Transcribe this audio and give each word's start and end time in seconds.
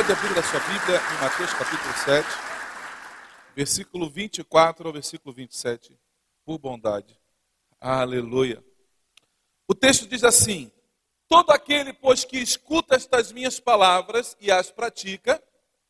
Pode 0.00 0.12
abrir 0.12 0.38
a 0.38 0.42
sua 0.42 0.60
Bíblia 0.60 0.96
em 0.96 1.22
Mateus 1.22 1.52
capítulo 1.52 1.92
7, 1.92 2.26
versículo 3.54 4.08
24 4.08 4.86
ao 4.86 4.92
versículo 4.94 5.34
27, 5.34 5.94
por 6.42 6.58
bondade. 6.58 7.20
Aleluia. 7.78 8.64
O 9.68 9.74
texto 9.74 10.06
diz 10.06 10.24
assim: 10.24 10.72
Todo 11.28 11.50
aquele, 11.50 11.92
pois, 11.92 12.24
que 12.24 12.38
escuta 12.38 12.94
estas 12.94 13.30
minhas 13.30 13.60
palavras 13.60 14.38
e 14.40 14.50
as 14.50 14.70
pratica, 14.70 15.42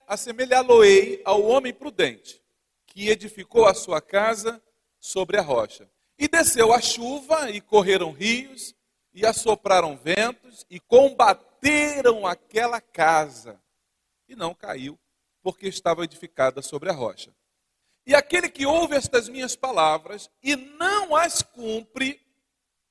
assemelhá-lo-ei 0.09 1.23
ao 1.25 1.45
homem 1.45 1.73
prudente, 1.73 2.43
que 2.89 3.11
edificou 3.11 3.69
a 3.69 3.75
sua 3.75 4.01
casa 4.01 4.61
sobre 4.99 5.39
a 5.39 5.43
rocha. 5.43 5.89
E 6.19 6.27
desceu 6.27 6.73
a 6.73 6.81
chuva, 6.81 7.49
e 7.49 7.61
correram 7.61 8.11
rios, 8.11 8.75
e 9.15 9.25
assopraram 9.25 9.97
ventos, 9.97 10.67
e 10.69 10.81
combateram 10.81 12.27
aquela 12.27 12.81
casa 12.81 13.61
e 14.31 14.37
não 14.37 14.55
caiu, 14.55 14.99
porque 15.43 15.67
estava 15.67 16.05
edificada 16.05 16.63
sobre 16.63 16.89
a 16.89 16.93
rocha. 16.93 17.35
E 18.07 18.15
aquele 18.15 18.49
que 18.49 18.65
ouve 18.65 18.95
estas 18.95 19.29
minhas 19.29 19.57
palavras 19.57 20.31
e 20.41 20.55
não 20.55 21.17
as 21.17 21.43
cumpre, 21.43 22.25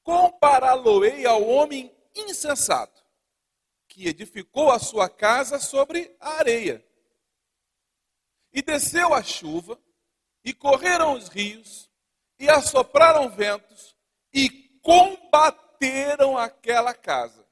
compará-lo-ei 0.04 1.26
ao 1.26 1.42
homem 1.48 1.96
insensato, 2.14 3.04
que 3.88 4.08
edificou 4.08 4.70
a 4.70 4.80
sua 4.80 5.10
casa 5.10 5.60
sobre 5.60 6.14
a 6.20 6.34
areia. 6.34 6.86
E 8.52 8.62
desceu 8.62 9.14
a 9.14 9.24
chuva, 9.24 9.80
e 10.44 10.54
correram 10.54 11.14
os 11.14 11.30
rios, 11.30 11.90
e 12.38 12.50
assopraram 12.50 13.30
ventos, 13.30 13.96
e 14.34 14.50
combateram 14.82 16.38
aquela 16.38 16.94
casa. 16.94 17.48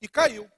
E 0.00 0.08
caiu. 0.08 0.50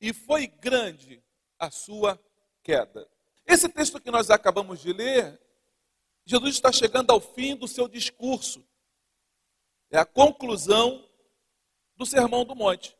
E 0.00 0.12
foi 0.12 0.46
grande 0.46 1.24
a 1.58 1.70
sua 1.70 2.20
queda. 2.62 3.08
Esse 3.46 3.68
texto 3.68 4.00
que 4.00 4.10
nós 4.10 4.30
acabamos 4.30 4.80
de 4.80 4.92
ler, 4.92 5.40
Jesus 6.24 6.54
está 6.56 6.72
chegando 6.72 7.10
ao 7.10 7.20
fim 7.20 7.54
do 7.54 7.68
seu 7.68 7.86
discurso. 7.86 8.66
É 9.90 9.98
a 9.98 10.04
conclusão 10.04 11.08
do 11.96 12.04
Sermão 12.04 12.44
do 12.44 12.56
Monte. 12.56 12.96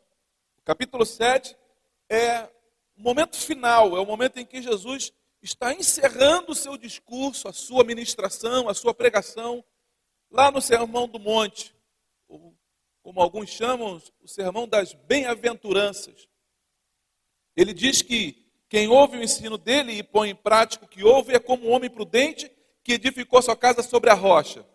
O 0.58 0.62
capítulo 0.62 1.04
7 1.04 1.56
é 2.08 2.44
o 2.96 3.02
momento 3.02 3.36
final, 3.36 3.96
é 3.96 4.00
o 4.00 4.06
momento 4.06 4.38
em 4.38 4.46
que 4.46 4.62
Jesus 4.62 5.12
está 5.42 5.72
encerrando 5.72 6.52
o 6.52 6.54
seu 6.54 6.76
discurso, 6.76 7.48
a 7.48 7.52
sua 7.52 7.84
ministração, 7.84 8.68
a 8.68 8.74
sua 8.74 8.94
pregação, 8.94 9.64
lá 10.30 10.50
no 10.50 10.60
Sermão 10.60 11.08
do 11.08 11.18
Monte, 11.18 11.74
como 13.02 13.20
alguns 13.20 13.50
chamam, 13.50 14.00
o 14.20 14.28
Sermão 14.28 14.66
das 14.66 14.94
Bem-aventuranças. 14.94 16.28
Ele 17.56 17.72
diz 17.72 18.02
que 18.02 18.45
quem 18.68 18.88
ouve 18.88 19.16
o 19.16 19.22
ensino 19.22 19.56
dele 19.56 19.92
e 19.92 20.02
põe 20.02 20.30
em 20.30 20.34
prática 20.34 20.84
o 20.84 20.88
que 20.88 21.04
ouve 21.04 21.34
é 21.34 21.38
como 21.38 21.68
um 21.68 21.72
homem 21.72 21.88
prudente 21.88 22.50
que 22.82 22.94
edificou 22.94 23.40
sua 23.40 23.56
casa 23.56 23.82
sobre 23.82 24.10
a 24.10 24.14
rocha. 24.14 24.66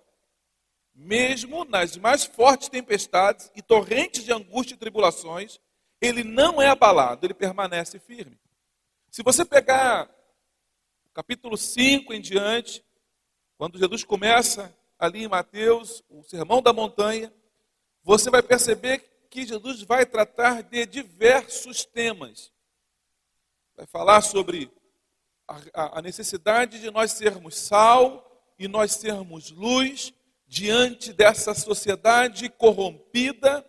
Mesmo 0.93 1.65
nas 1.65 1.97
mais 1.97 2.23
fortes 2.23 2.69
tempestades 2.69 3.51
e 3.55 3.61
torrentes 3.61 4.23
de 4.23 4.31
angústia 4.31 4.75
e 4.75 4.77
tribulações, 4.77 5.59
ele 5.99 6.23
não 6.23 6.61
é 6.61 6.67
abalado, 6.67 7.25
ele 7.25 7.33
permanece 7.33 7.99
firme. 7.99 8.37
Se 9.09 9.21
você 9.21 9.43
pegar 9.43 10.09
o 11.05 11.09
capítulo 11.13 11.57
5 11.57 12.13
em 12.13 12.21
diante, 12.21 12.83
quando 13.57 13.77
Jesus 13.77 14.03
começa 14.03 14.73
ali 14.97 15.23
em 15.23 15.27
Mateus, 15.27 16.01
o 16.09 16.23
Sermão 16.23 16.61
da 16.61 16.71
Montanha, 16.71 17.33
você 18.03 18.29
vai 18.29 18.41
perceber 18.41 18.99
que 19.29 19.45
Jesus 19.45 19.81
vai 19.83 20.05
tratar 20.05 20.63
de 20.63 20.85
diversos 20.85 21.85
temas 21.85 22.50
vai 23.81 23.87
falar 23.87 24.21
sobre 24.21 24.71
a, 25.47 25.97
a 25.97 26.01
necessidade 26.03 26.79
de 26.79 26.91
nós 26.91 27.13
sermos 27.13 27.55
sal 27.55 28.53
e 28.59 28.67
nós 28.67 28.91
sermos 28.91 29.49
luz 29.49 30.13
diante 30.45 31.11
dessa 31.11 31.55
sociedade 31.55 32.47
corrompida 32.47 33.67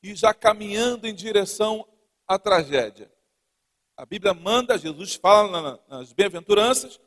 e 0.00 0.14
já 0.14 0.32
caminhando 0.32 1.08
em 1.08 1.14
direção 1.14 1.84
à 2.28 2.38
tragédia. 2.38 3.12
A 3.96 4.06
Bíblia 4.06 4.32
manda, 4.32 4.78
Jesus 4.78 5.16
fala 5.16 5.82
nas 5.88 6.12
bem-aventuranças, 6.12 7.00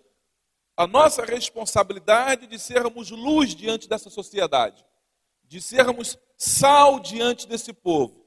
a 0.75 0.85
nossa 0.85 1.23
responsabilidade 1.23 2.47
de 2.47 2.59
sermos 2.59 3.11
luz 3.11 3.55
diante 3.55 3.87
dessa 3.87 4.09
sociedade, 4.09 4.85
de 5.45 5.61
sermos 5.61 6.17
sal 6.37 6.99
diante 6.99 7.47
desse 7.47 7.71
povo 7.71 8.24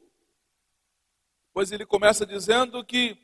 pois 1.58 1.72
ele 1.72 1.84
começa 1.84 2.24
dizendo 2.24 2.84
que 2.84 3.18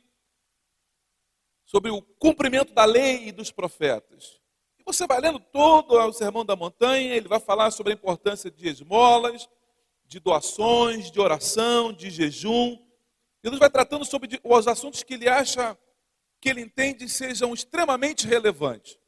sobre 1.63 1.89
o 1.89 2.01
cumprimento 2.01 2.73
da 2.73 2.83
lei 2.83 3.29
e 3.29 3.31
dos 3.31 3.49
profetas. 3.49 4.41
E 4.77 4.83
você 4.83 5.07
vai 5.07 5.21
lendo 5.21 5.39
todo 5.39 5.93
o 5.93 6.11
Sermão 6.11 6.43
da 6.43 6.53
Montanha, 6.53 7.15
ele 7.15 7.29
vai 7.29 7.39
falar 7.39 7.71
sobre 7.71 7.93
a 7.93 7.95
importância 7.95 8.51
de 8.51 8.67
esmolas, 8.67 9.47
de 10.03 10.19
doações, 10.19 11.09
de 11.09 11.17
oração, 11.17 11.93
de 11.93 12.09
jejum. 12.09 12.77
Jesus 13.41 13.57
vai 13.57 13.69
tratando 13.69 14.03
sobre 14.03 14.37
os 14.43 14.67
assuntos 14.67 15.01
que 15.01 15.13
ele 15.13 15.29
acha, 15.29 15.77
que 16.41 16.49
ele 16.49 16.59
entende 16.59 17.07
sejam 17.07 17.53
extremamente 17.53 18.27
relevantes. 18.27 18.99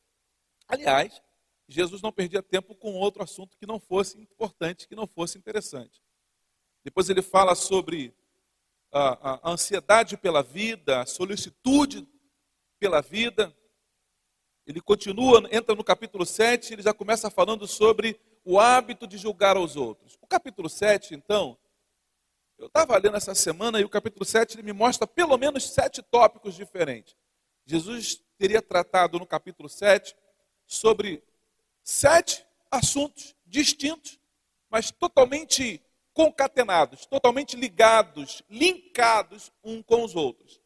Aliás, 0.70 1.22
Jesus 1.68 2.02
não 2.02 2.14
perdia 2.14 2.42
tempo 2.42 2.74
com 2.76 2.94
outro 2.94 3.22
assunto 3.22 3.58
que 3.58 3.66
não 3.66 3.78
fosse 3.78 4.18
importante, 4.18 4.88
que 4.88 4.96
não 4.96 5.06
fosse 5.06 5.38
interessante. 5.38 6.02
Depois 6.82 7.10
ele 7.10 7.22
fala 7.22 7.56
sobre 7.56 8.16
a, 8.92 9.40
a 9.48 9.52
ansiedade 9.52 10.18
pela 10.18 10.42
vida, 10.42 11.02
a 11.02 11.06
solicitude 11.06 12.08
pela 12.80 13.02
vida. 13.02 13.56
Ele 14.66 14.82
continua, 14.82 15.48
entra 15.52 15.76
no 15.76 15.84
capítulo 15.84 16.26
7, 16.26 16.74
ele 16.74 16.82
já 16.82 16.94
começa 16.94 17.30
falando 17.30 17.68
sobre 17.68 18.20
o 18.44 18.60
hábito 18.60 19.08
de 19.08 19.18
julgar 19.18 19.58
aos 19.58 19.76
outros. 19.76 20.18
O 20.22 20.28
capítulo 20.28 20.70
7, 20.70 21.14
então, 21.14 21.58
eu 22.58 22.68
estava 22.68 22.98
lendo 22.98 23.16
essa 23.16 23.36
semana 23.36 23.80
e 23.80 23.84
o 23.84 23.90
capítulo 23.90 24.26
7 24.26 24.56
ele 24.56 24.64
me 24.64 24.74
mostra 24.74 25.06
pelo 25.06 25.38
menos 25.38 25.64
sete 25.64 26.02
tópicos 26.02 26.56
diferentes. 26.56 27.16
Jesus 27.66 28.22
teria 28.38 28.62
tratado 28.62 29.20
no 29.20 29.28
capítulo 29.28 29.70
7 29.70 30.16
sobre 30.66 31.24
sete 31.84 32.46
assuntos 32.72 33.36
distintos, 33.46 34.20
mas 34.70 34.92
totalmente 34.92 35.82
concatenados, 36.18 37.06
totalmente 37.06 37.56
ligados, 37.56 38.42
linkados 38.50 39.52
um 39.64 39.84
com 39.84 40.04
os 40.04 40.16
outros. 40.16 40.60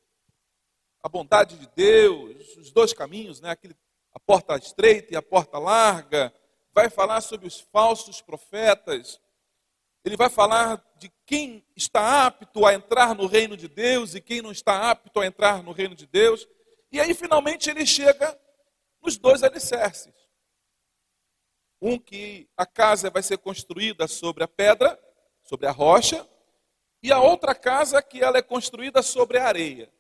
A 1.03 1.09
bondade 1.09 1.57
de 1.57 1.67
Deus, 1.75 2.55
os 2.55 2.71
dois 2.71 2.93
caminhos, 2.93 3.41
né? 3.41 3.49
Aquele, 3.49 3.75
a 4.13 4.19
porta 4.19 4.55
estreita 4.55 5.13
e 5.13 5.17
a 5.17 5.21
porta 5.21 5.59
larga, 5.59 6.33
vai 6.73 6.89
falar 6.89 7.19
sobre 7.19 7.47
os 7.47 7.59
falsos 7.59 8.21
profetas, 8.21 9.19
ele 10.05 10.15
vai 10.15 10.29
falar 10.29 10.81
de 10.95 11.11
quem 11.25 11.65
está 11.75 12.25
apto 12.25 12.65
a 12.65 12.73
entrar 12.73 13.13
no 13.13 13.25
reino 13.25 13.57
de 13.57 13.67
Deus 13.67 14.15
e 14.15 14.21
quem 14.21 14.41
não 14.41 14.53
está 14.53 14.89
apto 14.89 15.19
a 15.19 15.25
entrar 15.25 15.61
no 15.61 15.73
reino 15.73 15.95
de 15.95 16.07
Deus. 16.07 16.47
E 16.89 16.97
aí, 16.97 17.13
finalmente, 17.13 17.69
ele 17.69 17.85
chega 17.85 18.39
nos 19.01 19.17
dois 19.17 19.43
alicerces. 19.43 20.13
Um 21.81 21.99
que 21.99 22.47
a 22.55 22.65
casa 22.65 23.09
vai 23.09 23.21
ser 23.21 23.37
construída 23.37 24.07
sobre 24.07 24.45
a 24.45 24.47
pedra, 24.47 24.97
sobre 25.51 25.67
a 25.67 25.71
rocha, 25.71 26.25
e 27.03 27.11
a 27.11 27.19
outra 27.19 27.53
casa 27.53 28.01
que 28.01 28.23
ela 28.23 28.37
é 28.37 28.41
construída 28.41 29.01
sobre 29.01 29.37
a 29.37 29.45
areia. 29.45 29.91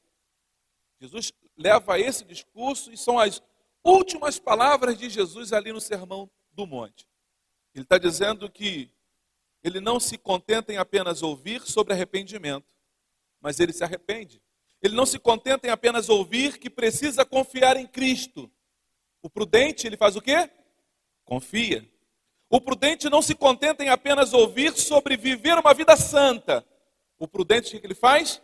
Jesus 0.97 1.33
leva 1.57 1.99
esse 1.99 2.23
discurso 2.23 2.89
e 2.89 2.95
são 2.97 3.19
as 3.19 3.43
últimas 3.83 4.39
palavras 4.39 4.97
de 4.97 5.09
Jesus 5.09 5.51
ali 5.51 5.73
no 5.73 5.81
Sermão 5.81 6.31
do 6.53 6.65
Monte. 6.65 7.05
Ele 7.75 7.83
está 7.83 7.97
dizendo 7.97 8.49
que 8.49 8.89
ele 9.61 9.81
não 9.81 9.99
se 9.99 10.17
contenta 10.17 10.71
em 10.71 10.77
apenas 10.77 11.21
ouvir 11.21 11.61
sobre 11.63 11.91
arrependimento, 11.93 12.73
mas 13.41 13.59
ele 13.59 13.73
se 13.73 13.83
arrepende. 13.83 14.41
Ele 14.81 14.95
não 14.95 15.05
se 15.05 15.19
contenta 15.19 15.67
em 15.67 15.69
apenas 15.69 16.07
ouvir 16.07 16.59
que 16.59 16.69
precisa 16.69 17.25
confiar 17.25 17.75
em 17.75 17.85
Cristo, 17.85 18.49
O 19.21 19.29
prudente, 19.29 19.85
ele 19.85 19.97
faz 19.97 20.15
o 20.15 20.21
quê? 20.21 20.49
Confia. 21.25 21.87
O 22.53 22.59
prudente 22.59 23.09
não 23.09 23.21
se 23.21 23.33
contenta 23.33 23.81
em 23.81 23.87
apenas 23.87 24.33
ouvir 24.33 24.73
sobre 24.73 25.15
viver 25.15 25.57
uma 25.57 25.73
vida 25.73 25.95
santa. 25.95 26.65
O 27.17 27.25
prudente, 27.25 27.77
o 27.77 27.79
que 27.79 27.87
ele 27.87 27.95
faz? 27.95 28.41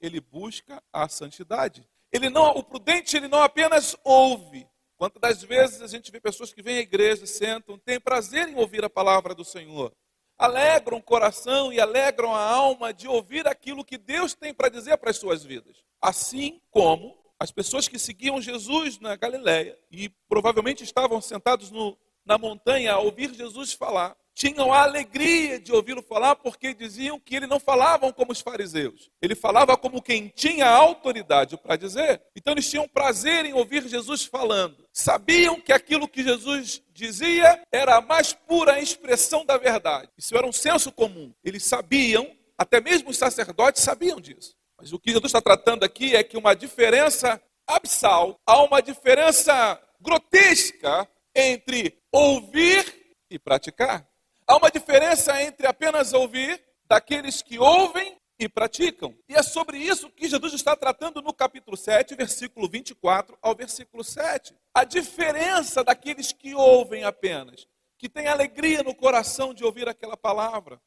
Ele 0.00 0.20
busca 0.20 0.80
a 0.92 1.08
santidade. 1.08 1.84
Ele 2.12 2.30
não, 2.30 2.50
o 2.50 2.62
prudente, 2.62 3.16
ele 3.16 3.26
não 3.26 3.42
apenas 3.42 3.96
ouve. 4.04 4.64
Quantas 4.96 5.20
das 5.20 5.42
vezes 5.42 5.82
a 5.82 5.88
gente 5.88 6.08
vê 6.12 6.20
pessoas 6.20 6.52
que 6.52 6.62
vêm 6.62 6.76
à 6.76 6.80
igreja, 6.82 7.26
sentam, 7.26 7.76
têm 7.76 7.98
prazer 7.98 8.48
em 8.48 8.54
ouvir 8.54 8.84
a 8.84 8.90
palavra 8.90 9.34
do 9.34 9.44
Senhor, 9.44 9.92
alegram 10.38 10.98
o 10.98 11.02
coração 11.02 11.72
e 11.72 11.80
alegram 11.80 12.32
a 12.32 12.40
alma 12.40 12.94
de 12.94 13.08
ouvir 13.08 13.48
aquilo 13.48 13.84
que 13.84 13.98
Deus 13.98 14.34
tem 14.34 14.54
para 14.54 14.68
dizer 14.68 14.96
para 14.98 15.10
as 15.10 15.16
suas 15.16 15.42
vidas. 15.42 15.84
Assim 16.00 16.60
como 16.70 17.18
as 17.40 17.50
pessoas 17.50 17.88
que 17.88 17.98
seguiam 17.98 18.40
Jesus 18.40 19.00
na 19.00 19.16
Galiléia 19.16 19.76
e 19.90 20.08
provavelmente 20.28 20.84
estavam 20.84 21.20
sentados 21.20 21.72
no, 21.72 21.98
na 22.28 22.36
montanha 22.36 22.92
a 22.92 22.98
ouvir 22.98 23.32
Jesus 23.32 23.72
falar, 23.72 24.14
tinham 24.34 24.72
a 24.72 24.82
alegria 24.82 25.58
de 25.58 25.72
ouvi-lo 25.72 26.02
falar 26.02 26.36
porque 26.36 26.72
diziam 26.72 27.18
que 27.18 27.34
ele 27.34 27.46
não 27.46 27.58
falava 27.58 28.12
como 28.12 28.30
os 28.30 28.40
fariseus. 28.40 29.10
Ele 29.20 29.34
falava 29.34 29.76
como 29.76 30.00
quem 30.00 30.28
tinha 30.28 30.68
autoridade 30.68 31.56
para 31.56 31.74
dizer. 31.74 32.22
Então 32.36 32.52
eles 32.52 32.70
tinham 32.70 32.86
prazer 32.86 33.46
em 33.46 33.54
ouvir 33.54 33.88
Jesus 33.88 34.24
falando. 34.24 34.86
Sabiam 34.92 35.60
que 35.60 35.72
aquilo 35.72 36.06
que 36.06 36.22
Jesus 36.22 36.80
dizia 36.92 37.60
era 37.72 37.96
a 37.96 38.00
mais 38.00 38.32
pura 38.32 38.78
expressão 38.78 39.44
da 39.44 39.56
verdade. 39.56 40.08
Isso 40.16 40.36
era 40.36 40.46
um 40.46 40.52
senso 40.52 40.92
comum. 40.92 41.32
Eles 41.42 41.64
sabiam, 41.64 42.30
até 42.56 42.80
mesmo 42.80 43.10
os 43.10 43.16
sacerdotes 43.16 43.82
sabiam 43.82 44.20
disso. 44.20 44.54
Mas 44.78 44.92
o 44.92 45.00
que 45.00 45.10
Jesus 45.10 45.30
está 45.30 45.40
tratando 45.40 45.82
aqui 45.82 46.14
é 46.14 46.22
que 46.22 46.36
uma 46.36 46.54
diferença 46.54 47.42
absal, 47.66 48.38
há 48.46 48.62
uma 48.62 48.80
diferença 48.80 49.80
grotesca 50.00 51.08
entre 51.38 51.96
ouvir 52.10 53.14
e 53.30 53.38
praticar. 53.38 54.08
Há 54.46 54.56
uma 54.56 54.70
diferença 54.70 55.40
entre 55.42 55.66
apenas 55.66 56.12
ouvir 56.12 56.60
daqueles 56.86 57.42
que 57.42 57.58
ouvem 57.58 58.18
e 58.38 58.48
praticam. 58.48 59.14
E 59.28 59.34
é 59.34 59.42
sobre 59.42 59.78
isso 59.78 60.10
que 60.10 60.28
Jesus 60.28 60.54
está 60.54 60.74
tratando 60.74 61.20
no 61.20 61.32
capítulo 61.32 61.76
7, 61.76 62.14
versículo 62.14 62.68
24 62.68 63.36
ao 63.40 63.54
versículo 63.54 64.02
7. 64.02 64.54
A 64.74 64.84
diferença 64.84 65.84
daqueles 65.84 66.32
que 66.32 66.54
ouvem 66.54 67.04
apenas, 67.04 67.66
que 67.98 68.08
têm 68.08 68.28
alegria 68.28 68.82
no 68.82 68.94
coração 68.94 69.52
de 69.52 69.64
ouvir 69.64 69.88
aquela 69.88 70.16
palavra, 70.16 70.80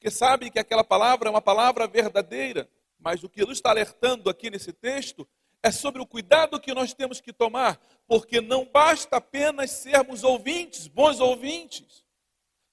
que 0.00 0.10
sabem 0.10 0.50
que 0.50 0.58
aquela 0.58 0.84
palavra 0.84 1.28
é 1.28 1.30
uma 1.30 1.42
palavra 1.42 1.86
verdadeira. 1.86 2.68
Mas 2.98 3.22
o 3.22 3.28
que 3.28 3.40
Jesus 3.40 3.58
está 3.58 3.70
alertando 3.70 4.28
aqui 4.28 4.50
nesse 4.50 4.72
texto 4.72 5.26
é 5.62 5.70
sobre 5.70 6.00
o 6.00 6.06
cuidado 6.06 6.60
que 6.60 6.72
nós 6.72 6.94
temos 6.94 7.20
que 7.20 7.32
tomar, 7.32 7.80
porque 8.06 8.40
não 8.40 8.64
basta 8.64 9.16
apenas 9.16 9.70
sermos 9.70 10.22
ouvintes, 10.22 10.86
bons 10.86 11.20
ouvintes. 11.20 12.04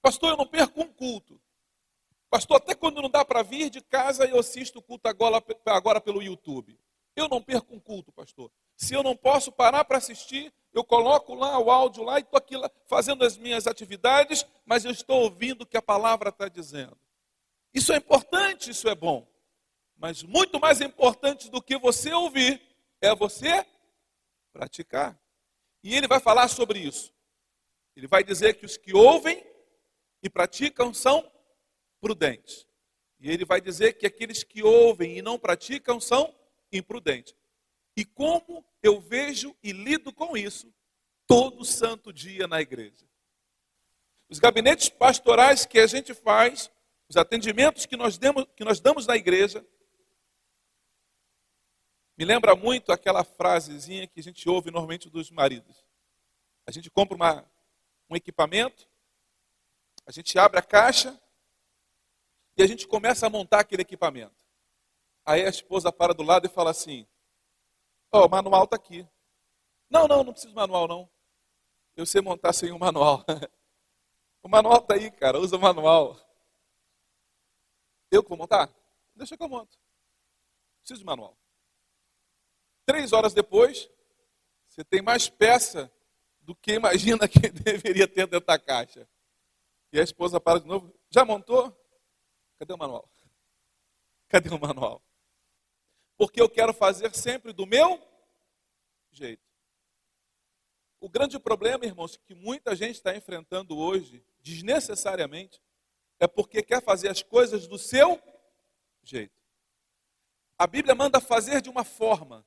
Pastor, 0.00 0.30
eu 0.30 0.36
não 0.36 0.46
perco 0.46 0.82
um 0.82 0.88
culto. 0.88 1.40
Pastor, 2.30 2.58
até 2.58 2.74
quando 2.74 3.02
não 3.02 3.10
dá 3.10 3.24
para 3.24 3.42
vir 3.42 3.70
de 3.70 3.80
casa, 3.80 4.24
eu 4.24 4.38
assisto 4.38 4.78
o 4.78 4.82
culto 4.82 5.08
agora, 5.08 5.42
agora 5.66 6.00
pelo 6.00 6.22
YouTube. 6.22 6.78
Eu 7.14 7.28
não 7.28 7.40
perco 7.40 7.74
um 7.74 7.80
culto, 7.80 8.12
pastor. 8.12 8.50
Se 8.76 8.92
eu 8.92 9.02
não 9.02 9.16
posso 9.16 9.50
parar 9.50 9.84
para 9.84 9.96
assistir, 9.96 10.52
eu 10.72 10.84
coloco 10.84 11.34
lá 11.34 11.58
o 11.58 11.70
áudio 11.70 12.04
lá 12.04 12.18
e 12.18 12.22
estou 12.22 12.36
aqui 12.36 12.54
fazendo 12.86 13.24
as 13.24 13.38
minhas 13.38 13.66
atividades, 13.66 14.44
mas 14.66 14.84
eu 14.84 14.90
estou 14.90 15.22
ouvindo 15.22 15.62
o 15.62 15.66
que 15.66 15.78
a 15.78 15.82
palavra 15.82 16.28
está 16.28 16.46
dizendo. 16.46 16.96
Isso 17.72 17.92
é 17.92 17.96
importante, 17.96 18.70
isso 18.70 18.88
é 18.88 18.94
bom. 18.94 19.26
Mas 19.96 20.22
muito 20.22 20.60
mais 20.60 20.82
importante 20.82 21.50
do 21.50 21.62
que 21.62 21.78
você 21.78 22.12
ouvir 22.12 22.60
é 23.00 23.14
você 23.14 23.66
praticar. 24.52 25.18
E 25.82 25.94
ele 25.94 26.08
vai 26.08 26.20
falar 26.20 26.48
sobre 26.48 26.78
isso. 26.78 27.12
Ele 27.94 28.06
vai 28.06 28.24
dizer 28.24 28.54
que 28.54 28.66
os 28.66 28.76
que 28.76 28.94
ouvem 28.94 29.44
e 30.22 30.28
praticam 30.28 30.92
são 30.92 31.30
prudentes. 32.00 32.66
E 33.18 33.30
ele 33.30 33.44
vai 33.44 33.60
dizer 33.60 33.94
que 33.94 34.06
aqueles 34.06 34.42
que 34.42 34.62
ouvem 34.62 35.16
e 35.16 35.22
não 35.22 35.38
praticam 35.38 36.00
são 36.00 36.34
imprudentes. 36.72 37.34
E 37.96 38.04
como 38.04 38.64
eu 38.82 39.00
vejo 39.00 39.56
e 39.62 39.72
lido 39.72 40.12
com 40.12 40.36
isso 40.36 40.72
todo 41.26 41.64
santo 41.64 42.12
dia 42.12 42.46
na 42.46 42.60
igreja. 42.60 43.06
Os 44.28 44.38
gabinetes 44.38 44.88
pastorais 44.88 45.64
que 45.64 45.78
a 45.78 45.86
gente 45.86 46.12
faz, 46.12 46.70
os 47.08 47.16
atendimentos 47.16 47.86
que 47.86 47.96
nós, 47.96 48.18
que 48.56 48.64
nós 48.64 48.80
damos 48.80 49.06
na 49.06 49.16
igreja, 49.16 49.64
me 52.16 52.24
lembra 52.24 52.56
muito 52.56 52.92
aquela 52.92 53.22
frasezinha 53.24 54.06
que 54.06 54.20
a 54.20 54.22
gente 54.22 54.48
ouve 54.48 54.70
normalmente 54.70 55.10
dos 55.10 55.30
maridos. 55.30 55.84
A 56.66 56.70
gente 56.70 56.90
compra 56.90 57.14
uma, 57.14 57.50
um 58.08 58.16
equipamento, 58.16 58.88
a 60.06 60.10
gente 60.10 60.38
abre 60.38 60.58
a 60.58 60.62
caixa 60.62 61.20
e 62.56 62.62
a 62.62 62.66
gente 62.66 62.88
começa 62.88 63.26
a 63.26 63.30
montar 63.30 63.60
aquele 63.60 63.82
equipamento. 63.82 64.34
Aí 65.24 65.44
a 65.44 65.48
esposa 65.48 65.92
para 65.92 66.14
do 66.14 66.22
lado 66.22 66.46
e 66.46 66.50
fala 66.50 66.70
assim: 66.70 67.06
Ó, 68.10 68.22
oh, 68.22 68.26
o 68.26 68.30
manual 68.30 68.64
está 68.64 68.76
aqui. 68.76 69.06
Não, 69.90 70.08
não, 70.08 70.24
não 70.24 70.32
preciso 70.32 70.52
de 70.52 70.56
manual, 70.56 70.88
não. 70.88 71.10
Eu 71.94 72.06
sei 72.06 72.20
montar 72.20 72.52
sem 72.52 72.72
o 72.72 72.78
manual. 72.78 73.24
o 74.42 74.48
manual 74.48 74.78
está 74.78 74.94
aí, 74.94 75.10
cara, 75.10 75.38
usa 75.38 75.56
o 75.56 75.60
manual. 75.60 76.16
Eu 78.10 78.22
que 78.22 78.28
vou 78.28 78.38
montar? 78.38 78.72
Deixa 79.14 79.36
que 79.36 79.42
eu 79.42 79.48
monto. 79.48 79.78
Preciso 80.80 81.00
de 81.00 81.06
manual. 81.06 81.36
Três 82.86 83.12
horas 83.12 83.34
depois, 83.34 83.90
você 84.68 84.84
tem 84.84 85.02
mais 85.02 85.28
peça 85.28 85.92
do 86.40 86.54
que 86.54 86.72
imagina 86.72 87.28
que 87.28 87.40
deveria 87.50 88.06
ter 88.06 88.26
dentro 88.26 88.46
da 88.46 88.58
caixa. 88.58 89.06
E 89.92 89.98
a 89.98 90.02
esposa 90.02 90.40
para 90.40 90.60
de 90.60 90.66
novo. 90.66 90.94
Já 91.10 91.24
montou? 91.24 91.76
Cadê 92.58 92.72
o 92.72 92.78
manual? 92.78 93.10
Cadê 94.28 94.48
o 94.48 94.58
manual? 94.58 95.02
Porque 96.16 96.40
eu 96.40 96.48
quero 96.48 96.72
fazer 96.72 97.14
sempre 97.14 97.52
do 97.52 97.66
meu 97.66 98.00
jeito. 99.10 99.44
O 101.00 101.08
grande 101.08 101.38
problema, 101.38 101.84
irmãos, 101.84 102.16
que 102.16 102.34
muita 102.34 102.74
gente 102.74 102.96
está 102.96 103.14
enfrentando 103.14 103.76
hoje, 103.76 104.24
desnecessariamente, 104.40 105.60
é 106.18 106.26
porque 106.26 106.62
quer 106.62 106.82
fazer 106.82 107.08
as 107.08 107.22
coisas 107.22 107.66
do 107.66 107.78
seu 107.78 108.20
jeito. 109.02 109.42
A 110.56 110.66
Bíblia 110.66 110.94
manda 110.94 111.20
fazer 111.20 111.60
de 111.60 111.68
uma 111.68 111.84
forma. 111.84 112.46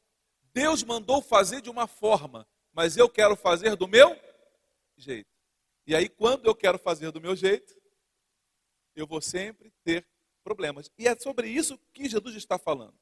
Deus 0.54 0.84
mandou 0.84 1.22
fazer 1.22 1.62
de 1.62 1.70
uma 1.70 1.88
forma, 1.88 2.48
mas 2.72 2.98
eu 2.98 3.10
quero 3.10 3.36
fazer 3.36 3.76
do 3.76 3.88
meu 3.88 4.18
jeito. 4.98 5.30
E 5.86 5.96
aí, 5.96 6.08
quando 6.08 6.46
eu 6.46 6.56
quero 6.56 6.78
fazer 6.78 7.12
do 7.12 7.22
meu 7.22 7.36
jeito, 7.36 7.76
eu 8.96 9.08
vou 9.08 9.22
sempre 9.22 9.72
ter 9.84 10.08
problemas. 10.44 10.92
E 10.98 11.08
é 11.08 11.16
sobre 11.16 11.48
isso 11.48 11.78
que 11.94 12.08
Jesus 12.08 12.36
está 12.36 12.58
falando. 12.60 12.98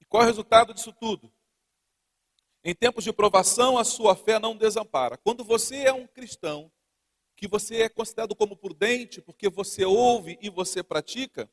E 0.00 0.04
qual 0.04 0.22
é 0.22 0.26
o 0.26 0.28
resultado 0.28 0.74
disso 0.74 0.92
tudo? 0.92 1.32
Em 2.64 2.74
tempos 2.74 3.04
de 3.04 3.12
provação, 3.12 3.76
a 3.76 3.84
sua 3.84 4.14
fé 4.14 4.38
não 4.38 4.56
desampara. 4.56 5.16
Quando 5.16 5.42
você 5.42 5.84
é 5.84 5.92
um 5.92 6.06
cristão, 6.06 6.70
que 7.36 7.48
você 7.48 7.82
é 7.82 7.88
considerado 7.88 8.36
como 8.36 8.56
prudente, 8.56 9.20
porque 9.20 9.48
você 9.48 9.84
ouve 9.84 10.38
e 10.40 10.48
você 10.48 10.82
pratica, 10.82 11.50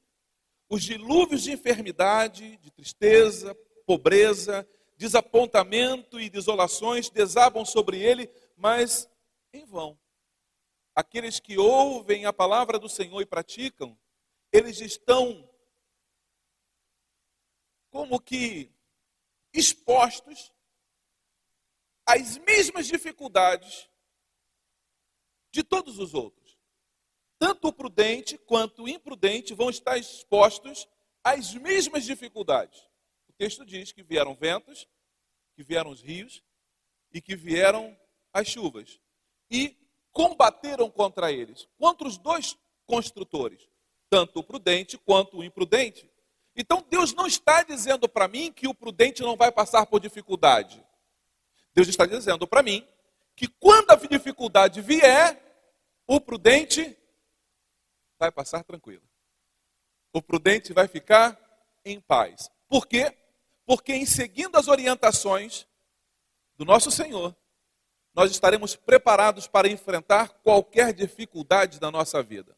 os 0.70 0.84
dilúvios 0.84 1.42
de 1.42 1.52
enfermidade, 1.52 2.58
de 2.58 2.70
tristeza, 2.70 3.58
pobreza, 3.90 4.70
desapontamento 4.98 6.20
e 6.20 6.30
desolações 6.30 7.10
desabam 7.10 7.66
sobre 7.66 8.00
ele, 8.00 8.32
mas 8.56 9.10
em 9.52 9.66
vão. 9.66 10.00
Aqueles 10.94 11.40
que 11.40 11.58
ouvem 11.58 12.28
a 12.28 12.32
palavra 12.32 12.78
do 12.78 12.88
Senhor 12.88 13.20
e 13.20 13.26
praticam, 13.26 13.98
eles 14.52 14.80
estão 14.80 15.50
como 17.90 18.20
que 18.20 18.72
expostos 19.52 20.54
às 22.06 22.38
mesmas 22.38 22.86
dificuldades 22.86 23.90
de 25.50 25.64
todos 25.64 25.98
os 25.98 26.14
outros. 26.14 26.60
Tanto 27.40 27.70
o 27.70 27.74
prudente 27.74 28.38
quanto 28.38 28.84
o 28.84 28.88
imprudente 28.88 29.56
vão 29.56 29.68
estar 29.68 29.98
expostos 29.98 30.88
às 31.24 31.56
mesmas 31.56 32.06
dificuldades. 32.06 32.89
Texto 33.40 33.66
diz 33.66 33.94
que 33.94 34.04
vieram 34.04 34.36
ventos, 34.36 34.86
que 35.56 35.64
vieram 35.64 35.92
os 35.92 36.02
rios 36.02 36.44
e 37.10 37.22
que 37.22 37.38
vieram 37.38 37.98
as 38.34 38.46
chuvas 38.50 39.00
e 39.50 39.78
combateram 40.12 40.92
contra 40.92 41.32
eles. 41.32 41.66
Contra 41.78 42.06
os 42.06 42.18
dois 42.18 42.58
construtores, 42.86 43.70
tanto 44.10 44.40
o 44.40 44.44
prudente 44.44 44.98
quanto 44.98 45.38
o 45.38 45.44
imprudente. 45.44 46.12
Então 46.54 46.86
Deus 46.90 47.14
não 47.14 47.26
está 47.26 47.64
dizendo 47.64 48.10
para 48.10 48.28
mim 48.28 48.52
que 48.52 48.68
o 48.68 48.74
prudente 48.74 49.22
não 49.22 49.38
vai 49.38 49.54
passar 49.54 49.86
por 49.86 50.02
dificuldade. 50.02 50.86
Deus 51.74 51.88
está 51.88 52.06
dizendo 52.06 52.46
para 52.46 52.62
mim 52.62 52.86
que 53.38 53.48
quando 53.48 53.92
a 53.92 53.96
dificuldade 53.96 54.82
vier, 54.82 55.42
o 56.06 56.20
prudente 56.20 56.94
vai 58.20 58.34
passar 58.34 58.66
tranquilo. 58.66 59.08
O 60.12 60.22
prudente 60.22 60.74
vai 60.74 60.90
ficar 60.90 61.40
em 61.86 62.02
paz. 62.02 62.52
Por 62.68 62.86
quê? 62.86 63.16
Porque 63.70 63.94
em 63.94 64.04
seguindo 64.04 64.56
as 64.56 64.68
orientações 64.68 65.68
do 66.58 66.66
nosso 66.66 66.90
Senhor, 66.90 67.38
nós 68.16 68.32
estaremos 68.32 68.76
preparados 68.76 69.46
para 69.48 69.68
enfrentar 69.68 70.30
qualquer 70.42 70.92
dificuldade 70.92 71.80
da 71.80 71.92
nossa 71.92 72.24
vida. 72.24 72.58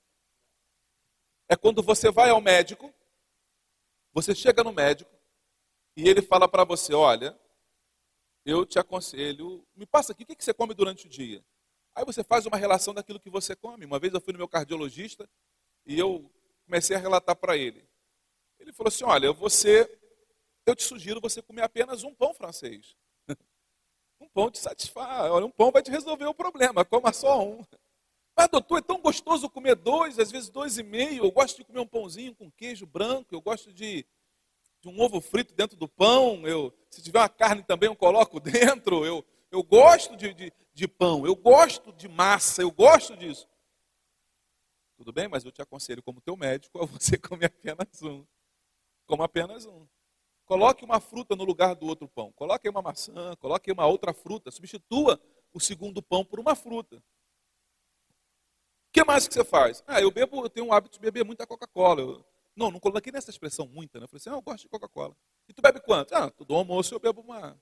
É 1.49 1.57
quando 1.57 1.83
você 1.83 2.09
vai 2.09 2.29
ao 2.29 2.39
médico, 2.39 2.93
você 4.13 4.33
chega 4.33 4.63
no 4.63 4.71
médico 4.71 5.11
e 5.97 6.07
ele 6.07 6.21
fala 6.21 6.47
para 6.47 6.63
você: 6.63 6.93
Olha, 6.93 7.37
eu 8.45 8.65
te 8.65 8.79
aconselho, 8.79 9.67
me 9.75 9.85
passa 9.85 10.13
aqui, 10.13 10.23
o 10.23 10.25
que 10.25 10.41
você 10.41 10.53
come 10.53 10.73
durante 10.73 11.07
o 11.07 11.09
dia? 11.09 11.43
Aí 11.93 12.05
você 12.05 12.23
faz 12.23 12.45
uma 12.45 12.55
relação 12.55 12.93
daquilo 12.93 13.19
que 13.19 13.29
você 13.29 13.53
come. 13.53 13.83
Uma 13.83 13.99
vez 13.99 14.13
eu 14.13 14.21
fui 14.21 14.31
no 14.31 14.39
meu 14.39 14.47
cardiologista 14.47 15.29
e 15.85 15.99
eu 15.99 16.31
comecei 16.63 16.95
a 16.95 16.99
relatar 16.99 17.35
para 17.35 17.57
ele. 17.57 17.85
Ele 18.57 18.71
falou 18.71 18.87
assim: 18.87 19.03
Olha, 19.03 19.33
você, 19.33 19.99
eu 20.65 20.75
te 20.75 20.83
sugiro 20.83 21.21
você 21.21 21.41
comer 21.41 21.63
apenas 21.63 22.03
um 22.03 22.13
pão 22.13 22.33
francês. 22.33 22.95
um 24.19 24.27
pão 24.29 24.49
te 24.49 24.59
satisfaz, 24.59 25.31
olha, 25.31 25.45
um 25.45 25.51
pão 25.51 25.71
vai 25.71 25.81
te 25.81 25.91
resolver 25.91 26.25
o 26.25 26.33
problema, 26.33 26.85
coma 26.85 27.11
só 27.11 27.43
um. 27.43 27.63
Mas, 28.35 28.47
doutor, 28.49 28.77
é 28.79 28.81
tão 28.81 28.99
gostoso 28.99 29.49
comer 29.49 29.75
dois, 29.75 30.17
às 30.17 30.31
vezes 30.31 30.49
dois 30.49 30.77
e 30.77 30.83
meio. 30.83 31.25
Eu 31.25 31.31
gosto 31.31 31.57
de 31.57 31.63
comer 31.63 31.79
um 31.79 31.87
pãozinho 31.87 32.33
com 32.33 32.49
queijo 32.51 32.85
branco, 32.85 33.35
eu 33.35 33.41
gosto 33.41 33.71
de, 33.73 34.05
de 34.79 34.87
um 34.87 34.99
ovo 34.99 35.19
frito 35.19 35.53
dentro 35.53 35.77
do 35.77 35.87
pão. 35.87 36.47
Eu, 36.47 36.73
se 36.89 37.01
tiver 37.01 37.19
uma 37.19 37.29
carne 37.29 37.63
também, 37.63 37.87
eu 37.87 37.95
coloco 37.95 38.39
dentro. 38.41 39.05
Eu, 39.05 39.25
eu 39.51 39.61
gosto 39.61 40.15
de, 40.15 40.33
de, 40.33 40.53
de 40.73 40.87
pão, 40.87 41.25
eu 41.25 41.35
gosto 41.35 41.91
de 41.93 42.07
massa, 42.07 42.61
eu 42.61 42.71
gosto 42.71 43.15
disso. 43.17 43.47
Tudo 44.95 45.11
bem, 45.11 45.27
mas 45.27 45.43
eu 45.43 45.51
te 45.51 45.61
aconselho, 45.61 46.01
como 46.01 46.21
teu 46.21 46.37
médico, 46.37 46.77
a 46.81 46.85
você 46.85 47.17
comer 47.17 47.47
apenas 47.47 48.01
um. 48.01 48.25
Coma 49.05 49.25
apenas 49.25 49.65
um. 49.65 49.85
Coloque 50.51 50.83
uma 50.83 50.99
fruta 50.99 51.33
no 51.33 51.45
lugar 51.45 51.75
do 51.75 51.87
outro 51.87 52.09
pão. 52.09 52.29
Coloque 52.33 52.67
uma 52.67 52.81
maçã, 52.81 53.33
coloque 53.37 53.71
uma 53.71 53.85
outra 53.85 54.13
fruta. 54.13 54.51
Substitua 54.51 55.17
o 55.53 55.61
segundo 55.61 56.01
pão 56.01 56.25
por 56.25 56.41
uma 56.41 56.55
fruta. 56.55 56.97
O 56.97 57.01
que 58.91 59.01
mais 59.05 59.25
que 59.25 59.33
você 59.33 59.45
faz? 59.45 59.81
Ah, 59.87 60.01
eu 60.01 60.11
bebo, 60.11 60.43
eu 60.43 60.49
tenho 60.49 60.65
um 60.65 60.73
hábito 60.73 60.95
de 60.95 60.99
beber 60.99 61.23
muita 61.23 61.47
Coca-Cola. 61.47 62.21
Não, 62.53 62.69
não 62.69 62.81
coloquei 62.81 63.13
nessa 63.13 63.29
expressão 63.29 63.65
muita, 63.65 63.97
né? 63.97 64.03
Eu 64.03 64.09
falei 64.09 64.17
assim, 64.17 64.29
ah, 64.29 64.33
eu 64.33 64.41
gosto 64.41 64.63
de 64.63 64.67
Coca-Cola. 64.67 65.15
E 65.47 65.53
tu 65.53 65.61
bebe 65.61 65.79
quanto? 65.79 66.13
Ah, 66.13 66.29
todo 66.29 66.53
almoço 66.53 66.93
eu 66.93 66.99
bebo 66.99 67.21
uma, 67.21 67.57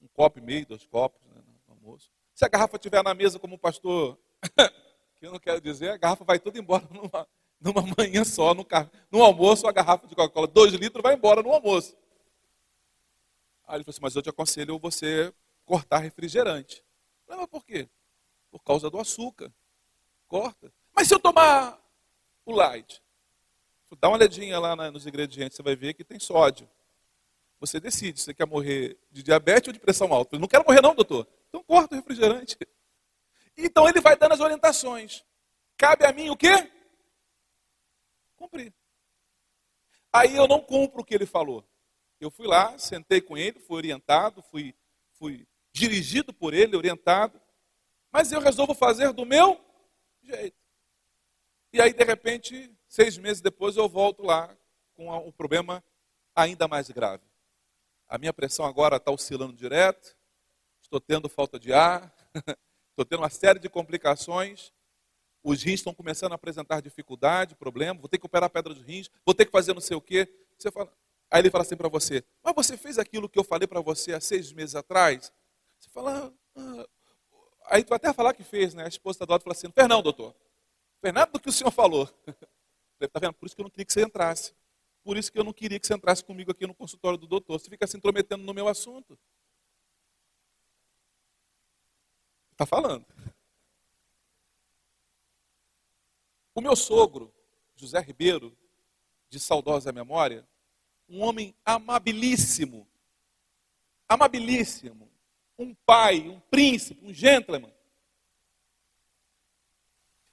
um 0.00 0.06
copo 0.06 0.38
e 0.38 0.42
meio, 0.42 0.64
dois 0.64 0.86
copos 0.86 1.20
né, 1.26 1.42
no 1.66 1.74
almoço. 1.74 2.08
Se 2.36 2.44
a 2.44 2.48
garrafa 2.48 2.76
estiver 2.76 3.02
na 3.02 3.14
mesa, 3.14 3.40
como 3.40 3.56
o 3.56 3.58
pastor, 3.58 4.16
que 5.18 5.26
eu 5.26 5.32
não 5.32 5.40
quero 5.40 5.60
dizer, 5.60 5.90
a 5.90 5.96
garrafa 5.96 6.22
vai 6.22 6.38
toda 6.38 6.56
embora 6.56 6.86
numa, 6.88 7.26
numa 7.60 7.82
manhã 7.98 8.24
só, 8.24 8.54
no, 8.54 8.64
no 9.10 9.24
almoço, 9.24 9.66
a 9.66 9.72
garrafa 9.72 10.06
de 10.06 10.14
Coca-Cola, 10.14 10.46
dois 10.46 10.72
litros, 10.72 11.02
vai 11.02 11.14
embora 11.14 11.42
no 11.42 11.50
almoço. 11.50 11.96
Aí 13.68 13.76
ele 13.76 13.84
falou 13.84 13.92
assim, 13.92 14.00
mas 14.00 14.16
eu 14.16 14.22
te 14.22 14.30
aconselho 14.30 14.78
você 14.78 15.32
cortar 15.66 15.98
refrigerante. 15.98 16.82
Falei, 17.26 17.42
mas 17.42 17.50
por 17.50 17.62
quê? 17.62 17.86
Por 18.50 18.64
causa 18.64 18.88
do 18.88 18.98
açúcar. 18.98 19.52
Corta. 20.26 20.72
Mas 20.94 21.06
se 21.06 21.14
eu 21.14 21.20
tomar 21.20 21.78
o 22.46 22.52
light? 22.52 23.02
Dá 24.00 24.08
uma 24.08 24.16
olhadinha 24.16 24.58
lá 24.58 24.74
nos 24.90 25.06
ingredientes, 25.06 25.56
você 25.56 25.62
vai 25.62 25.76
ver 25.76 25.92
que 25.92 26.02
tem 26.02 26.18
sódio. 26.18 26.68
Você 27.60 27.78
decide 27.78 28.18
se 28.18 28.26
você 28.26 28.34
quer 28.34 28.46
morrer 28.46 28.98
de 29.10 29.22
diabetes 29.22 29.68
ou 29.68 29.72
de 29.72 29.80
pressão 29.80 30.12
alta. 30.14 30.36
Eu 30.36 30.40
não 30.40 30.48
quero 30.48 30.64
morrer 30.66 30.80
não, 30.80 30.94
doutor. 30.94 31.28
Então 31.48 31.62
corta 31.62 31.94
o 31.94 31.98
refrigerante. 31.98 32.56
Então 33.60 33.88
ele 33.88 34.00
vai 34.00 34.16
dando 34.16 34.34
as 34.34 34.38
orientações. 34.40 35.24
Cabe 35.76 36.06
a 36.06 36.12
mim 36.12 36.30
o 36.30 36.36
quê? 36.36 36.70
Cumprir. 38.36 38.72
Aí 40.12 40.36
eu 40.36 40.46
não 40.46 40.60
cumpro 40.60 41.00
o 41.00 41.04
que 41.04 41.12
ele 41.12 41.26
falou. 41.26 41.67
Eu 42.20 42.30
fui 42.30 42.46
lá, 42.46 42.76
sentei 42.78 43.20
com 43.20 43.36
ele, 43.36 43.60
fui 43.60 43.76
orientado, 43.76 44.42
fui, 44.42 44.74
fui 45.12 45.46
dirigido 45.72 46.32
por 46.32 46.52
ele, 46.52 46.76
orientado. 46.76 47.40
Mas 48.10 48.32
eu 48.32 48.40
resolvo 48.40 48.74
fazer 48.74 49.12
do 49.12 49.24
meu 49.24 49.60
jeito. 50.22 50.56
E 51.72 51.80
aí, 51.80 51.92
de 51.92 52.04
repente, 52.04 52.74
seis 52.88 53.18
meses 53.18 53.42
depois, 53.42 53.76
eu 53.76 53.88
volto 53.88 54.22
lá 54.22 54.56
com 54.94 55.14
um 55.16 55.30
problema 55.30 55.84
ainda 56.34 56.66
mais 56.66 56.90
grave. 56.90 57.22
A 58.08 58.18
minha 58.18 58.32
pressão 58.32 58.64
agora 58.64 58.96
está 58.96 59.12
oscilando 59.12 59.52
direto, 59.52 60.16
estou 60.82 60.98
tendo 60.98 61.28
falta 61.28 61.58
de 61.58 61.72
ar, 61.72 62.12
estou 62.90 63.04
tendo 63.04 63.20
uma 63.20 63.28
série 63.28 63.58
de 63.58 63.68
complicações, 63.68 64.72
os 65.42 65.62
rins 65.62 65.80
estão 65.80 65.94
começando 65.94 66.32
a 66.32 66.34
apresentar 66.36 66.80
dificuldade, 66.80 67.54
problema, 67.54 68.00
vou 68.00 68.08
ter 68.08 68.18
que 68.18 68.26
operar 68.26 68.46
a 68.46 68.50
pedra 68.50 68.74
dos 68.74 68.82
rins, 68.82 69.10
vou 69.24 69.34
ter 69.34 69.44
que 69.44 69.52
fazer 69.52 69.74
não 69.74 69.80
sei 69.80 69.96
o 69.96 70.00
quê. 70.00 70.26
Você 70.58 70.70
fala, 70.70 70.92
aí 71.30 71.40
ele 71.40 71.50
fala 71.50 71.62
assim 71.62 71.76
para 71.76 71.88
você, 71.88 72.24
mas 72.42 72.54
você 72.54 72.76
fez 72.76 72.98
aquilo 72.98 73.28
que 73.28 73.38
eu 73.38 73.44
falei 73.44 73.66
para 73.66 73.80
você 73.80 74.14
há 74.14 74.20
seis 74.20 74.52
meses 74.52 74.74
atrás? 74.74 75.32
Você 75.78 75.90
fala, 75.90 76.32
ah, 76.56 76.88
aí 77.66 77.84
tu 77.84 77.94
até 77.94 78.12
falar 78.12 78.34
que 78.34 78.42
fez, 78.42 78.74
né? 78.74 78.84
A 78.84 78.88
esposa 78.88 79.24
do 79.24 79.30
lado 79.30 79.42
fala 79.42 79.52
assim, 79.52 79.70
Fernando, 79.70 80.02
doutor, 80.02 80.34
fez 81.00 81.14
nada 81.14 81.30
do 81.30 81.40
que 81.40 81.48
o 81.48 81.52
senhor 81.52 81.70
falou. 81.70 82.08
Está 83.00 83.20
vendo? 83.20 83.34
Por 83.34 83.46
isso 83.46 83.54
que 83.54 83.60
eu 83.60 83.64
não 83.64 83.70
queria 83.70 83.84
que 83.86 83.92
você 83.92 84.02
entrasse. 84.02 84.54
Por 85.04 85.16
isso 85.16 85.30
que 85.30 85.38
eu 85.38 85.44
não 85.44 85.52
queria 85.52 85.78
que 85.78 85.86
você 85.86 85.94
entrasse 85.94 86.24
comigo 86.24 86.50
aqui 86.50 86.66
no 86.66 86.74
consultório 86.74 87.16
do 87.16 87.26
doutor. 87.26 87.60
Você 87.60 87.70
fica 87.70 87.86
se 87.86 87.96
intrometendo 87.96 88.42
no 88.42 88.52
meu 88.52 88.66
assunto. 88.66 89.18
Está 92.52 92.66
falando. 92.66 93.06
O 96.54 96.60
meu 96.60 96.74
sogro, 96.74 97.32
José 97.76 98.00
Ribeiro, 98.00 98.56
de 99.30 99.38
saudosa 99.38 99.92
memória, 99.92 100.44
um 101.08 101.22
homem 101.22 101.54
amabilíssimo, 101.64 102.86
amabilíssimo, 104.08 105.08
um 105.58 105.74
pai, 105.74 106.28
um 106.28 106.38
príncipe, 106.40 107.04
um 107.04 107.12
gentleman. 107.12 107.72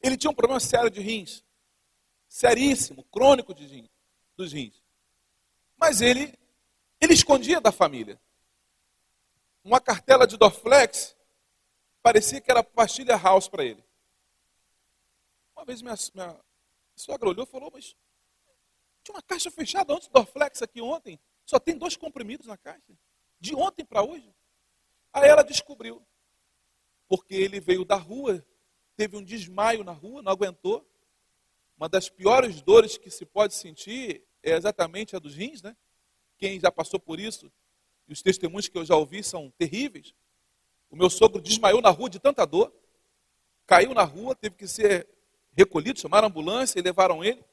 Ele 0.01 0.17
tinha 0.17 0.29
um 0.29 0.36
problema 0.36 0.60
sério 0.60 0.89
de 0.89 1.01
rins, 1.01 1.44
seríssimo, 2.27 3.03
crônico 3.05 3.53
de 3.53 3.65
rins 3.65 3.89
dos 4.36 4.51
rins. 4.51 4.84
Mas 5.77 6.01
ele, 6.01 6.38
ele 7.00 7.13
escondia 7.13 7.60
da 7.60 7.72
família. 7.72 8.20
Uma 9.63 9.79
cartela 9.79 10.27
de 10.27 10.38
Dorflex 10.38 11.15
parecia 12.03 12.39
que 12.39 12.51
era 12.51 12.63
pastilha 12.63 13.17
house 13.17 13.48
para 13.48 13.63
ele. 13.63 13.84
Uma 15.55 15.65
vez 15.65 15.82
minha, 15.82 15.96
minha 16.13 16.39
sogra 16.96 17.29
olhou 17.29 17.46
e 17.46 17.50
falou, 17.50 17.72
mas 17.74 17.96
tinha 19.06 19.16
uma 19.16 19.22
caixa 19.22 19.52
fechada 19.52 19.94
antes 19.94 20.08
do 20.08 20.14
Dorflex 20.14 20.64
aqui 20.64 20.82
ontem. 20.82 21.20
Só 21.46 21.60
tem 21.60 21.78
dois 21.78 21.96
comprimidos 21.96 22.48
na 22.48 22.58
caixa. 22.58 22.98
De 23.40 23.56
ontem 23.56 23.86
para 23.86 24.04
hoje. 24.04 24.34
Aí 25.14 25.30
ela 25.30 25.44
descobriu. 25.44 26.04
Porque 27.08 27.36
ele 27.36 27.60
veio 27.60 27.86
da 27.86 27.96
rua, 27.96 28.44
teve 28.98 29.16
um 29.16 29.24
desmaio 29.24 29.84
na 29.84 29.92
rua, 29.92 30.24
não 30.24 30.32
aguentou. 30.32 30.84
Uma 31.78 31.88
das 31.88 32.10
piores 32.10 32.62
dores 32.64 32.98
que 32.98 33.12
se 33.12 33.26
pode 33.26 33.54
sentir 33.54 34.24
é 34.42 34.56
exatamente 34.56 35.16
a 35.16 35.20
dos 35.20 35.36
rins, 35.36 35.62
né? 35.62 35.78
Quem 36.40 36.60
já 36.60 36.72
passou 36.72 37.00
por 37.00 37.20
isso, 37.20 37.52
e 38.08 38.14
os 38.14 38.22
testemunhos 38.24 38.68
que 38.68 38.78
eu 38.78 38.84
já 38.84 38.96
ouvi 38.96 39.24
são 39.24 39.52
terríveis. 39.52 40.16
O 40.90 40.96
meu 40.96 41.10
sogro 41.10 41.42
desmaiou 41.42 41.82
na 41.82 41.90
rua 41.90 42.10
de 42.10 42.20
tanta 42.20 42.44
dor, 42.46 42.74
caiu 43.68 43.94
na 43.94 44.04
rua, 44.04 44.36
teve 44.36 44.56
que 44.56 44.68
ser 44.68 45.08
recolhido, 45.56 46.00
chamaram 46.00 46.28
a 46.28 46.30
ambulância 46.30 46.80
e 46.80 46.82
levaram 46.82 47.24
ele. 47.24 47.44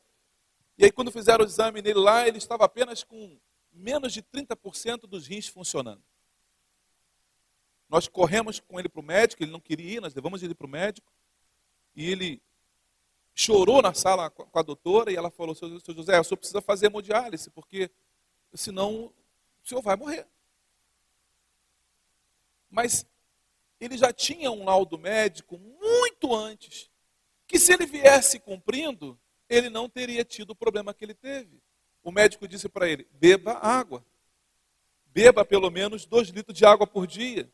E 0.79 0.85
aí, 0.85 0.93
quando 0.93 1.12
fizeram 1.12 1.45
o 1.45 1.47
exame 1.47 1.83
nele 1.83 1.99
lá, 1.99 2.26
ele 2.26 2.38
estava 2.38 2.64
apenas 2.64 3.05
com 3.05 3.38
menos 3.73 4.12
de 4.12 4.23
30% 4.23 5.02
dos 5.02 5.26
rins 5.26 5.47
funcionando. 5.49 6.02
Nós 7.88 8.09
corremos 8.09 8.59
com 8.59 8.79
ele 8.79 8.88
para 8.88 9.00
o 9.00 9.05
médico, 9.05 9.43
ele 9.43 9.52
não 9.52 9.61
queria 9.61 9.99
ir, 9.99 10.00
nós 10.00 10.14
levamos 10.14 10.43
ele 10.43 10.55
para 10.55 10.67
o 10.67 10.71
médico. 10.71 11.12
E 11.95 12.11
ele 12.11 12.43
chorou 13.35 13.83
na 13.83 13.95
sala 13.95 14.31
com 14.31 14.59
a 14.59 14.62
doutora 14.62 15.12
e 15.12 15.17
ela 15.17 15.31
falou, 15.31 15.55
seu 15.55 15.69
José, 15.69 16.19
o 16.19 16.25
senhor 16.25 16.38
precisa 16.38 16.62
fazer 16.62 16.87
hemodiálise, 16.87 17.50
porque 17.50 17.91
senão 18.55 19.12
o 19.62 19.69
senhor 19.69 19.83
vai 19.83 19.97
morrer. 19.97 20.26
Mas 22.71 23.07
ele 23.79 23.99
já 23.99 24.12
tinha 24.12 24.50
um 24.50 24.64
laudo 24.64 24.99
médico 24.99 25.59
muito 25.59 26.35
antes, 26.35 26.91
que 27.47 27.59
se 27.59 27.73
ele 27.73 27.85
viesse 27.85 28.38
cumprindo, 28.38 29.19
ele 29.53 29.69
não 29.69 29.87
teria 29.87 30.25
tido 30.25 30.51
o 30.51 30.57
problema 30.57 30.95
que 30.95 31.05
ele 31.05 31.13
teve. 31.13 31.61
O 32.03 32.11
médico 32.11 32.49
disse 32.49 32.71
para 32.71 32.89
ele: 32.89 33.07
beba 33.13 33.53
água. 33.53 34.05
Beba 35.07 35.45
pelo 35.45 35.71
menos 35.71 36.07
dois 36.07 36.29
litros 36.29 36.57
de 36.57 36.65
água 36.65 36.87
por 36.87 37.07
dia. 37.07 37.53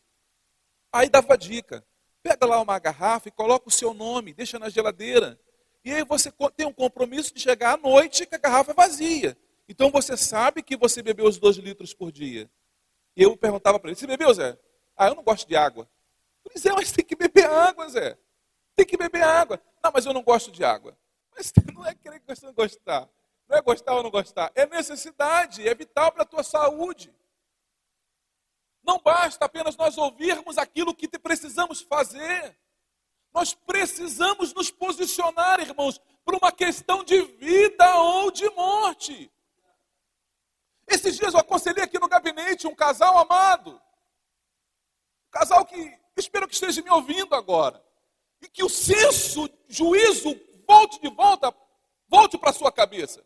Aí 0.93 1.09
dava 1.09 1.37
dica: 1.37 1.85
pega 2.23 2.47
lá 2.47 2.61
uma 2.61 2.78
garrafa 2.78 3.28
e 3.28 3.33
coloca 3.33 3.69
o 3.69 3.73
seu 3.73 3.93
nome, 3.93 4.33
deixa 4.33 4.61
na 4.61 4.69
geladeira. 4.69 5.38
E 5.85 5.93
aí 5.93 6.05
você 6.05 6.33
tem 6.57 6.67
um 6.67 6.73
compromisso 6.73 7.35
de 7.35 7.40
chegar 7.40 7.75
à 7.75 7.76
noite 7.76 8.26
que 8.26 8.35
a 8.37 8.38
garrafa 8.38 8.71
é 8.71 8.75
vazia. 8.75 9.37
Então 9.69 9.90
você 9.90 10.17
sabe 10.17 10.62
que 10.62 10.76
você 10.76 11.02
bebeu 11.02 11.26
os 11.26 11.37
dois 11.37 11.57
litros 11.57 11.93
por 11.93 12.12
dia. 12.12 12.49
E 13.17 13.23
eu 13.25 13.37
perguntava 13.37 13.81
para 13.81 13.90
ele: 13.90 13.99
Você 13.99 14.07
bebeu, 14.07 14.33
Zé? 14.33 14.57
Ah, 14.97 15.09
eu 15.09 15.17
não 15.17 15.25
gosto 15.25 15.49
de 15.49 15.57
água. 15.57 15.90
Eu 16.45 16.52
disse: 16.55 16.71
Mas 16.71 16.93
tem 16.93 17.05
que 17.05 17.17
beber 17.17 17.47
água, 17.50 17.88
Zé. 17.88 18.17
Tem 18.76 18.87
que 18.87 18.97
beber 18.97 19.25
água. 19.25 19.61
Não, 19.83 19.90
mas 19.93 20.07
eu 20.07 20.12
não 20.12 20.23
gosto 20.23 20.52
de 20.52 20.62
água. 20.62 20.97
Mas 21.38 21.52
não 21.73 21.87
é 21.87 21.95
querer 21.95 22.18
que 22.18 22.26
você 22.26 22.45
não 22.45 22.52
gostar. 22.52 23.09
Não 23.49 23.57
é 23.57 23.62
gostar 23.62 23.95
ou 23.95 24.02
não 24.02 24.11
gostar. 24.11 24.50
É 24.57 24.66
necessidade, 24.66 25.66
é 25.66 25.73
vital 25.73 26.11
para 26.11 26.23
a 26.25 26.26
tua 26.26 26.42
saúde. 26.42 27.14
Não 28.83 28.99
basta 28.99 29.45
apenas 29.45 29.76
nós 29.76 29.97
ouvirmos 29.97 30.59
aquilo 30.59 30.95
que 30.95 31.09
precisamos 31.16 31.80
fazer. 31.80 32.59
Nós 33.33 33.54
precisamos 33.54 34.52
nos 34.52 34.68
posicionar, 34.71 35.61
irmãos, 35.61 36.00
para 36.25 36.37
uma 36.37 36.50
questão 36.50 37.04
de 37.04 37.23
vida 37.23 37.95
ou 37.97 38.33
de 38.33 38.50
morte. 38.50 39.30
Esses 40.88 41.16
dias 41.16 41.35
eu 41.35 41.40
aconselhei 41.40 41.85
aqui 41.85 42.00
no 42.00 42.09
gabinete 42.09 42.66
um 42.66 42.75
casal 42.75 43.16
amado. 43.16 43.80
Um 45.28 45.30
casal 45.30 45.64
que 45.64 45.97
espero 46.16 46.49
que 46.49 46.54
esteja 46.54 46.83
me 46.83 46.90
ouvindo 46.90 47.35
agora. 47.37 47.80
E 48.40 48.49
que 48.49 48.64
o 48.64 48.68
senso, 48.68 49.49
juízo, 49.68 50.35
volte 50.68 51.00
de 51.00 51.08
volta, 51.08 51.54
volte 52.06 52.37
para 52.37 52.50
a 52.50 52.52
sua 52.52 52.70
cabeça. 52.70 53.25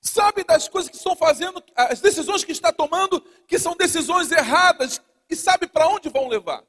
Sabe 0.00 0.42
das 0.44 0.68
coisas 0.68 0.90
que 0.90 0.96
estão 0.96 1.14
fazendo, 1.14 1.62
as 1.74 2.00
decisões 2.00 2.44
que 2.44 2.52
está 2.52 2.72
tomando, 2.72 3.20
que 3.46 3.58
são 3.58 3.76
decisões 3.76 4.30
erradas, 4.32 5.00
e 5.30 5.36
sabe 5.36 5.66
para 5.66 5.88
onde 5.88 6.10
vão 6.10 6.28
levar. 6.28 6.62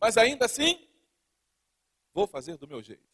Mas 0.00 0.18
ainda 0.18 0.44
assim, 0.44 0.86
vou 2.12 2.26
fazer 2.26 2.58
do 2.58 2.68
meu 2.68 2.82
jeito. 2.82 3.08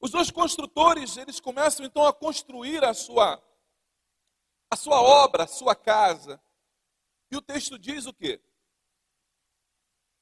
Os 0.00 0.12
dois 0.12 0.30
construtores, 0.30 1.16
eles 1.16 1.40
começam 1.40 1.84
então 1.84 2.06
a 2.06 2.12
construir 2.12 2.84
a 2.84 2.94
sua 2.94 3.42
a 4.70 4.76
sua 4.76 5.00
obra, 5.00 5.44
a 5.44 5.46
sua 5.46 5.74
casa. 5.74 6.40
E 7.30 7.36
o 7.36 7.40
texto 7.40 7.78
diz 7.78 8.06
o 8.06 8.12
quê? 8.12 8.40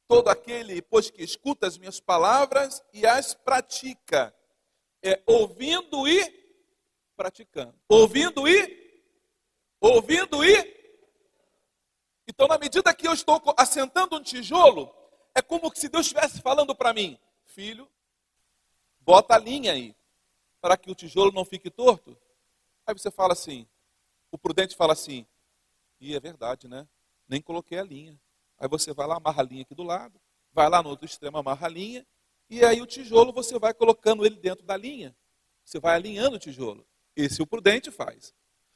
Todo 0.09 0.29
aquele, 0.29 0.81
pois 0.83 1.11
que 1.11 1.23
escuta 1.23 1.67
as 1.67 1.77
minhas 1.77 2.01
palavras 2.01 2.83
e 2.93 3.07
as 3.07 3.35
pratica, 3.35 4.35
é 5.03 5.21
ouvindo 5.27 6.07
e 6.07 6.23
praticando. 7.17 7.75
Ouvindo 7.89 8.47
e 8.47 9.03
ouvindo 9.81 10.45
e 10.45 10.77
então, 12.27 12.49
na 12.49 12.59
medida 12.59 12.93
que 12.93 13.07
eu 13.07 13.13
estou 13.13 13.41
assentando 13.57 14.17
um 14.17 14.23
tijolo, 14.23 14.93
é 15.35 15.41
como 15.41 15.71
se 15.75 15.89
Deus 15.89 16.07
estivesse 16.07 16.41
falando 16.41 16.75
para 16.75 16.93
mim: 16.93 17.19
Filho, 17.45 17.89
bota 19.01 19.35
a 19.35 19.39
linha 19.39 19.73
aí, 19.73 19.95
para 20.61 20.77
que 20.77 20.91
o 20.91 20.95
tijolo 20.95 21.31
não 21.31 21.45
fique 21.45 21.71
torto. 21.71 22.17
Aí 22.87 22.95
você 22.95 23.11
fala 23.11 23.33
assim, 23.33 23.67
o 24.31 24.39
prudente 24.39 24.77
fala 24.77 24.93
assim, 24.93 25.27
e 26.01 26.15
é 26.15 26.21
verdade, 26.21 26.69
né? 26.69 26.87
Nem 27.29 27.41
coloquei 27.41 27.79
a 27.79 27.83
linha. 27.83 28.21
Aí 28.59 28.69
você 28.69 28.93
vai 28.93 29.07
lá, 29.07 29.17
amarra 29.17 29.43
a 29.43 29.47
linha 29.47 29.63
aqui 29.63 29.75
do 29.75 29.83
lado, 29.83 30.21
vai 30.53 30.69
lá 30.69 30.83
no 30.83 30.89
outro 30.89 31.05
extremo, 31.05 31.39
amarra 31.39 31.67
a 31.67 31.71
linha, 31.71 32.07
e 32.49 32.65
aí 32.65 32.81
o 32.81 32.87
tijolo 32.87 33.33
você 33.33 33.59
vai 33.59 33.75
colocando 33.75 34.25
ele 34.25 34.37
dentro 34.37 34.65
da 34.65 34.77
linha. 34.77 35.15
Você 35.65 35.81
vai 35.81 35.97
alinhando 35.97 36.37
o 36.37 36.39
tijolo. 36.39 36.87
Esse 37.15 37.43
o 37.43 37.47
prudente 37.47 37.91
faz. 37.91 38.33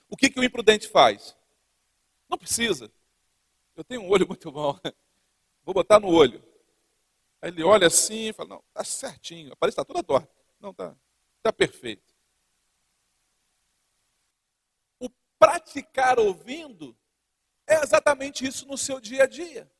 O 0.08 0.16
que, 0.16 0.28
que 0.28 0.40
o 0.40 0.44
imprudente 0.44 0.88
faz? 0.88 1.37
Não 2.28 2.37
precisa. 2.37 2.90
Eu 3.76 3.84
tenho 3.84 4.02
um 4.02 4.10
olho 4.10 4.26
muito 4.28 4.50
bom. 4.50 4.78
Vou 5.62 5.72
botar 5.72 6.00
no 6.00 6.08
olho. 6.08 6.42
Aí 7.40 7.50
ele 7.50 7.62
olha 7.62 7.87
assim 7.87 8.28
e 8.28 8.32
fala, 8.32 8.50
não, 8.50 8.64
está 8.68 8.84
certinho. 8.84 9.56
Parece 9.56 9.76
que 9.76 9.80
está 9.80 9.84
toda 9.84 10.04
torta. 10.04 10.28
Não, 10.58 10.70
está 10.70 10.96
tá 11.42 11.52
perfeito. 11.52 12.12
O 14.99 15.08
praticar 15.38 16.18
ouvindo 16.18 16.96
é 17.71 17.83
exatamente 17.83 18.47
isso 18.47 18.67
no 18.67 18.77
seu 18.77 19.00
dia 19.00 19.25
a 19.25 19.27
dia. 19.27 19.71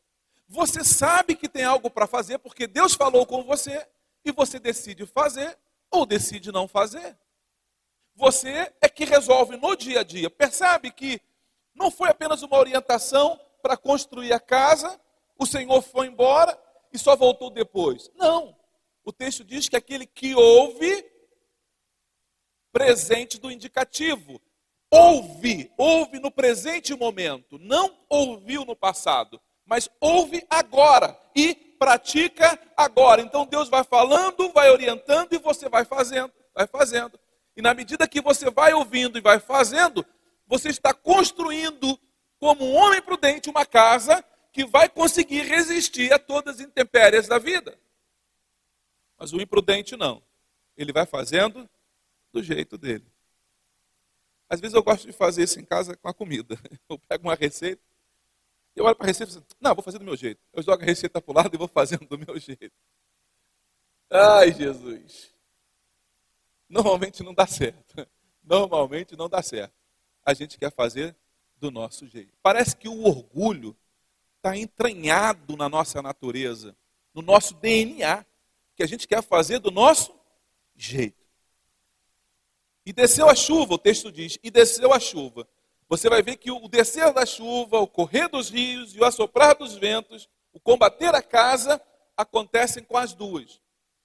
Você 0.49 0.85
sabe 0.85 1.35
que 1.35 1.49
tem 1.49 1.65
algo 1.65 1.91
para 1.91 2.07
fazer 2.07 2.39
porque 2.39 2.67
Deus 2.67 2.95
falou 2.95 3.27
com 3.27 3.43
você 3.43 3.87
e 4.25 4.33
você 4.33 4.59
decide 4.59 5.05
fazer 5.07 5.59
ou 5.91 6.07
decide 6.07 6.53
não 6.53 6.69
fazer. 6.69 7.19
Você 8.15 8.73
é 8.81 8.89
que 8.89 9.05
resolve 9.05 9.57
no 9.57 9.77
dia 9.77 10.01
a 10.01 10.05
dia. 10.05 10.31
Percebe 10.31 10.91
que 10.91 11.21
não 11.75 11.91
foi 11.91 12.09
apenas 12.09 12.43
uma 12.43 12.59
orientação 12.59 13.41
para 13.63 13.77
construir 13.77 14.33
a 14.33 14.41
casa, 14.41 15.01
o 15.39 15.47
Senhor 15.47 15.81
foi 15.83 16.07
embora 16.07 16.59
e 16.93 16.99
só 16.99 17.17
voltou 17.17 17.51
depois. 17.51 18.11
Não. 18.15 18.57
O 19.05 19.13
texto 19.13 19.45
diz 19.45 19.69
que 19.69 19.77
aquele 19.77 20.07
que 20.07 20.35
ouve, 20.35 21.05
presente 22.73 23.39
do 23.39 23.51
indicativo. 23.51 24.41
Ouve, 24.91 25.71
ouve 25.77 26.19
no 26.19 26.31
presente 26.31 26.95
momento, 26.95 27.59
não 27.59 27.97
ouviu 28.09 28.65
no 28.65 28.75
passado, 28.75 29.41
mas 29.65 29.89
ouve 30.01 30.45
agora 30.51 31.17
e 31.35 31.55
pratica 31.55 32.59
agora. 32.77 33.23
Então 33.23 33.47
Deus 33.47 33.69
vai 33.69 33.85
falando, 33.85 34.51
vai 34.51 34.69
orientando 34.71 35.33
e 35.33 35.39
você 35.39 35.69
vai 35.69 35.85
fazendo, 35.85 36.33
vai 36.55 36.67
fazendo. 36.67 37.19
E 37.57 37.63
na 37.63 37.73
medida 37.73 38.09
que 38.09 38.21
você 38.21 38.51
vai 38.51 38.75
ouvindo 38.75 39.17
e 39.17 39.21
vai 39.21 39.39
fazendo, 39.39 40.05
você 40.47 40.69
está 40.69 40.93
construindo 40.93 41.99
como 42.39 42.65
um 42.65 42.75
homem 42.75 43.01
prudente 43.01 43.49
uma 43.49 43.65
casa 43.65 44.25
que 44.53 44.65
vai 44.65 44.89
conseguir 44.89 45.43
resistir 45.43 46.13
a 46.13 46.19
todas 46.19 46.57
as 46.57 46.61
intempéries 46.61 47.29
da 47.29 47.39
vida. 47.39 47.79
Mas 49.17 49.33
o 49.33 49.41
imprudente 49.41 49.97
não. 49.97 50.23
Ele 50.77 50.93
vai 50.93 51.07
fazendo 51.07 51.69
do 52.33 52.43
jeito 52.43 52.77
dele. 52.77 53.10
Às 54.51 54.61
vezes 54.61 54.75
eu 54.75 54.83
gosto 54.83 55.07
de 55.07 55.13
fazer 55.13 55.45
isso 55.45 55.61
em 55.61 55.65
casa 55.65 55.97
com 55.97 56.09
a 56.09 56.13
comida. 56.13 56.59
Eu 56.91 56.99
pego 56.99 57.29
uma 57.29 57.37
receita, 57.37 57.81
eu 58.75 58.85
olho 58.85 58.97
para 58.97 59.07
a 59.07 59.09
receita 59.09 59.31
e 59.31 59.35
falo, 59.35 59.47
não, 59.61 59.75
vou 59.75 59.83
fazer 59.83 59.99
do 59.99 60.05
meu 60.05 60.17
jeito. 60.17 60.41
Eu 60.53 60.63
jogo 60.63 60.83
a 60.83 60.87
receita 60.87 61.21
para 61.21 61.31
o 61.31 61.35
lado 61.35 61.55
e 61.55 61.59
vou 61.59 61.69
fazendo 61.69 62.07
do 62.07 62.19
meu 62.19 62.39
jeito. 62.39 62.73
Ai, 64.11 64.53
Jesus. 64.53 65.33
Normalmente 66.69 67.23
não 67.23 67.35
dá 67.35 67.47
certo. 67.47 68.09
Normalmente 68.43 69.17
não 69.17 69.29
dá 69.29 69.43
certo. 69.43 69.75
A 70.25 70.35
gente 70.35 70.59
quer 70.59 70.73
fazer 70.73 71.15
do 71.57 71.71
nosso 71.71 72.07
jeito. 72.07 72.33
Parece 72.43 72.77
que 72.77 72.89
o 72.89 73.05
orgulho 73.05 73.77
está 74.37 74.57
entranhado 74.57 75.57
na 75.57 75.69
nossa 75.69 76.01
natureza, 76.01 76.75
no 77.13 77.23
nosso 77.23 77.55
DNA, 77.55 78.25
que 78.75 78.83
a 78.83 78.87
gente 78.87 79.07
quer 79.07 79.23
fazer 79.23 79.59
do 79.59 79.71
nosso 79.71 80.15
jeito. 80.75 81.20
E 82.85 82.93
desceu 82.93 83.29
a 83.29 83.35
chuva, 83.35 83.75
o 83.75 83.79
texto 83.79 84.11
diz, 84.11 84.39
e 84.43 84.51
desceu 84.51 84.93
a 84.93 85.01
chuva. 85.01 85.47
Você 85.89 86.09
vai 86.09 86.23
ver 86.23 86.37
que 86.37 86.51
o 86.51 86.69
descer 86.69 87.13
da 87.13 87.27
chuva, 87.27 87.81
o 87.81 87.87
correr 87.87 88.29
dos 88.29 88.49
rios 88.49 88.95
e 88.95 89.01
o 89.01 89.05
assoprar 89.05 89.57
dos 89.57 89.75
ventos, 89.75 90.29
o 90.53 90.61
combater 90.61 91.15
a 91.15 91.23
casa, 91.23 91.81
acontecem 92.17 92.83
com 92.83 92.97
as 92.97 93.13
duas. 93.13 93.61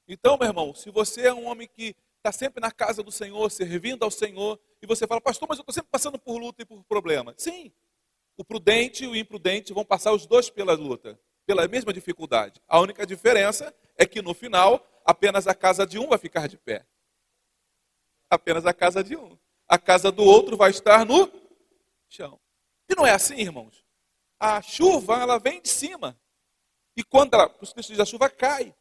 Então, 0.07 0.37
meu 0.37 0.47
irmão, 0.47 0.73
se 0.73 0.89
você 0.89 1.27
é 1.27 1.33
um 1.33 1.45
homem 1.45 1.67
que 1.67 1.95
está 2.17 2.31
sempre 2.31 2.59
na 2.59 2.71
casa 2.71 3.03
do 3.03 3.11
Senhor, 3.11 3.49
servindo 3.51 4.03
ao 4.03 4.09
Senhor, 4.09 4.59
e 4.81 4.87
você 4.87 5.05
fala, 5.05 5.21
pastor, 5.21 5.47
mas 5.47 5.59
eu 5.59 5.61
estou 5.61 5.73
sempre 5.73 5.89
passando 5.91 6.17
por 6.17 6.37
luta 6.37 6.63
e 6.63 6.65
por 6.65 6.83
problema. 6.85 7.35
Sim, 7.37 7.71
o 8.35 8.43
prudente 8.43 9.03
e 9.03 9.07
o 9.07 9.15
imprudente 9.15 9.73
vão 9.73 9.85
passar 9.85 10.11
os 10.11 10.25
dois 10.25 10.49
pela 10.49 10.73
luta, 10.73 11.19
pela 11.45 11.67
mesma 11.67 11.93
dificuldade. 11.93 12.59
A 12.67 12.79
única 12.79 13.05
diferença 13.05 13.73
é 13.97 14.05
que 14.05 14.21
no 14.21 14.33
final, 14.33 14.85
apenas 15.05 15.47
a 15.47 15.53
casa 15.53 15.85
de 15.85 15.99
um 15.99 16.07
vai 16.07 16.17
ficar 16.17 16.47
de 16.47 16.57
pé. 16.57 16.85
Apenas 18.35 18.65
a 18.65 18.73
casa 18.73 19.03
de 19.03 19.15
um. 19.15 19.37
A 19.67 19.77
casa 19.77 20.11
do 20.11 20.23
outro 20.23 20.55
vai 20.57 20.69
estar 20.69 21.05
no 21.05 21.31
chão. 22.09 22.39
E 22.89 22.95
não 22.95 23.05
é 23.05 23.11
assim, 23.11 23.35
irmãos. 23.35 23.83
A 24.39 24.61
chuva, 24.61 25.21
ela 25.21 25.39
vem 25.39 25.61
de 25.61 25.69
cima. 25.69 26.19
E 26.95 27.03
quando 27.03 27.33
ela, 27.33 27.53
os 27.61 27.73
textos 27.73 27.99
a 27.99 28.05
chuva 28.05 28.29
cai. 28.29 28.75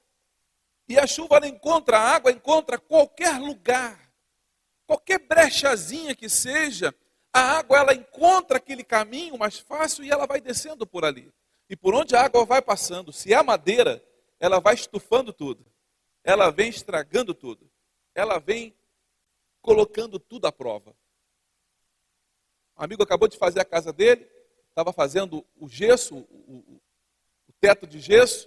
E 0.89 0.99
a 0.99 1.07
chuva, 1.07 1.37
ela 1.37 1.47
encontra 1.47 1.99
a 1.99 2.15
água, 2.17 2.31
encontra 2.31 2.79
qualquer 2.79 3.39
lugar. 3.39 4.13
Qualquer 4.87 5.19
brechazinha 5.21 6.15
que 6.15 6.29
seja, 6.29 6.95
a 7.33 7.41
água 7.59 7.79
ela 7.79 7.95
encontra 7.95 8.59
aquele 8.59 8.85
caminho 8.85 9.39
mais 9.39 9.59
fácil 9.59 10.05
e 10.05 10.11
ela 10.11 10.27
vai 10.27 10.41
descendo 10.41 10.87
por 10.87 11.05
ali. 11.05 11.33
E 11.71 11.75
por 11.75 11.95
onde 11.95 12.15
a 12.15 12.23
água 12.23 12.45
vai 12.45 12.61
passando, 12.61 13.13
se 13.13 13.33
há 13.33 13.43
madeira, 13.43 14.05
ela 14.39 14.61
vai 14.61 14.75
estufando 14.75 15.33
tudo. 15.33 15.65
Ela 16.23 16.51
vem 16.51 16.69
estragando 16.69 17.33
tudo. 17.33 17.71
Ela 18.15 18.39
vem 18.39 18.77
colocando 19.65 20.21
tudo 20.21 20.47
à 20.47 20.53
prova. 20.53 20.95
Um 22.77 22.85
amigo 22.85 23.03
acabou 23.03 23.27
de 23.27 23.39
fazer 23.39 23.61
a 23.61 23.65
casa 23.65 23.95
dele, 23.95 24.29
estava 24.69 24.93
fazendo 24.93 25.43
o 25.57 25.67
gesso, 25.67 26.17
o, 26.17 26.81
o, 27.49 27.53
teto 27.59 27.87
de 27.87 27.99
gesso, 27.99 28.47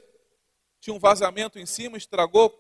tinha 0.80 0.94
um 0.94 1.00
vazamento 1.00 1.58
em 1.58 1.66
cima, 1.66 1.98
estragou 1.98 2.56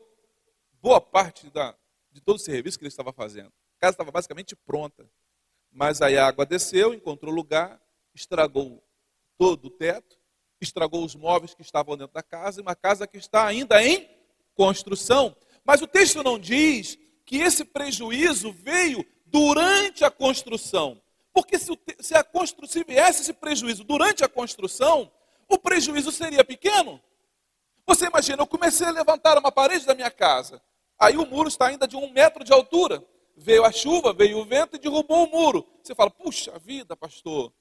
boa 0.81 0.99
parte 0.99 1.51
da, 1.51 1.77
de 2.11 2.19
todo 2.19 2.37
o 2.37 2.39
serviço 2.39 2.79
que 2.79 2.83
ele 2.83 2.89
estava 2.89 3.13
fazendo. 3.13 3.53
A 3.77 3.79
casa 3.79 3.93
estava 3.93 4.09
basicamente 4.09 4.55
pronta. 4.55 5.07
Mas 5.71 6.01
aí 6.01 6.17
a 6.17 6.25
água 6.25 6.43
desceu, 6.43 6.95
encontrou 6.95 7.31
lugar, 7.31 7.79
estragou 8.15 8.83
todo 9.37 9.65
o 9.65 9.69
teto, 9.69 10.17
estragou 10.59 11.05
os 11.05 11.13
móveis 11.13 11.53
que 11.53 11.61
estavam 11.61 11.95
dentro 11.95 12.15
da 12.15 12.23
casa, 12.23 12.59
e 12.59 12.63
uma 12.63 12.75
casa 12.75 13.05
que 13.05 13.17
está 13.17 13.45
ainda 13.45 13.83
em 13.83 14.09
construção. 14.55 15.37
Mas 15.63 15.79
o 15.83 15.85
texto 15.85 16.23
não 16.23 16.39
diz 16.39 16.97
que 17.27 17.37
esse 17.37 17.63
prejuízo 17.63 18.51
veio 18.51 19.05
durante 19.27 20.03
a 20.03 20.09
construção. 20.09 20.99
Porque 21.31 21.59
se, 21.59 21.79
se, 21.99 22.15
a 22.15 22.23
constru, 22.23 22.65
se 22.65 22.83
viesse 22.83 23.21
esse 23.21 23.33
prejuízo 23.33 23.83
durante 23.83 24.23
a 24.23 24.27
construção, 24.27 25.11
o 25.47 25.59
prejuízo 25.59 26.11
seria 26.11 26.43
pequeno. 26.43 26.99
Você 27.85 28.07
imagina, 28.07 28.41
eu 28.41 28.47
comecei 28.47 28.87
a 28.87 28.91
levantar 28.91 29.37
uma 29.37 29.51
parede 29.51 29.85
da 29.85 29.93
minha 29.93 30.09
casa, 30.09 30.59
aí 30.97 31.15
o 31.17 31.25
muro 31.27 31.47
está 31.47 31.67
ainda 31.67 31.87
de 31.87 31.95
um 31.95 32.09
metro 32.09 32.43
de 32.43 32.51
altura 32.51 33.05
veio 33.39 33.63
a 33.63 33.71
chuva, 33.71 34.13
veio 34.13 34.39
o 34.39 34.45
vento 34.45 34.75
e 34.75 34.79
derrubou 34.79 35.27
o 35.27 35.29
muro. 35.29 35.63
Você 35.83 35.93
fala, 35.93 36.09
puxa 36.09 36.57
vida, 36.57 36.97
pastor, 36.97 37.53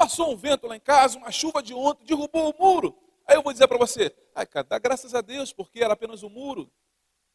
Passou 0.00 0.32
um 0.32 0.36
vento 0.36 0.66
lá 0.66 0.74
em 0.74 0.80
casa, 0.80 1.18
uma 1.18 1.30
chuva 1.30 1.62
de 1.62 1.74
ontem, 1.74 2.06
derrubou 2.06 2.50
o 2.50 2.58
muro. 2.58 2.96
Aí 3.26 3.36
eu 3.36 3.42
vou 3.42 3.52
dizer 3.52 3.68
para 3.68 3.76
você, 3.76 4.10
ai, 4.34 4.46
cara, 4.46 4.66
dá 4.66 4.78
graças 4.78 5.14
a 5.14 5.20
Deus, 5.20 5.52
porque 5.52 5.84
era 5.84 5.92
apenas 5.92 6.22
o 6.22 6.26
um 6.26 6.30
muro. 6.30 6.70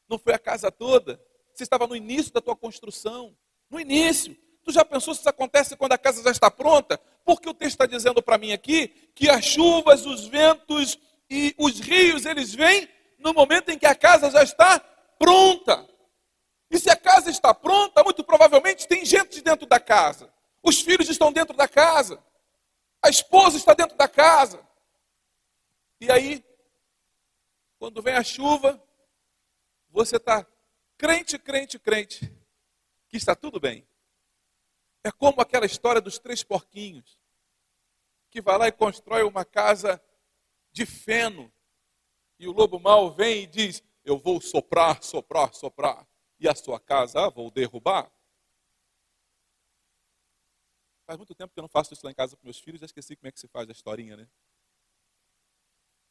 Não 0.09 0.17
foi 0.17 0.33
a 0.33 0.39
casa 0.39 0.71
toda. 0.71 1.21
Você 1.55 1.63
estava 1.63 1.87
no 1.87 1.95
início 1.95 2.33
da 2.33 2.41
tua 2.41 2.55
construção. 2.55 3.35
No 3.69 3.79
início. 3.79 4.35
Tu 4.63 4.73
já 4.73 4.83
pensou 4.83 5.13
se 5.13 5.21
isso 5.21 5.29
acontece 5.29 5.77
quando 5.77 5.93
a 5.93 5.97
casa 5.97 6.21
já 6.21 6.31
está 6.31 6.51
pronta? 6.51 6.99
Porque 7.23 7.47
o 7.47 7.53
texto 7.53 7.75
está 7.75 7.85
dizendo 7.85 8.21
para 8.21 8.37
mim 8.37 8.51
aqui 8.51 8.89
que 9.15 9.29
as 9.29 9.45
chuvas, 9.45 10.05
os 10.05 10.27
ventos 10.27 10.99
e 11.29 11.55
os 11.57 11.79
rios, 11.79 12.25
eles 12.25 12.53
vêm 12.53 12.89
no 13.19 13.33
momento 13.33 13.69
em 13.69 13.77
que 13.77 13.85
a 13.85 13.95
casa 13.95 14.29
já 14.29 14.43
está 14.43 14.79
pronta. 15.17 15.87
E 16.69 16.77
se 16.77 16.89
a 16.89 16.95
casa 16.95 17.29
está 17.29 17.53
pronta, 17.53 18.03
muito 18.03 18.23
provavelmente 18.23 18.87
tem 18.87 19.05
gente 19.05 19.41
dentro 19.41 19.65
da 19.65 19.79
casa. 19.79 20.29
Os 20.61 20.81
filhos 20.81 21.07
estão 21.07 21.31
dentro 21.31 21.55
da 21.55 21.67
casa. 21.67 22.21
A 23.01 23.09
esposa 23.09 23.55
está 23.55 23.73
dentro 23.73 23.95
da 23.95 24.07
casa. 24.07 24.59
E 26.01 26.11
aí, 26.11 26.43
quando 27.79 28.01
vem 28.01 28.15
a 28.15 28.23
chuva, 28.23 28.81
você 29.89 30.17
está 30.17 30.45
crente, 30.97 31.37
crente, 31.37 31.79
crente, 31.79 32.31
que 33.07 33.17
está 33.17 33.35
tudo 33.35 33.59
bem. 33.59 33.87
É 35.03 35.11
como 35.11 35.41
aquela 35.41 35.65
história 35.65 36.01
dos 36.01 36.17
três 36.17 36.43
porquinhos, 36.43 37.19
que 38.29 38.41
vai 38.41 38.57
lá 38.57 38.67
e 38.67 38.71
constrói 38.71 39.23
uma 39.23 39.45
casa 39.45 40.01
de 40.71 40.85
feno, 40.85 41.53
e 42.37 42.47
o 42.47 42.51
lobo 42.51 42.79
mau 42.79 43.11
vem 43.11 43.43
e 43.43 43.47
diz: 43.47 43.83
Eu 44.03 44.17
vou 44.17 44.41
soprar, 44.41 45.01
soprar, 45.03 45.53
soprar, 45.53 46.07
e 46.39 46.47
a 46.47 46.55
sua 46.55 46.79
casa 46.79 47.25
ah, 47.25 47.29
vou 47.29 47.49
derrubar. 47.49 48.11
Faz 51.05 51.17
muito 51.17 51.35
tempo 51.35 51.53
que 51.53 51.59
eu 51.59 51.61
não 51.61 51.69
faço 51.69 51.93
isso 51.93 52.03
lá 52.03 52.11
em 52.11 52.15
casa 52.15 52.35
com 52.35 52.43
meus 52.43 52.59
filhos, 52.59 52.79
já 52.79 52.85
esqueci 52.85 53.15
como 53.15 53.27
é 53.27 53.31
que 53.31 53.39
se 53.39 53.47
faz 53.47 53.69
a 53.69 53.71
historinha, 53.71 54.17
né? 54.17 54.27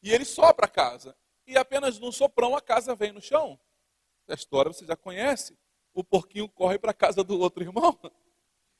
E 0.01 0.11
ele 0.13 0.23
sopra 0.23 0.67
a 0.67 0.69
casa. 0.69 1.17
E 1.45 1.57
apenas 1.57 1.99
num 1.99 2.11
soprão 2.11 2.55
a 2.55 2.61
casa 2.61 2.95
vem 2.95 3.11
no 3.11 3.21
chão. 3.21 3.59
A 4.27 4.33
história 4.33 4.71
você 4.71 4.85
já 4.85 4.95
conhece. 4.95 5.57
O 5.93 6.03
porquinho 6.03 6.49
corre 6.49 6.77
para 6.77 6.91
a 6.91 6.93
casa 6.93 7.23
do 7.23 7.39
outro 7.39 7.63
irmão. 7.63 7.97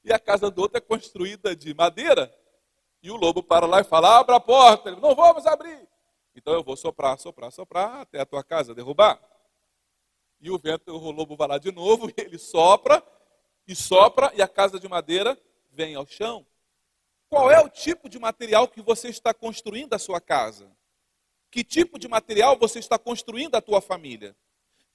E 0.03 0.13
a 0.13 0.19
casa 0.19 0.51
do 0.51 0.61
outro 0.61 0.77
é 0.77 0.81
construída 0.81 1.55
de 1.55 1.73
madeira. 1.73 2.33
E 3.01 3.09
o 3.09 3.15
lobo 3.15 3.41
para 3.41 3.65
lá 3.65 3.81
e 3.81 3.83
fala: 3.83 4.19
abra 4.19 4.35
a 4.35 4.39
porta. 4.39 4.89
Ele, 4.89 4.99
não 4.99 5.15
vamos 5.15 5.45
abrir. 5.45 5.87
Então 6.35 6.53
eu 6.53 6.63
vou 6.63 6.75
soprar, 6.75 7.17
soprar, 7.17 7.51
soprar 7.51 8.01
até 8.01 8.19
a 8.19 8.25
tua 8.25 8.43
casa 8.43 8.75
derrubar. 8.75 9.19
E 10.41 10.51
o 10.51 10.59
vento, 10.59 10.91
o 10.91 11.11
lobo 11.11 11.35
vai 11.35 11.47
lá 11.47 11.57
de 11.57 11.71
novo, 11.71 12.09
e 12.09 12.13
ele 12.21 12.37
sopra, 12.37 13.01
e 13.67 13.75
sopra, 13.75 14.31
e 14.35 14.41
a 14.41 14.47
casa 14.47 14.79
de 14.79 14.87
madeira 14.87 15.39
vem 15.71 15.95
ao 15.95 16.05
chão. 16.05 16.45
Qual 17.29 17.49
é 17.49 17.59
o 17.59 17.69
tipo 17.69 18.09
de 18.09 18.19
material 18.19 18.67
que 18.67 18.81
você 18.81 19.09
está 19.09 19.33
construindo 19.33 19.93
a 19.93 19.99
sua 19.99 20.21
casa? 20.21 20.69
Que 21.49 21.63
tipo 21.63 21.97
de 21.97 22.07
material 22.07 22.57
você 22.57 22.79
está 22.79 22.99
construindo 22.99 23.55
a 23.55 23.61
tua 23.61 23.81
família? 23.81 24.35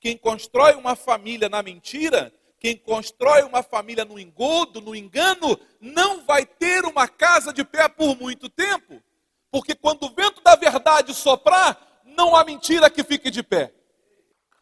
Quem 0.00 0.16
constrói 0.16 0.74
uma 0.74 0.96
família 0.96 1.48
na 1.48 1.62
mentira, 1.62 2.32
quem 2.58 2.76
constrói 2.76 3.42
uma 3.42 3.62
família 3.62 4.04
no 4.04 4.18
engodo, 4.18 4.80
no 4.80 4.96
engano, 4.96 5.60
não 5.78 6.24
vai 6.24 6.46
ter 6.46 6.84
uma 6.84 7.06
casa 7.06 7.52
de 7.52 7.62
pé 7.62 7.88
por 7.88 8.16
muito 8.16 8.48
tempo. 8.48 9.02
Porque 9.50 9.74
quando 9.74 10.04
o 10.04 10.14
vento 10.14 10.40
da 10.42 10.56
verdade 10.56 11.14
soprar, 11.14 12.00
não 12.04 12.34
há 12.34 12.44
mentira 12.44 12.88
que 12.88 13.04
fique 13.04 13.30
de 13.30 13.42
pé. 13.42 13.74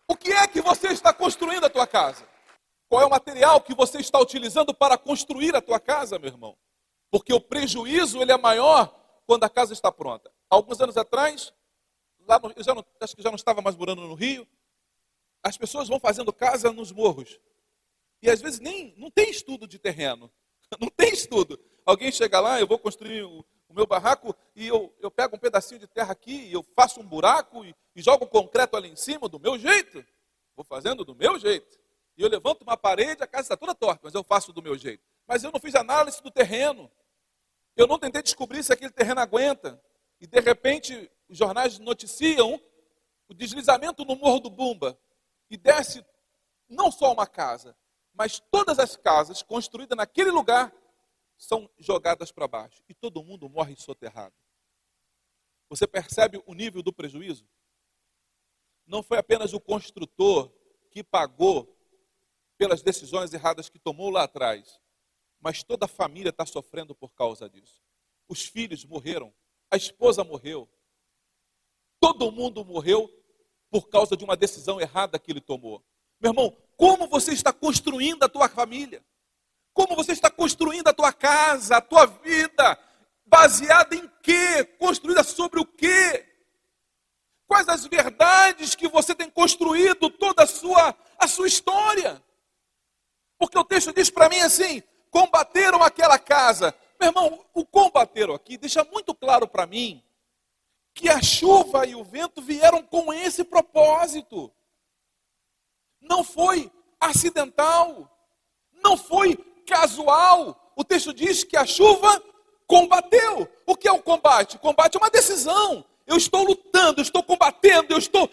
O 0.08 0.16
que 0.16 0.32
é 0.32 0.46
que 0.48 0.60
você 0.60 0.88
está 0.88 1.12
construindo 1.12 1.64
a 1.64 1.70
tua 1.70 1.86
casa? 1.86 2.26
Qual 2.88 3.02
é 3.02 3.06
o 3.06 3.10
material 3.10 3.60
que 3.60 3.74
você 3.74 3.98
está 3.98 4.18
utilizando 4.18 4.74
para 4.74 4.96
construir 4.96 5.54
a 5.54 5.60
tua 5.60 5.78
casa, 5.78 6.18
meu 6.18 6.30
irmão? 6.30 6.56
Porque 7.10 7.32
o 7.32 7.40
prejuízo 7.40 8.20
ele 8.20 8.32
é 8.32 8.38
maior 8.38 8.92
quando 9.26 9.44
a 9.44 9.50
casa 9.50 9.72
está 9.72 9.92
pronta. 9.92 10.32
Alguns 10.48 10.80
anos 10.80 10.96
atrás, 10.96 11.52
lá 12.26 12.38
no, 12.38 12.50
eu 12.56 12.64
já 12.64 12.74
não, 12.74 12.84
acho 13.00 13.14
que 13.14 13.22
já 13.22 13.28
não 13.28 13.36
estava 13.36 13.60
mais 13.60 13.76
morando 13.76 14.02
no 14.02 14.14
Rio, 14.14 14.48
as 15.42 15.56
pessoas 15.56 15.88
vão 15.88 16.00
fazendo 16.00 16.32
casa 16.32 16.72
nos 16.72 16.92
morros. 16.92 17.40
E 18.20 18.30
às 18.30 18.40
vezes 18.40 18.60
nem 18.60 18.94
não 18.96 19.10
tem 19.10 19.30
estudo 19.30 19.66
de 19.66 19.78
terreno. 19.78 20.30
Não 20.78 20.90
tem 20.90 21.14
estudo. 21.14 21.58
Alguém 21.86 22.12
chega 22.12 22.38
lá, 22.40 22.60
eu 22.60 22.66
vou 22.66 22.78
construir 22.78 23.22
o, 23.22 23.42
o 23.68 23.74
meu 23.74 23.86
barraco 23.86 24.36
e 24.54 24.66
eu, 24.66 24.94
eu 25.00 25.10
pego 25.10 25.36
um 25.36 25.38
pedacinho 25.38 25.80
de 25.80 25.86
terra 25.86 26.12
aqui, 26.12 26.52
eu 26.52 26.62
faço 26.76 27.00
um 27.00 27.06
buraco 27.06 27.64
e, 27.64 27.74
e 27.96 28.02
jogo 28.02 28.26
concreto 28.26 28.76
ali 28.76 28.90
em 28.90 28.96
cima 28.96 29.30
do 29.30 29.40
meu 29.40 29.58
jeito. 29.58 30.04
Vou 30.54 30.64
fazendo 30.64 31.06
do 31.06 31.14
meu 31.14 31.38
jeito. 31.38 31.78
E 32.18 32.22
eu 32.22 32.28
levanto 32.28 32.62
uma 32.62 32.76
parede, 32.76 33.22
a 33.22 33.26
casa 33.26 33.44
está 33.44 33.56
toda 33.56 33.74
torta, 33.74 34.00
mas 34.02 34.12
eu 34.12 34.24
faço 34.24 34.52
do 34.52 34.60
meu 34.60 34.76
jeito. 34.76 35.02
Mas 35.26 35.44
eu 35.44 35.52
não 35.52 35.60
fiz 35.60 35.74
análise 35.74 36.22
do 36.22 36.30
terreno. 36.30 36.90
Eu 37.76 37.86
não 37.86 37.98
tentei 37.98 38.20
descobrir 38.20 38.62
se 38.64 38.72
aquele 38.72 38.90
terreno 38.90 39.20
aguenta. 39.20 39.80
E 40.20 40.26
de 40.26 40.40
repente, 40.40 41.10
os 41.28 41.38
jornais 41.38 41.78
noticiam 41.78 42.60
o 43.28 43.34
deslizamento 43.34 44.04
no 44.04 44.16
Morro 44.16 44.40
do 44.40 44.50
Bumba. 44.50 44.98
E 45.50 45.56
desce 45.56 46.04
não 46.68 46.90
só 46.90 47.12
uma 47.12 47.26
casa, 47.26 47.76
mas 48.12 48.40
todas 48.40 48.78
as 48.78 48.96
casas 48.96 49.42
construídas 49.42 49.96
naquele 49.96 50.30
lugar 50.30 50.74
são 51.36 51.70
jogadas 51.78 52.32
para 52.32 52.48
baixo. 52.48 52.82
E 52.88 52.94
todo 52.94 53.22
mundo 53.22 53.48
morre 53.48 53.76
soterrado. 53.76 54.34
Você 55.68 55.86
percebe 55.86 56.42
o 56.46 56.54
nível 56.54 56.82
do 56.82 56.92
prejuízo? 56.92 57.46
Não 58.86 59.02
foi 59.02 59.18
apenas 59.18 59.52
o 59.52 59.60
construtor 59.60 60.50
que 60.90 61.04
pagou 61.04 61.76
pelas 62.56 62.82
decisões 62.82 63.32
erradas 63.32 63.68
que 63.68 63.78
tomou 63.78 64.10
lá 64.10 64.24
atrás, 64.24 64.80
mas 65.38 65.62
toda 65.62 65.84
a 65.84 65.88
família 65.88 66.30
está 66.30 66.44
sofrendo 66.44 66.94
por 66.94 67.14
causa 67.14 67.48
disso. 67.48 67.82
Os 68.26 68.44
filhos 68.44 68.84
morreram, 68.84 69.32
a 69.70 69.76
esposa 69.76 70.24
morreu, 70.24 70.68
todo 72.00 72.32
mundo 72.32 72.64
morreu 72.64 73.08
por 73.70 73.88
causa 73.88 74.16
de 74.16 74.24
uma 74.24 74.36
decisão 74.36 74.80
errada 74.80 75.18
que 75.18 75.30
ele 75.30 75.40
tomou. 75.40 75.82
Meu 76.20 76.32
irmão, 76.32 76.56
como 76.76 77.06
você 77.06 77.32
está 77.32 77.52
construindo 77.52 78.22
a 78.22 78.28
tua 78.28 78.48
família? 78.48 79.04
Como 79.72 79.94
você 79.94 80.12
está 80.12 80.30
construindo 80.30 80.88
a 80.88 80.92
tua 80.92 81.12
casa, 81.12 81.76
a 81.76 81.80
tua 81.80 82.06
vida? 82.06 82.78
Baseada 83.24 83.94
em 83.94 84.10
quê? 84.22 84.64
Construída 84.78 85.22
sobre 85.22 85.60
o 85.60 85.64
quê? 85.64 86.26
Quais 87.46 87.68
as 87.68 87.86
verdades 87.86 88.74
que 88.74 88.88
você 88.88 89.14
tem 89.14 89.30
construído 89.30 90.10
toda 90.10 90.42
a 90.42 90.46
sua, 90.46 90.94
a 91.18 91.28
sua 91.28 91.46
história? 91.46 92.22
Porque 93.38 93.58
o 93.58 93.64
texto 93.64 93.92
diz 93.92 94.10
para 94.10 94.28
mim 94.28 94.40
assim: 94.40 94.82
combateram 95.10 95.82
aquela 95.82 96.18
casa. 96.18 96.74
Meu 97.00 97.10
irmão, 97.10 97.44
o 97.54 97.64
combateram 97.64 98.34
aqui 98.34 98.58
deixa 98.58 98.84
muito 98.84 99.14
claro 99.14 99.46
para 99.46 99.66
mim 99.66 100.02
que 100.98 101.08
a 101.08 101.22
chuva 101.22 101.86
e 101.86 101.94
o 101.94 102.02
vento 102.02 102.42
vieram 102.42 102.82
com 102.82 103.12
esse 103.12 103.44
propósito. 103.44 104.52
Não 106.00 106.24
foi 106.24 106.72
acidental, 106.98 108.10
não 108.82 108.96
foi 108.96 109.36
casual. 109.64 110.72
O 110.74 110.82
texto 110.82 111.14
diz 111.14 111.44
que 111.44 111.56
a 111.56 111.64
chuva 111.64 112.20
combateu. 112.66 113.48
O 113.64 113.76
que 113.76 113.86
é 113.86 113.92
o 113.92 114.02
combate? 114.02 114.56
O 114.56 114.58
combate 114.58 114.96
é 114.96 114.98
uma 114.98 115.08
decisão. 115.08 115.84
Eu 116.04 116.16
estou 116.16 116.42
lutando, 116.42 117.00
eu 117.00 117.02
estou 117.02 117.22
combatendo, 117.22 117.94
eu 117.94 117.98
estou. 117.98 118.28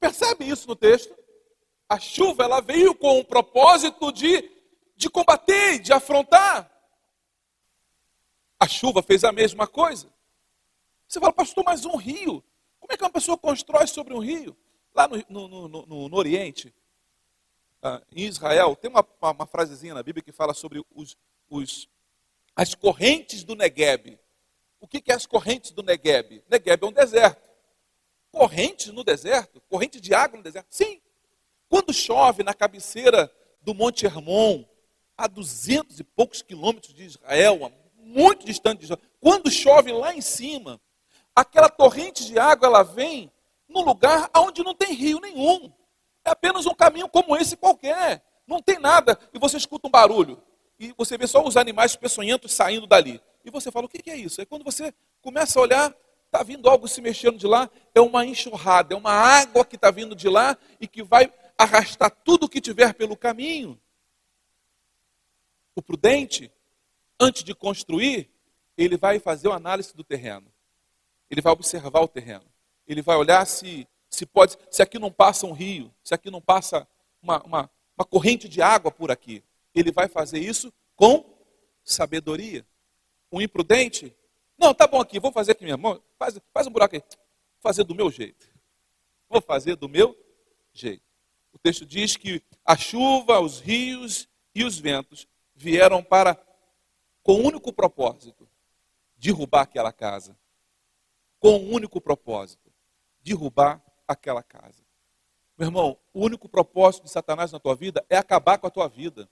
Percebe 0.00 0.48
isso 0.48 0.66
no 0.66 0.74
texto? 0.74 1.14
A 1.88 2.00
chuva 2.00 2.42
ela 2.42 2.60
veio 2.60 2.92
com 2.96 3.20
o 3.20 3.24
propósito 3.24 4.10
de, 4.10 4.50
de 4.96 5.08
combater, 5.08 5.78
de 5.78 5.92
afrontar. 5.92 6.68
A 8.58 8.66
chuva 8.66 9.00
fez 9.00 9.22
a 9.22 9.30
mesma 9.30 9.68
coisa. 9.68 10.12
Você 11.08 11.20
fala, 11.20 11.32
pastor, 11.32 11.64
mas 11.64 11.84
um 11.84 11.96
rio? 11.96 12.42
Como 12.80 12.92
é 12.92 12.96
que 12.96 13.02
uma 13.02 13.10
pessoa 13.10 13.38
constrói 13.38 13.86
sobre 13.86 14.14
um 14.14 14.18
rio? 14.18 14.56
Lá 14.94 15.08
no, 15.08 15.48
no, 15.48 15.68
no, 15.68 16.08
no, 16.08 16.16
Oriente, 16.16 16.74
ah, 17.82 18.02
em 18.12 18.26
Israel, 18.26 18.76
tem 18.76 18.90
uma, 18.90 19.06
uma, 19.20 19.30
uma, 19.32 19.46
frasezinha 19.46 19.94
na 19.94 20.02
Bíblia 20.02 20.22
que 20.22 20.32
fala 20.32 20.54
sobre 20.54 20.84
os, 20.94 21.16
os, 21.48 21.88
as 22.54 22.74
correntes 22.74 23.42
do 23.42 23.54
Negueb. 23.54 24.18
O 24.80 24.86
que, 24.86 25.00
que 25.00 25.10
é 25.10 25.14
as 25.14 25.26
correntes 25.26 25.72
do 25.72 25.82
Negueb? 25.82 26.44
Negueb 26.48 26.84
é 26.84 26.86
um 26.86 26.92
deserto. 26.92 27.42
Correntes 28.30 28.88
no 28.88 29.02
deserto? 29.02 29.60
Corrente 29.62 30.00
de 30.00 30.12
água 30.12 30.36
no 30.36 30.42
deserto? 30.42 30.66
Sim. 30.68 31.00
Quando 31.68 31.92
chove 31.92 32.42
na 32.42 32.52
cabeceira 32.52 33.32
do 33.62 33.74
Monte 33.74 34.04
Hermon, 34.04 34.64
a 35.16 35.26
duzentos 35.26 35.98
e 36.00 36.04
poucos 36.04 36.42
quilômetros 36.42 36.92
de 36.92 37.04
Israel, 37.04 37.72
muito 37.96 38.44
distante 38.44 38.80
de 38.80 38.84
Israel, 38.84 39.02
quando 39.20 39.50
chove 39.50 39.90
lá 39.90 40.14
em 40.14 40.20
cima, 40.20 40.80
aquela 41.34 41.68
torrente 41.68 42.24
de 42.24 42.38
água 42.38 42.66
ela 42.68 42.82
vem 42.82 43.30
num 43.68 43.82
lugar 43.82 44.30
onde 44.36 44.62
não 44.62 44.74
tem 44.74 44.92
rio 44.92 45.20
nenhum. 45.20 45.72
É 46.24 46.30
apenas 46.30 46.66
um 46.66 46.74
caminho 46.74 47.08
como 47.08 47.36
esse 47.36 47.56
qualquer. 47.56 48.24
Não 48.46 48.60
tem 48.60 48.78
nada. 48.78 49.18
E 49.32 49.38
você 49.38 49.56
escuta 49.56 49.88
um 49.88 49.90
barulho. 49.90 50.40
E 50.78 50.94
você 50.96 51.18
vê 51.18 51.26
só 51.26 51.44
os 51.44 51.56
animais 51.56 51.96
peçonhentos 51.96 52.52
saindo 52.52 52.86
dali. 52.86 53.20
E 53.44 53.50
você 53.50 53.70
fala, 53.70 53.86
o 53.86 53.88
que 53.88 54.10
é 54.10 54.16
isso? 54.16 54.40
É 54.40 54.44
quando 54.44 54.64
você 54.64 54.92
começa 55.20 55.58
a 55.58 55.62
olhar, 55.62 55.94
está 56.26 56.42
vindo 56.42 56.68
algo 56.68 56.88
se 56.88 57.00
mexendo 57.00 57.36
de 57.36 57.46
lá. 57.46 57.70
É 57.94 58.00
uma 58.00 58.24
enxurrada, 58.24 58.94
é 58.94 58.96
uma 58.96 59.12
água 59.12 59.64
que 59.64 59.76
está 59.76 59.90
vindo 59.90 60.14
de 60.14 60.28
lá 60.28 60.56
e 60.80 60.86
que 60.86 61.02
vai 61.02 61.32
arrastar 61.58 62.10
tudo 62.10 62.44
o 62.44 62.48
que 62.48 62.60
tiver 62.60 62.94
pelo 62.94 63.16
caminho. 63.16 63.80
O 65.76 65.82
prudente, 65.82 66.52
antes 67.20 67.42
de 67.42 67.54
construir, 67.54 68.30
ele 68.76 68.96
vai 68.96 69.18
fazer 69.18 69.48
uma 69.48 69.56
análise 69.56 69.94
do 69.94 70.04
terreno. 70.04 70.53
Ele 71.30 71.40
vai 71.40 71.52
observar 71.52 72.00
o 72.00 72.08
terreno. 72.08 72.44
Ele 72.86 73.02
vai 73.02 73.16
olhar 73.16 73.46
se, 73.46 73.88
se 74.10 74.26
pode, 74.26 74.56
se 74.70 74.82
aqui 74.82 74.98
não 74.98 75.10
passa 75.10 75.46
um 75.46 75.52
rio, 75.52 75.92
se 76.02 76.14
aqui 76.14 76.30
não 76.30 76.40
passa 76.40 76.86
uma, 77.22 77.42
uma, 77.42 77.70
uma 77.96 78.04
corrente 78.04 78.48
de 78.48 78.60
água 78.60 78.90
por 78.90 79.10
aqui. 79.10 79.42
Ele 79.74 79.90
vai 79.90 80.08
fazer 80.08 80.38
isso 80.38 80.72
com 80.94 81.24
sabedoria. 81.82 82.66
Um 83.32 83.40
imprudente, 83.40 84.14
não, 84.58 84.72
tá 84.72 84.86
bom 84.86 85.00
aqui, 85.00 85.18
vou 85.18 85.32
fazer 85.32 85.52
aqui 85.52 85.64
mesmo. 85.64 86.02
Faz, 86.18 86.38
faz 86.52 86.66
um 86.66 86.70
buraco 86.70 86.94
aí. 86.94 87.02
Vou 87.02 87.60
fazer 87.60 87.84
do 87.84 87.94
meu 87.94 88.10
jeito. 88.10 88.46
Vou 89.28 89.40
fazer 89.40 89.76
do 89.76 89.88
meu 89.88 90.16
jeito. 90.72 91.02
O 91.52 91.58
texto 91.58 91.86
diz 91.86 92.16
que 92.16 92.42
a 92.64 92.76
chuva, 92.76 93.40
os 93.40 93.60
rios 93.60 94.28
e 94.54 94.64
os 94.64 94.78
ventos 94.78 95.26
vieram 95.54 96.02
para, 96.02 96.38
com 97.22 97.34
o 97.34 97.46
único 97.46 97.72
propósito, 97.72 98.48
derrubar 99.16 99.62
aquela 99.62 99.92
casa. 99.92 100.36
Com 101.44 101.58
o 101.58 101.74
único 101.74 102.00
propósito, 102.00 102.72
derrubar 103.22 103.78
aquela 104.08 104.42
casa. 104.42 104.82
Meu 105.58 105.68
irmão, 105.68 105.98
o 106.14 106.24
único 106.24 106.48
propósito 106.48 107.04
de 107.04 107.10
Satanás 107.10 107.52
na 107.52 107.60
tua 107.60 107.76
vida 107.76 108.02
é 108.08 108.16
acabar 108.16 108.56
com 108.56 108.66
a 108.66 108.70
tua 108.70 108.88
vida, 108.88 109.28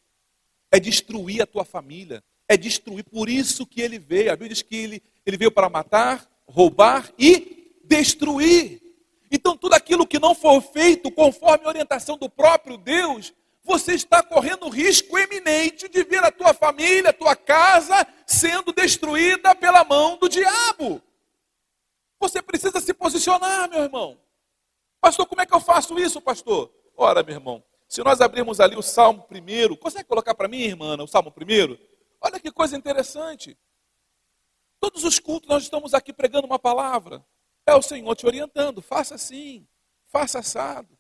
é 0.70 0.78
destruir 0.78 1.40
a 1.40 1.46
tua 1.46 1.64
família, 1.64 2.22
é 2.46 2.54
destruir. 2.54 3.02
Por 3.04 3.30
isso 3.30 3.64
que 3.64 3.80
ele 3.80 3.98
veio. 3.98 4.30
A 4.30 4.36
Bíblia 4.36 4.50
diz 4.50 4.60
que 4.60 4.76
ele, 4.76 5.02
ele 5.24 5.38
veio 5.38 5.50
para 5.50 5.70
matar, 5.70 6.30
roubar 6.46 7.10
e 7.18 7.80
destruir. 7.82 8.82
Então, 9.30 9.56
tudo 9.56 9.72
aquilo 9.72 10.06
que 10.06 10.18
não 10.18 10.34
for 10.34 10.60
feito 10.60 11.10
conforme 11.10 11.64
a 11.64 11.68
orientação 11.68 12.18
do 12.18 12.28
próprio 12.28 12.76
Deus, 12.76 13.32
você 13.64 13.94
está 13.94 14.22
correndo 14.22 14.68
risco 14.68 15.16
eminente 15.16 15.88
de 15.88 16.04
ver 16.04 16.22
a 16.22 16.30
tua 16.30 16.52
família, 16.52 17.08
a 17.08 17.14
tua 17.14 17.34
casa 17.34 18.06
sendo 18.26 18.70
destruída 18.70 19.54
pela 19.54 19.82
mão 19.82 20.18
do 20.18 20.28
diabo. 20.28 21.00
Você 22.22 22.40
precisa 22.40 22.80
se 22.80 22.94
posicionar, 22.94 23.68
meu 23.68 23.80
irmão. 23.80 24.16
Pastor, 25.00 25.26
como 25.26 25.40
é 25.40 25.46
que 25.46 25.52
eu 25.52 25.58
faço 25.58 25.98
isso, 25.98 26.20
pastor? 26.20 26.72
Ora, 26.96 27.20
meu 27.20 27.34
irmão, 27.34 27.64
se 27.88 28.00
nós 28.04 28.20
abrirmos 28.20 28.60
ali 28.60 28.76
o 28.76 28.82
Salmo 28.82 29.24
primeiro, 29.24 29.76
consegue 29.76 30.08
colocar 30.08 30.32
para 30.32 30.46
mim, 30.46 30.60
irmã, 30.60 30.96
o 31.02 31.08
Salmo 31.08 31.32
primeiro? 31.32 31.76
Olha 32.20 32.38
que 32.38 32.52
coisa 32.52 32.76
interessante. 32.76 33.58
Todos 34.78 35.02
os 35.02 35.18
cultos 35.18 35.48
nós 35.48 35.64
estamos 35.64 35.94
aqui 35.94 36.12
pregando 36.12 36.46
uma 36.46 36.60
palavra. 36.60 37.26
É 37.66 37.74
o 37.74 37.82
Senhor 37.82 38.14
te 38.14 38.24
orientando. 38.24 38.80
Faça 38.80 39.16
assim, 39.16 39.66
faça 40.06 40.38
assado, 40.38 40.96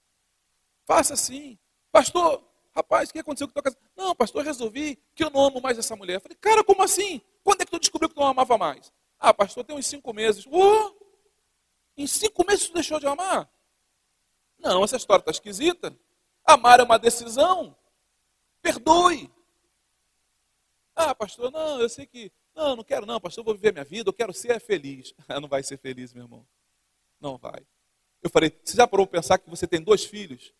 faça 0.84 1.14
assim. 1.14 1.56
Pastor, 1.92 2.42
rapaz, 2.74 3.10
o 3.10 3.12
que 3.12 3.20
aconteceu 3.20 3.46
com 3.46 3.54
tua 3.54 3.62
casa? 3.62 3.78
Não, 3.96 4.12
pastor, 4.12 4.44
resolvi 4.44 5.00
que 5.14 5.22
eu 5.22 5.30
não 5.30 5.44
amo 5.44 5.60
mais 5.60 5.78
essa 5.78 5.94
mulher. 5.94 6.16
Eu 6.16 6.20
falei, 6.20 6.36
cara, 6.40 6.64
como 6.64 6.82
assim? 6.82 7.22
Quando 7.44 7.62
é 7.62 7.64
que 7.64 7.70
tu 7.70 7.78
descobriu 7.78 8.08
que 8.08 8.16
tu 8.16 8.20
não 8.20 8.26
amava 8.26 8.58
mais? 8.58 8.92
Ah, 9.20 9.32
pastor, 9.32 9.62
tem 9.62 9.76
uns 9.76 9.86
cinco 9.86 10.12
meses. 10.12 10.44
Oh, 10.50 11.01
em 12.02 12.06
cinco 12.06 12.44
meses 12.46 12.68
tu 12.68 12.74
deixou 12.74 12.98
de 12.98 13.06
amar? 13.06 13.50
Não, 14.58 14.84
essa 14.84 14.96
história 14.96 15.20
está 15.20 15.30
esquisita. 15.30 15.96
Amar 16.44 16.80
é 16.80 16.82
uma 16.82 16.98
decisão. 16.98 17.76
Perdoe. 18.60 19.30
Ah, 20.94 21.14
pastor, 21.14 21.50
não, 21.50 21.80
eu 21.80 21.88
sei 21.88 22.06
que. 22.06 22.30
Não, 22.54 22.76
não 22.76 22.84
quero, 22.84 23.06
não, 23.06 23.20
pastor, 23.20 23.42
eu 23.42 23.46
vou 23.46 23.54
viver 23.54 23.72
minha 23.72 23.84
vida, 23.84 24.08
eu 24.08 24.12
quero 24.12 24.32
ser 24.32 24.60
feliz. 24.60 25.14
não 25.40 25.48
vai 25.48 25.62
ser 25.62 25.78
feliz, 25.78 26.12
meu 26.12 26.24
irmão. 26.24 26.46
Não 27.20 27.38
vai. 27.38 27.66
Eu 28.22 28.30
falei, 28.30 28.56
você 28.62 28.76
já 28.76 28.86
parou 28.86 29.06
para 29.06 29.20
pensar 29.20 29.38
que 29.38 29.50
você 29.50 29.66
tem 29.66 29.80
dois 29.80 30.04
filhos 30.04 30.52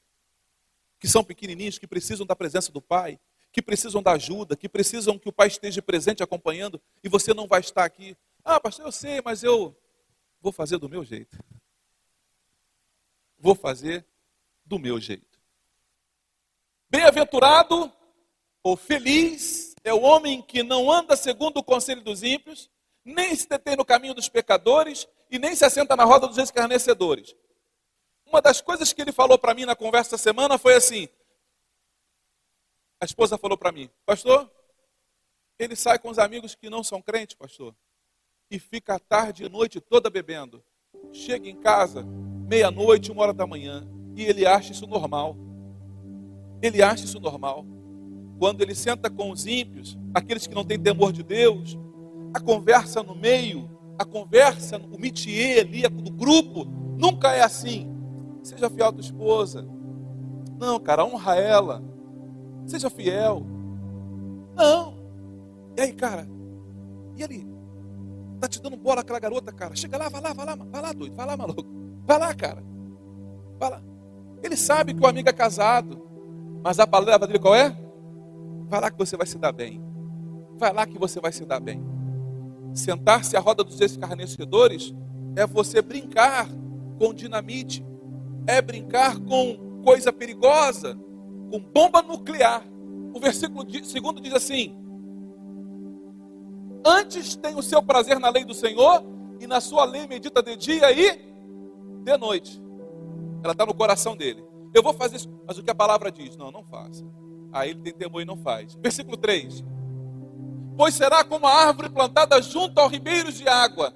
que 0.99 1.09
são 1.09 1.23
pequenininhos, 1.23 1.79
que 1.79 1.87
precisam 1.87 2.25
da 2.25 2.35
presença 2.35 2.73
do 2.73 2.81
pai, 2.81 3.19
que 3.53 3.61
precisam 3.61 4.03
da 4.03 4.13
ajuda, 4.13 4.57
que 4.57 4.69
precisam 4.69 5.19
que 5.19 5.29
o 5.29 5.33
pai 5.33 5.49
esteja 5.49 5.83
presente 5.83 6.23
acompanhando 6.23 6.81
e 7.05 7.09
você 7.09 7.35
não 7.35 7.47
vai 7.47 7.61
estar 7.61 7.85
aqui? 7.85 8.17
Ah, 8.45 8.59
pastor, 8.59 8.87
eu 8.87 8.93
sei, 8.93 9.21
mas 9.21 9.43
eu 9.43 9.77
vou 10.43 10.53
fazer 10.53 10.77
do 10.77 10.89
meu 10.89 11.05
jeito. 11.05 11.39
Vou 13.39 13.55
fazer 13.55 14.05
do 14.65 14.79
meu 14.79 15.01
jeito. 15.01 15.41
Bem-aventurado 16.91 17.91
ou 18.63 18.77
feliz 18.77 19.75
é 19.85 19.95
o 19.95 20.03
homem 20.03 20.43
que 20.43 20.63
não 20.63 20.91
anda 20.91 21.17
segundo 21.17 21.59
o 21.59 21.65
conselho 21.65 22.03
dos 22.03 22.23
ímpios, 22.23 22.69
nem 23.05 23.35
se 23.35 23.49
detém 23.49 23.77
no 23.77 23.85
caminho 23.85 24.15
dos 24.15 24.29
pecadores 24.29 25.09
e 25.31 25.39
nem 25.39 25.55
se 25.55 25.65
assenta 25.65 25.97
na 25.97 26.05
roda 26.05 26.27
dos 26.27 26.39
escarnecedores. 26.39 27.35
Uma 28.27 28.43
das 28.43 28.61
coisas 28.61 28.93
que 28.93 29.01
ele 29.01 29.13
falou 29.13 29.39
para 29.39 29.55
mim 29.55 29.65
na 29.65 29.77
conversa 29.77 30.13
da 30.13 30.19
semana 30.19 30.59
foi 30.59 30.75
assim: 30.75 31.09
a 33.01 33.05
esposa 33.05 33.39
falou 33.39 33.57
para 33.57 33.73
mim, 33.73 33.91
pastor, 34.05 34.51
ele 35.59 35.77
sai 35.77 35.99
com 35.99 36.09
os 36.09 36.19
amigos 36.19 36.55
que 36.55 36.71
não 36.71 36.85
são 36.85 37.01
crentes, 37.01 37.35
pastor, 37.35 37.75
e 38.53 38.59
fica 38.59 38.95
a 38.95 38.99
tarde 38.99 39.45
e 39.45 39.49
noite 39.49 39.81
toda 39.81 40.11
bebendo. 40.11 40.63
Chega 41.11 41.49
em 41.49 41.57
casa, 41.57 42.07
meia-noite, 42.49 43.11
uma 43.11 43.23
hora 43.23 43.33
da 43.33 43.47
manhã, 43.47 43.89
e 44.15 44.23
ele 44.25 44.47
acha 44.47 44.73
isso 44.73 44.87
normal. 44.87 45.37
Ele 46.61 46.83
acha 46.83 47.05
isso 47.05 47.19
normal 47.19 47.67
quando 48.43 48.61
ele 48.61 48.75
senta 48.75 49.09
com 49.09 49.31
os 49.31 49.47
ímpios, 49.47 49.97
aqueles 50.13 50.49
que 50.49 50.55
não 50.57 50.65
têm 50.65 50.77
temor 50.77 51.13
de 51.13 51.23
Deus, 51.23 51.79
a 52.35 52.41
conversa 52.41 53.01
no 53.01 53.15
meio, 53.15 53.71
a 53.97 54.05
conversa, 54.05 54.79
o 54.79 54.99
métier 54.99 55.61
ali 55.61 55.89
do 55.89 56.11
grupo, 56.11 56.65
nunca 56.99 57.31
é 57.31 57.41
assim. 57.41 57.89
Seja 58.43 58.69
fiel 58.69 58.89
à 58.89 58.93
tua 58.93 59.01
esposa. 59.01 59.65
Não, 60.59 60.81
cara, 60.81 61.05
honra 61.05 61.37
ela. 61.37 61.85
Seja 62.67 62.91
fiel. 62.91 63.47
Não. 64.57 64.99
E 65.77 65.81
aí, 65.81 65.93
cara? 65.93 66.29
E 67.17 67.23
ali? 67.23 67.52
Tá 68.43 68.49
te 68.49 68.61
dando 68.61 68.77
bola 68.77 69.03
aquela 69.03 69.21
garota, 69.21 69.53
cara? 69.53 69.73
Chega 69.77 69.97
lá, 69.97 70.09
vai 70.09 70.21
lá, 70.21 70.33
vai 70.33 70.45
lá, 70.45 70.57
vai 70.57 70.83
lá, 70.83 70.93
doido, 70.93 71.15
vai 71.15 71.25
lá, 71.25 71.37
maluco. 71.37 71.65
Vai 72.05 72.19
lá, 72.19 72.35
cara. 72.35 72.61
Vai 73.57 73.71
lá. 73.71 73.81
Ele 74.43 74.57
sabe 74.57 74.93
que 74.93 75.01
o 75.01 75.07
amigo 75.07 75.29
é 75.29 75.33
casado, 75.33 76.05
mas 76.61 76.81
a 76.81 76.87
palavra 76.89 77.29
dele 77.29 77.39
qual 77.39 77.55
é? 77.55 77.73
Vai 78.69 78.81
lá 78.81 78.91
que 78.91 78.99
você 78.99 79.17
vai 79.17 79.29
se 79.29 79.39
dar 79.39 79.53
bem. 79.53 79.81
Vai 80.59 80.73
lá 80.73 80.85
que 80.85 80.99
você 80.99 81.21
vai 81.21 81.31
se 81.31 81.45
dar 81.45 81.61
bem. 81.61 81.85
Sentar-se 82.75 83.37
à 83.37 83.41
roda 83.41 83.63
dos 83.63 83.81
escarnecedores 83.81 84.93
é 85.37 85.47
você 85.47 85.81
brincar 85.81 86.49
com 86.99 87.15
dinamite, 87.15 87.87
é 88.45 88.61
brincar 88.61 89.21
com 89.21 89.83
coisa 89.85 90.13
perigosa, 90.13 90.99
com 91.49 91.61
bomba 91.61 92.03
nuclear. 92.03 92.65
O 93.15 93.21
versículo 93.21 93.65
segundo 93.85 94.21
diz 94.21 94.35
assim: 94.35 94.77
Antes 96.85 97.37
tem 97.37 97.55
o 97.57 97.63
seu 97.63 97.83
prazer 97.83 98.19
na 98.19 98.29
lei 98.29 98.45
do 98.45 98.55
Senhor, 98.55 99.03
e 99.43 99.47
na 99.47 99.61
sua 99.61 99.85
lei 99.85 100.07
medita 100.07 100.41
de 100.41 100.57
dia 100.57 100.93
e 100.93 101.19
de 102.05 102.17
noite. 102.17 102.63
Ela 103.43 103.53
está 103.53 103.67
no 103.67 103.75
coração 103.75 104.17
dele. 104.17 104.45
Eu 104.73 104.83
vou 104.83 104.95
fazer 104.95 105.17
isso, 105.17 105.29
mas 105.47 105.59
o 105.59 105.63
que 105.65 105.71
a 105.71 105.75
palavra 105.75 106.13
diz? 106.13 106.37
Não, 106.37 106.53
não 106.53 106.65
faça. 106.65 107.05
Aí 107.53 107.71
ele 107.71 107.81
tem 107.81 107.93
temor 107.93 108.23
e 108.23 108.25
não 108.25 108.37
faz. 108.37 108.75
Versículo 108.77 109.17
3: 109.17 109.65
Pois 110.77 110.95
será 110.95 111.25
como 111.25 111.47
a 111.47 111.53
árvore 111.53 111.89
plantada 111.89 112.41
junto 112.41 112.79
aos 112.79 112.91
ribeiros 112.93 113.35
de 113.35 113.49
água, 113.49 113.93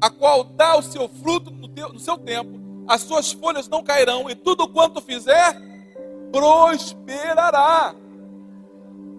a 0.00 0.08
qual 0.08 0.44
dá 0.44 0.78
o 0.78 0.82
seu 0.82 1.08
fruto 1.08 1.50
no, 1.50 1.68
teu, 1.68 1.92
no 1.92 1.98
seu 1.98 2.16
tempo, 2.16 2.58
as 2.88 3.02
suas 3.02 3.30
folhas 3.32 3.68
não 3.68 3.84
cairão, 3.84 4.30
e 4.30 4.34
tudo 4.34 4.66
quanto 4.66 5.02
fizer 5.02 5.60
prosperará. 6.32 7.94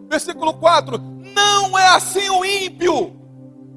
Versículo 0.10 0.56
4: 0.56 1.00
Não 1.34 1.78
é 1.78 1.88
assim 1.90 2.30
o 2.30 2.44
ímpio, 2.44 3.16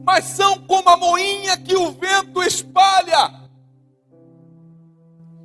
mas 0.05 0.25
são 0.25 0.59
como 0.61 0.88
a 0.88 0.97
moinha 0.97 1.57
que 1.57 1.77
o 1.77 1.93
vento 1.93 2.43
espalha. 2.43 3.43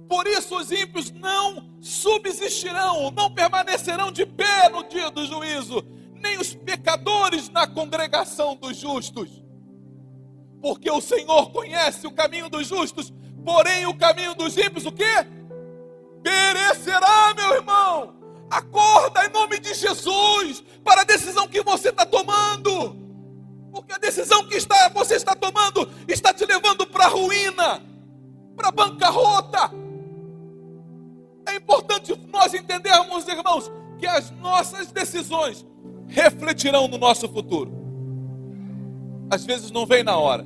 Por 0.08 0.28
isso 0.28 0.58
os 0.58 0.72
ímpios 0.72 1.12
não 1.12 1.70
subsistirão, 1.80 3.12
não 3.12 3.32
permanecerão 3.32 4.12
de 4.12 4.26
pé 4.26 4.70
no 4.70 4.84
dia 4.84 5.10
do 5.12 5.26
juízo, 5.26 5.84
nem 6.16 6.38
os 6.38 6.54
pecadores 6.54 7.50
na 7.50 7.68
congregação 7.68 8.56
dos 8.56 8.76
justos. 8.78 9.44
Porque 10.62 10.90
o 10.90 11.00
Senhor 11.00 11.52
conhece 11.52 12.06
o 12.06 12.12
caminho 12.12 12.50
dos 12.50 12.68
justos, 12.68 13.14
porém 13.46 13.86
o 13.86 13.98
caminho 13.98 14.36
dos 14.36 14.58
ímpios 14.58 14.86
o 14.86 14.92
quê? 14.92 15.26
Perecerá, 16.22 17.34
meu 17.36 17.54
irmão. 17.56 18.19
Acorda 18.50 19.26
em 19.26 19.30
nome 19.30 19.60
de 19.60 19.74
Jesus 19.74 20.64
para 20.84 21.02
a 21.02 21.04
decisão 21.04 21.48
que 21.48 21.62
você 21.62 21.90
está 21.90 22.06
tomando. 22.06 22.96
Porque 23.72 23.94
a 23.94 23.98
decisão 23.98 24.46
que 24.48 24.56
está, 24.56 24.90
você 24.90 25.16
está 25.16 25.36
tomando 25.36 25.88
está 26.08 26.34
te 26.34 26.46
levando 26.46 26.88
para 26.88 27.06
a 27.06 27.10
ruína, 27.10 27.84
para 28.56 28.70
a 28.70 28.72
bancarrota. 28.72 29.72
É 31.48 31.56
importante 31.56 32.16
nós 32.32 32.54
entendermos, 32.54 33.28
irmãos, 33.28 33.72
que 34.00 34.08
as 34.08 34.32
nossas 34.32 34.92
decisões 34.92 35.66
refletirão 36.08 36.88
no 36.88 36.98
nosso 36.98 37.28
futuro. 37.30 37.72
Às 39.30 39.46
vezes 39.46 39.70
não 39.70 39.86
vem 39.86 40.04
na 40.04 40.18
hora. 40.18 40.46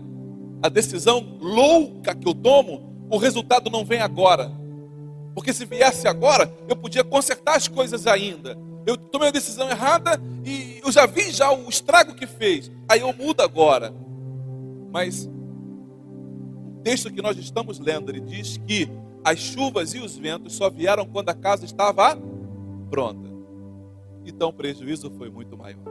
A 0.62 0.70
decisão 0.70 1.38
louca 1.40 2.14
que 2.14 2.28
eu 2.28 2.34
tomo, 2.34 3.08
o 3.10 3.18
resultado 3.18 3.70
não 3.70 3.86
vem 3.86 4.02
agora. 4.02 4.52
Porque 5.34 5.54
se 5.54 5.66
viesse 5.66 6.08
agora, 6.08 6.52
eu 6.68 6.76
podia 6.76 7.04
consertar 7.04 7.56
as 7.56 7.68
coisas 7.68 8.06
ainda. 8.06 8.58
Eu 8.86 8.98
tomei 8.98 9.30
a 9.30 9.32
decisão 9.32 9.70
errada 9.70 10.22
e 10.46 10.80
eu 10.84 10.92
já 10.92 11.06
vi 11.06 11.32
já 11.32 11.52
o 11.52 11.70
estrago 11.70 12.14
que 12.14 12.28
fez. 12.28 12.72
Aí 12.88 13.00
eu 13.00 13.14
mudo 13.14 13.42
agora. 13.42 13.94
Mas 14.92 15.26
o 15.26 16.82
texto 16.84 17.12
que 17.12 17.22
nós 17.22 17.38
estamos 17.38 17.80
lendo, 17.80 18.10
ele 18.10 18.20
diz 18.20 18.58
que 18.58 18.90
as 19.24 19.40
chuvas 19.40 19.94
e 19.94 20.00
os 20.00 20.18
ventos 20.18 20.54
só 20.54 20.70
vieram 20.70 21.06
quando 21.06 21.30
a 21.30 21.34
casa 21.34 21.66
estava 21.66 22.18
pronta. 22.90 23.30
Então 24.26 24.50
o 24.50 24.54
prejuízo 24.54 25.10
foi 25.18 25.30
muito 25.30 25.58
maior. 25.58 25.82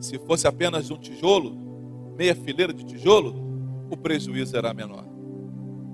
Se 0.00 0.18
fosse 0.18 0.48
apenas 0.48 0.90
um 0.90 0.96
tijolo, 0.96 1.56
meia 2.16 2.34
fileira 2.34 2.72
de 2.72 2.84
tijolo, 2.84 3.34
o 3.90 3.96
prejuízo 3.96 4.56
era 4.56 4.74
menor. 4.74 5.04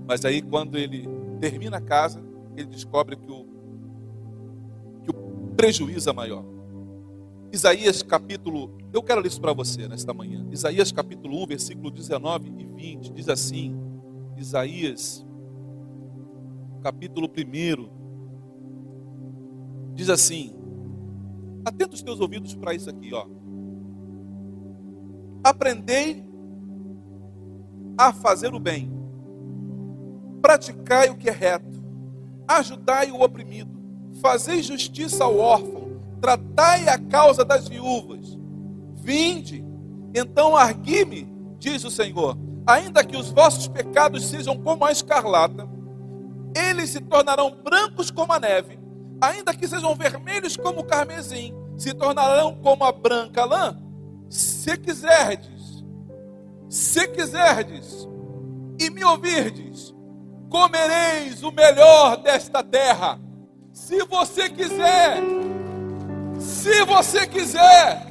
Mas 0.06 0.24
aí 0.24 0.40
quando 0.40 0.78
ele 0.78 1.08
termina 1.40 1.76
a 1.78 1.80
casa, 1.80 2.23
ele 2.56 2.68
descobre 2.68 3.16
que 3.16 3.30
o, 3.30 3.46
que 5.02 5.10
o 5.10 5.54
prejuízo 5.56 6.10
é 6.10 6.12
maior. 6.12 6.44
Isaías 7.52 8.02
capítulo, 8.02 8.76
eu 8.92 9.02
quero 9.02 9.20
ler 9.20 9.28
isso 9.28 9.40
para 9.40 9.52
você 9.52 9.86
nesta 9.86 10.12
manhã. 10.12 10.44
Isaías 10.50 10.90
capítulo 10.90 11.42
1, 11.44 11.46
versículo 11.46 11.90
19 11.90 12.52
e 12.58 12.66
20, 12.66 13.12
diz 13.12 13.28
assim: 13.28 13.76
Isaías, 14.36 15.24
capítulo 16.82 17.28
1, 17.28 17.88
diz 19.94 20.10
assim: 20.10 20.56
Atenta 21.64 21.94
os 21.94 22.02
teus 22.02 22.18
ouvidos 22.20 22.54
para 22.56 22.74
isso 22.74 22.90
aqui, 22.90 23.14
ó. 23.14 23.26
Aprendei 25.44 26.24
a 27.96 28.12
fazer 28.12 28.52
o 28.52 28.58
bem, 28.58 28.90
praticai 30.42 31.08
o 31.10 31.16
que 31.16 31.28
é 31.28 31.32
reto, 31.32 31.83
ajudai 32.46 33.10
o 33.10 33.22
oprimido, 33.22 33.80
fazei 34.20 34.62
justiça 34.62 35.24
ao 35.24 35.38
órfão 35.38 35.84
tratai 36.24 36.88
a 36.88 36.96
causa 36.96 37.44
das 37.44 37.68
viúvas. 37.68 38.38
Vinde, 38.94 39.62
então 40.14 40.56
argui-me, 40.56 41.30
diz 41.58 41.84
o 41.84 41.90
Senhor, 41.90 42.38
ainda 42.66 43.04
que 43.04 43.14
os 43.14 43.30
vossos 43.30 43.68
pecados 43.68 44.24
sejam 44.24 44.56
como 44.56 44.86
a 44.86 44.90
escarlata, 44.90 45.68
eles 46.56 46.88
se 46.88 47.00
tornarão 47.02 47.54
brancos 47.62 48.10
como 48.10 48.32
a 48.32 48.40
neve, 48.40 48.78
ainda 49.20 49.52
que 49.52 49.68
sejam 49.68 49.94
vermelhos 49.94 50.56
como 50.56 50.80
o 50.80 50.84
carmesim, 50.84 51.52
se 51.76 51.92
tornarão 51.92 52.54
como 52.54 52.84
a 52.84 52.92
branca 52.92 53.44
lã. 53.44 53.78
Se 54.30 54.78
quiserdes, 54.78 55.84
se 56.70 57.06
quiserdes 57.08 58.08
e 58.80 58.88
me 58.88 59.04
ouvirdes, 59.04 59.93
comereis 60.54 61.42
o 61.42 61.50
melhor 61.50 62.16
desta 62.18 62.62
terra. 62.62 63.18
Se 63.72 64.04
você 64.04 64.48
quiser, 64.48 65.20
se 66.38 66.84
você 66.84 67.26
quiser. 67.26 68.06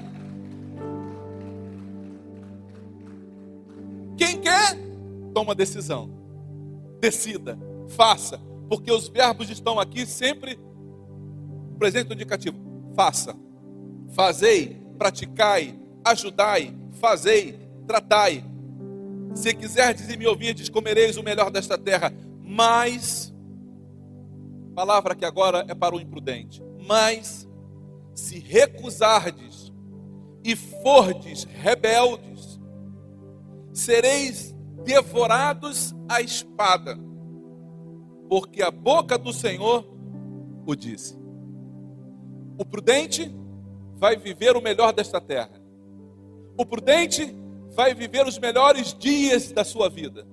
Quem 4.17 4.41
quer, 4.41 4.77
toma 5.33 5.55
decisão. 5.55 6.09
Decida, 6.99 7.57
faça, 7.87 8.41
porque 8.67 8.91
os 8.91 9.07
verbos 9.07 9.49
estão 9.49 9.79
aqui 9.79 10.05
sempre 10.05 10.59
presente 11.79 12.13
indicativo. 12.13 12.57
Faça, 12.93 13.37
fazei, 14.13 14.81
praticai, 14.97 15.79
ajudai, 16.03 16.75
fazei, 16.99 17.57
tratai. 17.87 18.43
Se 19.33 19.53
quiserdes 19.53 20.09
e 20.09 20.17
me 20.17 20.27
ouvirdes, 20.27 20.67
comereis 20.67 21.15
o 21.15 21.23
melhor 21.23 21.49
desta 21.49 21.77
terra. 21.77 22.13
Mas, 22.43 23.33
palavra 24.75 25.15
que 25.15 25.25
agora 25.25 25.65
é 25.67 25.73
para 25.73 25.95
o 25.95 26.01
imprudente. 26.01 26.61
Mas 26.85 27.47
se 28.13 28.37
recusardes 28.39 29.71
e 30.43 30.55
fordes 30.55 31.45
rebeldes, 31.45 32.59
sereis 33.71 34.53
devorados 34.83 35.95
à 36.07 36.21
espada, 36.21 36.99
porque 38.29 38.61
a 38.61 38.69
boca 38.69 39.17
do 39.17 39.31
Senhor 39.31 39.87
o 40.65 40.75
disse. 40.75 41.17
O 42.57 42.65
prudente 42.65 43.33
vai 43.95 44.17
viver 44.17 44.55
o 44.55 44.61
melhor 44.61 44.93
desta 44.93 45.19
terra. 45.19 45.61
O 46.57 46.65
prudente 46.65 47.33
vai 47.71 47.93
viver 47.95 48.27
os 48.27 48.37
melhores 48.37 48.93
dias 48.93 49.51
da 49.51 49.63
sua 49.63 49.89
vida. 49.89 50.27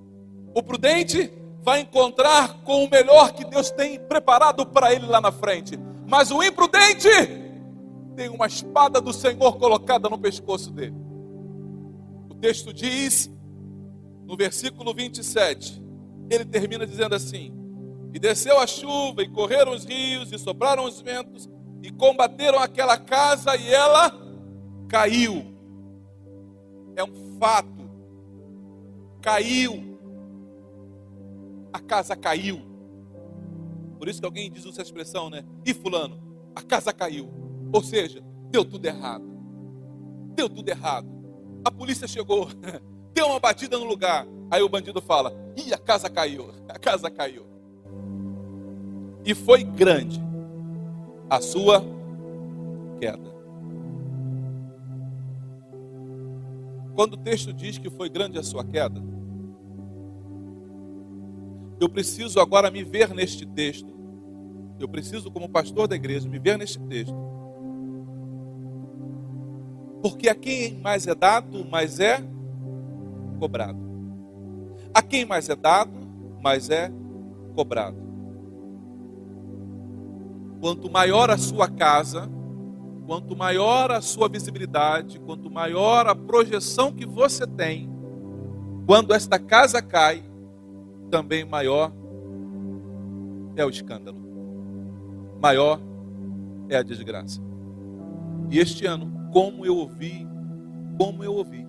O 0.53 0.61
prudente 0.61 1.31
vai 1.63 1.81
encontrar 1.81 2.61
com 2.63 2.83
o 2.83 2.89
melhor 2.89 3.33
que 3.33 3.45
Deus 3.45 3.69
tem 3.69 3.99
preparado 3.99 4.65
para 4.65 4.93
ele 4.93 5.05
lá 5.05 5.21
na 5.21 5.31
frente. 5.31 5.77
Mas 6.07 6.31
o 6.31 6.43
imprudente 6.43 7.07
tem 8.15 8.29
uma 8.29 8.47
espada 8.47 8.99
do 8.99 9.13
Senhor 9.13 9.57
colocada 9.57 10.09
no 10.09 10.17
pescoço 10.17 10.71
dele. 10.71 10.95
O 12.29 12.35
texto 12.35 12.73
diz, 12.73 13.31
no 14.25 14.35
versículo 14.35 14.93
27, 14.93 15.81
ele 16.29 16.45
termina 16.45 16.85
dizendo 16.85 17.15
assim: 17.15 17.53
E 18.13 18.19
desceu 18.19 18.59
a 18.59 18.65
chuva, 18.65 19.21
e 19.21 19.29
correram 19.29 19.73
os 19.73 19.85
rios, 19.85 20.31
e 20.31 20.39
sopraram 20.39 20.85
os 20.85 20.99
ventos, 20.99 21.49
e 21.83 21.91
combateram 21.91 22.59
aquela 22.59 22.97
casa, 22.97 23.55
e 23.55 23.71
ela 23.71 24.11
caiu. 24.87 25.45
É 26.95 27.03
um 27.03 27.37
fato. 27.39 27.89
Caiu. 29.21 29.90
A 31.73 31.79
casa 31.79 32.15
caiu. 32.15 32.61
Por 33.97 34.07
isso 34.07 34.19
que 34.19 34.25
alguém 34.25 34.51
diz 34.51 34.65
essa 34.65 34.81
expressão, 34.81 35.29
né? 35.29 35.43
E 35.65 35.73
fulano, 35.73 36.19
a 36.55 36.61
casa 36.61 36.91
caiu. 36.91 37.29
Ou 37.71 37.83
seja, 37.83 38.23
deu 38.49 38.65
tudo 38.65 38.85
errado. 38.85 39.23
Deu 40.35 40.49
tudo 40.49 40.67
errado. 40.69 41.07
A 41.63 41.71
polícia 41.71 42.07
chegou, 42.07 42.47
deu 43.13 43.27
uma 43.27 43.39
batida 43.39 43.77
no 43.77 43.85
lugar. 43.85 44.25
Aí 44.49 44.61
o 44.61 44.69
bandido 44.69 45.01
fala: 45.01 45.33
Ih, 45.55 45.73
a 45.73 45.77
casa 45.77 46.09
caiu, 46.09 46.51
a 46.67 46.79
casa 46.79 47.09
caiu. 47.09 47.45
E 49.23 49.35
foi 49.35 49.63
grande 49.63 50.19
a 51.29 51.39
sua 51.39 51.83
queda. 52.99 53.31
Quando 56.95 57.13
o 57.13 57.17
texto 57.17 57.53
diz 57.53 57.77
que 57.77 57.89
foi 57.89 58.09
grande 58.09 58.37
a 58.37 58.43
sua 58.43 58.65
queda, 58.65 59.01
eu 61.81 61.89
preciso 61.89 62.39
agora 62.39 62.71
me 62.71 62.83
ver 62.83 63.13
neste 63.13 63.45
texto. 63.45 63.91
Eu 64.79 64.87
preciso, 64.87 65.29
como 65.29 65.49
pastor 65.49 65.87
da 65.87 65.95
igreja, 65.95 66.29
me 66.29 66.39
ver 66.39 66.57
neste 66.57 66.79
texto 66.79 67.15
porque 70.01 70.27
a 70.27 70.35
quem 70.35 70.79
mais 70.79 71.05
é 71.05 71.13
dado, 71.13 71.63
mais 71.65 71.99
é 71.99 72.23
cobrado. 73.39 73.79
A 74.93 75.01
quem 75.01 75.25
mais 75.25 75.47
é 75.47 75.55
dado, 75.55 75.91
mais 76.41 76.69
é 76.69 76.91
cobrado. 77.55 77.97
Quanto 80.59 80.89
maior 80.89 81.29
a 81.29 81.37
sua 81.37 81.67
casa, 81.67 82.29
quanto 83.05 83.35
maior 83.35 83.91
a 83.91 84.01
sua 84.01 84.27
visibilidade, 84.27 85.19
quanto 85.19 85.49
maior 85.49 86.07
a 86.07 86.15
projeção 86.15 86.91
que 86.91 87.05
você 87.05 87.45
tem, 87.45 87.89
quando 88.85 89.13
esta 89.13 89.37
casa 89.37 89.81
cai, 89.81 90.23
também 91.11 91.43
maior 91.43 91.93
é 93.55 93.65
o 93.65 93.69
escândalo, 93.69 94.17
maior 95.41 95.79
é 96.69 96.77
a 96.77 96.81
desgraça. 96.81 97.41
E 98.49 98.57
este 98.57 98.85
ano, 98.85 99.29
como 99.31 99.65
eu 99.65 99.75
ouvi, 99.75 100.25
como 100.97 101.23
eu 101.23 101.33
ouvi, 101.33 101.67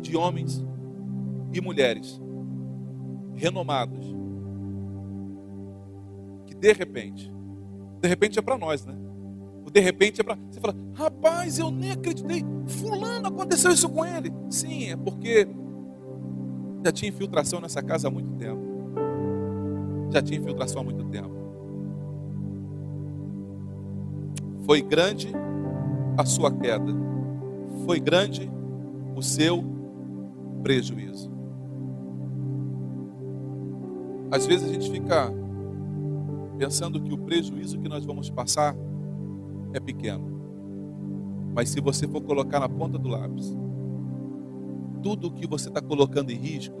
de 0.00 0.16
homens 0.16 0.64
e 1.52 1.60
mulheres 1.60 2.20
renomados, 3.34 4.14
que 6.46 6.54
de 6.54 6.72
repente, 6.72 7.32
de 8.00 8.08
repente 8.08 8.38
é 8.38 8.42
para 8.42 8.56
nós, 8.56 8.86
né? 8.86 8.94
O 9.66 9.70
de 9.70 9.80
repente 9.80 10.20
é 10.20 10.24
para. 10.24 10.36
Você 10.50 10.60
fala, 10.60 10.76
rapaz, 10.94 11.58
eu 11.58 11.70
nem 11.70 11.92
acreditei, 11.92 12.44
Fulano 12.66 13.28
aconteceu 13.28 13.72
isso 13.72 13.88
com 13.88 14.04
ele. 14.04 14.32
Sim, 14.50 14.90
é 14.90 14.96
porque 14.96 15.48
já 16.84 16.92
tinha 16.92 17.08
infiltração 17.10 17.60
nessa 17.60 17.82
casa 17.82 18.08
há 18.08 18.10
muito 18.10 18.30
tempo. 18.36 18.60
Já 20.10 20.20
tinha 20.20 20.38
infiltração 20.38 20.82
há 20.82 20.84
muito 20.84 21.04
tempo. 21.04 21.30
Foi 24.64 24.82
grande 24.82 25.28
a 26.16 26.24
sua 26.24 26.50
queda, 26.50 26.92
foi 27.84 27.98
grande 27.98 28.50
o 29.16 29.22
seu 29.22 29.64
prejuízo. 30.62 31.30
Às 34.30 34.46
vezes 34.46 34.68
a 34.68 34.72
gente 34.72 34.90
fica 34.90 35.32
pensando 36.58 37.00
que 37.00 37.12
o 37.12 37.18
prejuízo 37.18 37.78
que 37.78 37.88
nós 37.88 38.04
vamos 38.04 38.30
passar 38.30 38.74
é 39.72 39.80
pequeno. 39.80 40.30
Mas 41.54 41.68
se 41.70 41.80
você 41.80 42.06
for 42.06 42.22
colocar 42.22 42.60
na 42.60 42.68
ponta 42.68 42.98
do 42.98 43.08
lápis, 43.08 43.54
tudo 45.02 45.28
o 45.28 45.30
que 45.32 45.46
você 45.46 45.68
está 45.68 45.80
colocando 45.80 46.30
em 46.30 46.36
risco, 46.36 46.74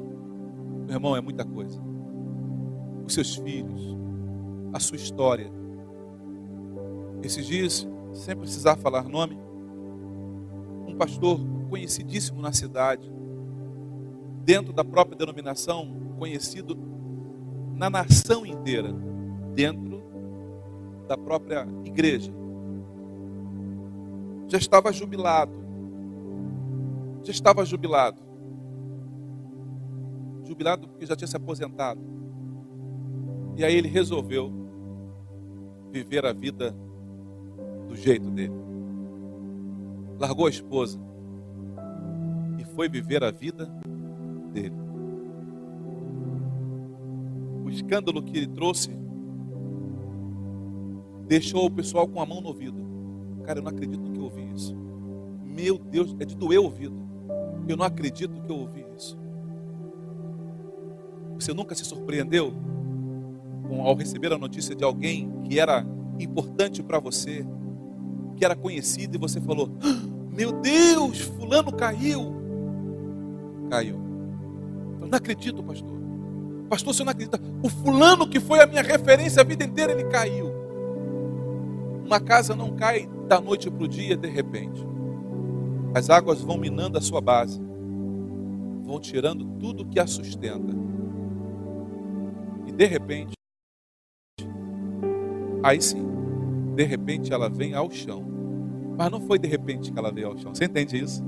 meu 0.86 0.96
irmão, 0.96 1.16
é 1.16 1.20
muita 1.20 1.44
coisa. 1.44 1.80
Os 3.04 3.14
seus 3.14 3.34
filhos, 3.34 3.96
a 4.72 4.80
sua 4.80 4.96
história. 4.96 5.50
Esses 7.22 7.46
dias 7.46 7.88
sem 8.12 8.36
precisar 8.36 8.76
falar 8.76 9.08
nome, 9.08 9.38
um 10.86 10.94
pastor 10.96 11.40
conhecidíssimo 11.68 12.40
na 12.40 12.52
cidade, 12.52 13.10
dentro 14.44 14.72
da 14.72 14.84
própria 14.84 15.16
denominação, 15.16 15.88
conhecido 16.18 16.76
na 17.74 17.88
nação 17.88 18.44
inteira, 18.44 18.92
dentro 19.54 20.02
da 21.08 21.16
própria 21.16 21.66
igreja. 21.84 22.32
Já 24.48 24.58
estava 24.58 24.92
jubilado. 24.92 25.61
Já 27.22 27.30
estava 27.30 27.64
jubilado. 27.64 28.20
Jubilado 30.44 30.88
porque 30.88 31.06
já 31.06 31.16
tinha 31.16 31.28
se 31.28 31.36
aposentado. 31.36 32.00
E 33.56 33.64
aí 33.64 33.74
ele 33.74 33.88
resolveu 33.88 34.50
viver 35.92 36.24
a 36.24 36.32
vida 36.32 36.74
do 37.88 37.94
jeito 37.94 38.30
dele. 38.30 38.54
Largou 40.18 40.46
a 40.46 40.50
esposa 40.50 40.98
e 42.58 42.64
foi 42.64 42.88
viver 42.88 43.22
a 43.22 43.30
vida 43.30 43.66
dele. 44.52 44.76
O 47.64 47.68
escândalo 47.68 48.22
que 48.22 48.36
ele 48.36 48.48
trouxe 48.48 48.90
deixou 51.26 51.66
o 51.66 51.70
pessoal 51.70 52.08
com 52.08 52.20
a 52.20 52.26
mão 52.26 52.40
no 52.40 52.48
ouvido. 52.48 52.76
Cara, 53.44 53.58
eu 53.58 53.62
não 53.62 53.70
acredito 53.70 54.10
que 54.10 54.18
eu 54.18 54.24
ouvi 54.24 54.50
isso. 54.54 54.76
Meu 55.44 55.78
Deus, 55.78 56.16
é 56.18 56.24
de 56.24 56.36
doer 56.36 56.58
o 56.58 56.64
ouvido. 56.64 57.11
Eu 57.68 57.76
não 57.76 57.84
acredito 57.84 58.40
que 58.40 58.50
eu 58.50 58.56
ouvi 58.56 58.84
isso. 58.96 59.18
Você 61.38 61.52
nunca 61.52 61.74
se 61.74 61.84
surpreendeu 61.84 62.52
com, 63.68 63.82
ao 63.82 63.94
receber 63.94 64.32
a 64.32 64.38
notícia 64.38 64.74
de 64.74 64.84
alguém 64.84 65.30
que 65.44 65.58
era 65.58 65.86
importante 66.18 66.82
para 66.82 66.98
você, 66.98 67.44
que 68.36 68.44
era 68.44 68.54
conhecido, 68.54 69.16
e 69.16 69.18
você 69.18 69.40
falou: 69.40 69.70
ah, 69.82 70.08
Meu 70.32 70.52
Deus, 70.52 71.20
Fulano 71.20 71.72
caiu. 71.72 72.34
Caiu. 73.70 74.00
Eu 75.00 75.06
não 75.08 75.16
acredito, 75.16 75.62
pastor. 75.62 76.02
Pastor, 76.68 76.94
você 76.94 77.04
não 77.04 77.12
acredita? 77.12 77.40
O 77.62 77.68
fulano 77.68 78.26
que 78.26 78.40
foi 78.40 78.60
a 78.60 78.66
minha 78.66 78.82
referência 78.82 79.42
a 79.42 79.44
vida 79.44 79.62
inteira, 79.62 79.92
ele 79.92 80.04
caiu. 80.04 80.50
Uma 82.04 82.18
casa 82.18 82.54
não 82.56 82.74
cai 82.74 83.08
da 83.28 83.40
noite 83.40 83.70
para 83.70 83.84
o 83.84 83.88
dia 83.88 84.16
de 84.16 84.28
repente. 84.28 84.91
As 85.94 86.08
águas 86.08 86.40
vão 86.40 86.56
minando 86.56 86.96
a 86.96 87.02
sua 87.02 87.20
base, 87.20 87.60
vão 88.82 88.98
tirando 88.98 89.44
tudo 89.58 89.84
que 89.84 90.00
a 90.00 90.06
sustenta. 90.06 90.74
E 92.66 92.72
de 92.72 92.86
repente, 92.86 93.32
aí 95.62 95.82
sim, 95.82 96.02
de 96.74 96.84
repente 96.84 97.30
ela 97.30 97.50
vem 97.50 97.74
ao 97.74 97.90
chão. 97.90 98.24
Mas 98.96 99.10
não 99.10 99.20
foi 99.20 99.38
de 99.38 99.46
repente 99.46 99.92
que 99.92 99.98
ela 99.98 100.10
veio 100.10 100.28
ao 100.28 100.38
chão. 100.38 100.54
Você 100.54 100.64
entende 100.64 100.96
isso? 100.96 101.22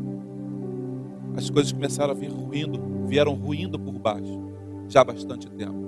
As 1.37 1.51
coisas 1.51 1.71
começaram 1.71 2.13
a 2.13 2.17
vir 2.17 2.31
ruindo, 2.31 2.81
vieram 3.07 3.35
ruindo 3.35 3.79
por 3.79 3.99
baixo, 3.99 4.41
já 4.89 5.03
há 5.03 5.05
bastante 5.05 5.51
tempo. 5.51 5.85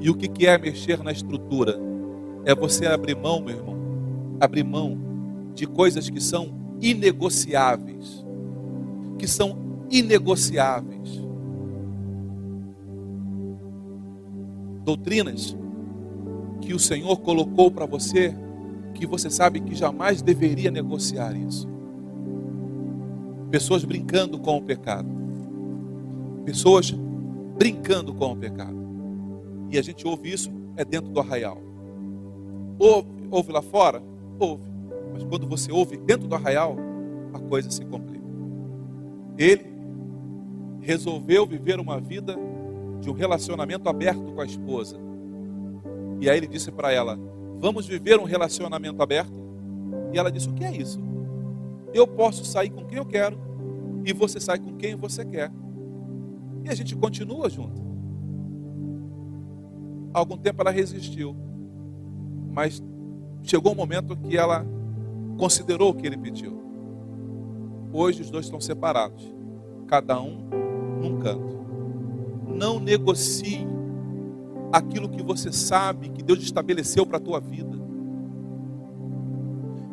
E 0.00 0.08
o 0.08 0.14
que 0.14 0.46
é 0.46 0.56
mexer 0.56 1.02
na 1.02 1.12
estrutura? 1.12 1.78
É 2.46 2.54
você 2.54 2.86
abrir 2.86 3.16
mão, 3.16 3.42
meu 3.42 3.56
irmão, 3.56 3.76
abrir 4.40 4.64
mão 4.64 4.96
de 5.54 5.66
coisas 5.66 6.08
que 6.08 6.20
são 6.20 6.57
inegociáveis. 6.80 8.24
Que 9.18 9.26
são 9.26 9.58
inegociáveis. 9.90 11.22
Doutrinas 14.84 15.56
que 16.60 16.74
o 16.74 16.78
Senhor 16.78 17.16
colocou 17.18 17.70
para 17.70 17.86
você, 17.86 18.34
que 18.94 19.06
você 19.06 19.30
sabe 19.30 19.60
que 19.60 19.74
jamais 19.74 20.20
deveria 20.20 20.70
negociar 20.70 21.34
isso. 21.36 21.68
Pessoas 23.50 23.84
brincando 23.84 24.38
com 24.38 24.58
o 24.58 24.62
pecado. 24.62 25.08
Pessoas 26.44 26.90
brincando 27.58 28.14
com 28.14 28.32
o 28.32 28.36
pecado. 28.36 28.76
E 29.70 29.78
a 29.78 29.82
gente 29.82 30.06
ouve 30.06 30.32
isso 30.32 30.50
é 30.76 30.84
dentro 30.84 31.10
do 31.10 31.20
arraial. 31.20 31.60
Ouve, 32.78 33.08
ouve 33.30 33.52
lá 33.52 33.62
fora? 33.62 34.02
Ouve. 34.38 34.62
Mas 35.18 35.24
quando 35.24 35.48
você 35.48 35.72
ouve 35.72 35.96
dentro 35.96 36.28
do 36.28 36.34
arraial, 36.36 36.76
a 37.32 37.40
coisa 37.40 37.68
se 37.72 37.84
complica. 37.84 38.24
Ele 39.36 39.66
resolveu 40.80 41.44
viver 41.44 41.80
uma 41.80 42.00
vida 42.00 42.36
de 43.00 43.10
um 43.10 43.12
relacionamento 43.12 43.88
aberto 43.88 44.32
com 44.32 44.40
a 44.40 44.46
esposa. 44.46 44.96
E 46.20 46.30
aí 46.30 46.36
ele 46.36 46.46
disse 46.46 46.70
para 46.70 46.92
ela: 46.92 47.18
Vamos 47.58 47.86
viver 47.86 48.18
um 48.20 48.24
relacionamento 48.24 49.02
aberto? 49.02 49.40
E 50.12 50.18
ela 50.18 50.30
disse: 50.30 50.48
O 50.48 50.52
que 50.52 50.64
é 50.64 50.70
isso? 50.70 51.00
Eu 51.92 52.06
posso 52.06 52.44
sair 52.44 52.70
com 52.70 52.84
quem 52.84 52.98
eu 52.98 53.04
quero 53.04 53.36
e 54.04 54.12
você 54.12 54.38
sai 54.38 54.60
com 54.60 54.76
quem 54.76 54.94
você 54.94 55.24
quer. 55.24 55.50
E 56.64 56.68
a 56.68 56.74
gente 56.74 56.94
continua 56.94 57.50
junto. 57.50 57.82
Algum 60.12 60.36
tempo 60.36 60.62
ela 60.62 60.70
resistiu, 60.70 61.36
mas 62.52 62.82
chegou 63.42 63.72
um 63.72 63.74
momento 63.74 64.16
que 64.16 64.36
ela 64.36 64.64
considerou 65.38 65.90
o 65.90 65.94
que 65.94 66.06
ele 66.06 66.18
pediu. 66.18 66.60
Hoje 67.92 68.20
os 68.20 68.30
dois 68.30 68.44
estão 68.44 68.60
separados, 68.60 69.24
cada 69.86 70.20
um 70.20 70.50
num 71.00 71.18
canto. 71.20 71.56
Não 72.46 72.78
negocie 72.78 73.66
aquilo 74.72 75.08
que 75.08 75.22
você 75.22 75.50
sabe 75.50 76.10
que 76.10 76.22
Deus 76.22 76.42
estabeleceu 76.42 77.06
para 77.06 77.16
a 77.16 77.20
tua 77.20 77.40
vida. 77.40 77.78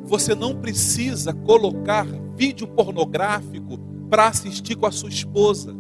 Você 0.03 0.35
não 0.35 0.55
precisa 0.55 1.33
colocar 1.33 2.05
vídeo 2.35 2.67
pornográfico 2.67 3.77
para 4.09 4.27
assistir 4.27 4.75
com 4.75 4.85
a 4.85 4.91
sua 4.91 5.09
esposa. 5.09 5.73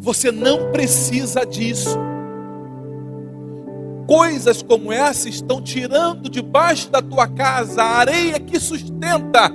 Você 0.00 0.32
não 0.32 0.72
precisa 0.72 1.44
disso. 1.44 1.96
Coisas 4.06 4.62
como 4.62 4.92
essa 4.92 5.28
estão 5.28 5.60
tirando 5.60 6.28
debaixo 6.28 6.90
da 6.90 7.02
tua 7.02 7.26
casa 7.26 7.82
a 7.82 7.96
areia 7.96 8.38
que 8.38 8.58
sustenta 8.60 9.50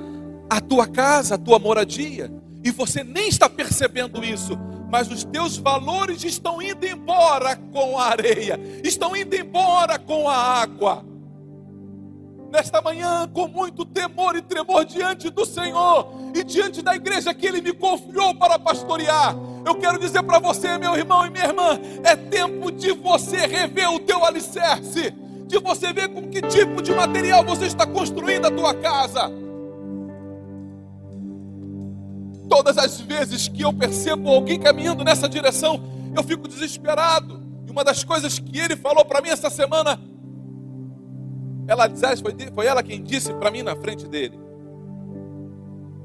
a 0.50 0.60
tua 0.60 0.88
casa, 0.88 1.36
a 1.36 1.38
tua 1.38 1.58
moradia. 1.58 2.32
E 2.64 2.70
você 2.72 3.04
nem 3.04 3.30
está 3.30 3.50
percebendo 3.50 4.24
isso, 4.24 4.58
mas 4.90 5.10
os 5.10 5.24
teus 5.24 5.58
valores 5.58 6.24
estão 6.24 6.62
indo 6.62 6.86
embora 6.86 7.56
com 7.56 7.98
a 7.98 8.08
areia, 8.08 8.60
estão 8.84 9.16
indo 9.16 9.36
embora 9.36 9.98
com 9.98 10.28
a 10.28 10.36
água 10.36 11.12
nesta 12.52 12.82
manhã 12.82 13.28
com 13.34 13.48
muito 13.48 13.86
temor 13.86 14.36
e 14.36 14.42
tremor 14.42 14.84
diante 14.84 15.30
do 15.30 15.46
Senhor 15.46 16.14
e 16.36 16.44
diante 16.44 16.82
da 16.82 16.94
igreja 16.96 17.34
que 17.34 17.48
Ele 17.48 17.62
me 17.62 17.74
confiou 17.74 18.36
para 18.36 18.60
pastorear. 18.60 19.34
Eu 19.66 19.76
quero 19.76 20.00
dizer 20.00 20.24
para 20.24 20.40
você, 20.40 20.78
meu 20.78 20.96
irmão 20.96 21.26
e 21.26 21.30
minha 21.30 21.46
irmã, 21.46 21.80
é 22.04 22.16
tempo 22.16 22.72
de 22.72 22.92
você 22.94 23.46
rever 23.46 23.92
o 23.92 24.00
teu 24.00 24.26
alicerce, 24.26 25.12
de 25.48 25.60
você 25.60 25.94
ver 25.94 26.10
com 26.10 26.30
que 26.30 26.42
tipo 26.42 26.82
de 26.82 26.94
material 26.94 27.44
você 27.44 27.66
está 27.66 27.86
construindo 27.86 28.46
a 28.46 28.52
tua 28.52 28.74
casa. 28.74 29.32
Todas 32.50 32.78
as 32.78 33.00
vezes 33.00 33.48
que 33.48 33.62
eu 33.62 33.72
percebo 33.72 34.30
alguém 34.30 34.60
caminhando 34.60 35.04
nessa 35.04 35.30
direção, 35.30 35.82
eu 36.16 36.24
fico 36.24 36.48
desesperado. 36.48 37.42
E 37.68 37.72
uma 37.72 37.84
das 37.84 38.04
coisas 38.04 38.40
que 38.40 38.60
ele 38.60 38.76
falou 38.76 39.06
para 39.06 39.22
mim 39.22 39.30
essa 39.30 39.50
semana 39.50 40.00
ela 41.68 41.88
diz, 41.88 42.20
foi, 42.20 42.36
foi 42.54 42.66
ela 42.66 42.84
quem 42.84 43.02
disse 43.02 43.34
para 43.34 43.50
mim 43.50 43.64
na 43.64 43.76
frente 43.76 44.08
dele. 44.08 44.38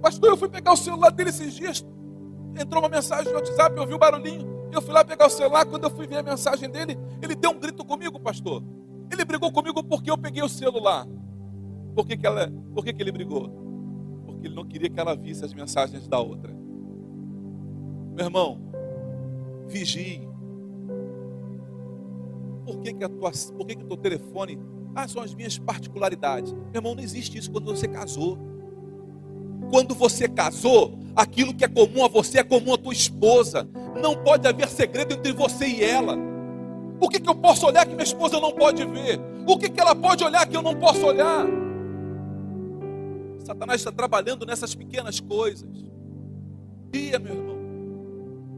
Pastor, 0.00 0.30
eu 0.30 0.36
fui 0.36 0.48
pegar 0.48 0.72
o 0.72 0.76
celular 0.76 1.11
dele 1.11 1.30
esses 1.30 1.54
dias. 1.54 1.84
Entrou 2.59 2.82
uma 2.82 2.88
mensagem 2.88 3.32
no 3.32 3.38
WhatsApp, 3.38 3.76
eu 3.76 3.82
ouvi 3.82 3.94
o 3.94 3.98
barulhinho. 3.98 4.68
Eu 4.72 4.82
fui 4.82 4.92
lá 4.92 5.04
pegar 5.04 5.26
o 5.26 5.30
celular. 5.30 5.64
Quando 5.66 5.84
eu 5.84 5.90
fui 5.90 6.07
ver 6.07 6.18
a 6.18 6.22
mensagem 6.22 6.70
dele, 6.70 6.98
ele 7.22 7.34
deu 7.34 7.50
um 7.50 7.59
grito 7.59 7.84
comigo, 7.84 8.18
pastor. 8.18 8.62
Ele 9.11 9.24
brigou 9.24 9.52
comigo 9.52 9.82
porque 9.84 10.11
eu 10.11 10.18
peguei 10.18 10.42
o 10.42 10.48
celular. 10.48 11.07
Por 11.94 12.07
que, 12.07 12.16
que, 12.16 12.26
ela, 12.26 12.52
por 12.74 12.84
que, 12.84 12.92
que 12.92 13.02
ele 13.02 13.12
brigou? 13.12 13.48
Porque 14.26 14.48
ele 14.48 14.54
não 14.54 14.64
queria 14.64 14.90
que 14.90 14.98
ela 14.98 15.14
visse 15.16 15.44
as 15.44 15.54
mensagens 15.54 16.07
da 16.09 16.18
outra. 16.18 16.52
Meu 18.14 18.24
irmão, 18.24 18.61
vigie. 19.66 20.26
Por 22.64 22.80
que, 22.80 22.92
que, 22.92 23.04
a 23.04 23.09
tua, 23.09 23.30
por 23.57 23.66
que, 23.66 23.76
que 23.76 23.84
o 23.84 23.86
teu 23.86 23.96
telefone 23.96 24.59
ah, 24.96 25.07
são 25.07 25.22
as 25.22 25.34
minhas 25.34 25.59
particularidades. 25.59 26.52
Meu 26.52 26.76
irmão, 26.76 26.94
não 26.94 27.02
existe 27.02 27.36
isso 27.36 27.52
quando 27.52 27.66
você 27.66 27.86
casou. 27.86 28.38
Quando 29.71 29.95
você 29.95 30.29
casou, 30.29 30.99
aquilo 31.14 31.55
que 31.55 31.64
é 31.64 31.69
comum 31.69 32.05
a 32.05 32.09
você 32.09 32.41
é 32.41 32.45
comum 32.45 32.75
à 32.75 32.79
tua 32.79 32.93
esposa. 32.93 33.69
Não 34.01 34.17
pode 34.17 34.47
haver 34.47 34.69
segredo 34.69 35.14
entre 35.14 35.33
você 35.33 35.67
e 35.67 35.85
ela. 35.85 36.17
O 37.01 37.09
que, 37.09 37.21
que 37.21 37.29
eu 37.29 37.35
posso 37.35 37.67
olhar 37.67 37.85
que 37.87 37.93
minha 37.93 38.05
esposa 38.05 38.41
não 38.41 38.53
pode 38.53 38.85
ver? 38.85 39.21
O 39.47 39.59
que, 39.59 39.69
que 39.69 39.81
ela 39.81 39.95
pode 39.95 40.25
olhar 40.25 40.47
que 40.47 40.57
eu 40.57 40.62
não 40.62 40.75
posso 40.75 41.05
olhar? 41.05 41.47
Satanás 43.45 43.81
está 43.81 43.93
trabalhando 43.93 44.45
nessas 44.45 44.75
pequenas 44.75 45.21
coisas. 45.21 45.71
Dia, 46.91 47.19
meu 47.19 47.35
irmão. 47.35 47.57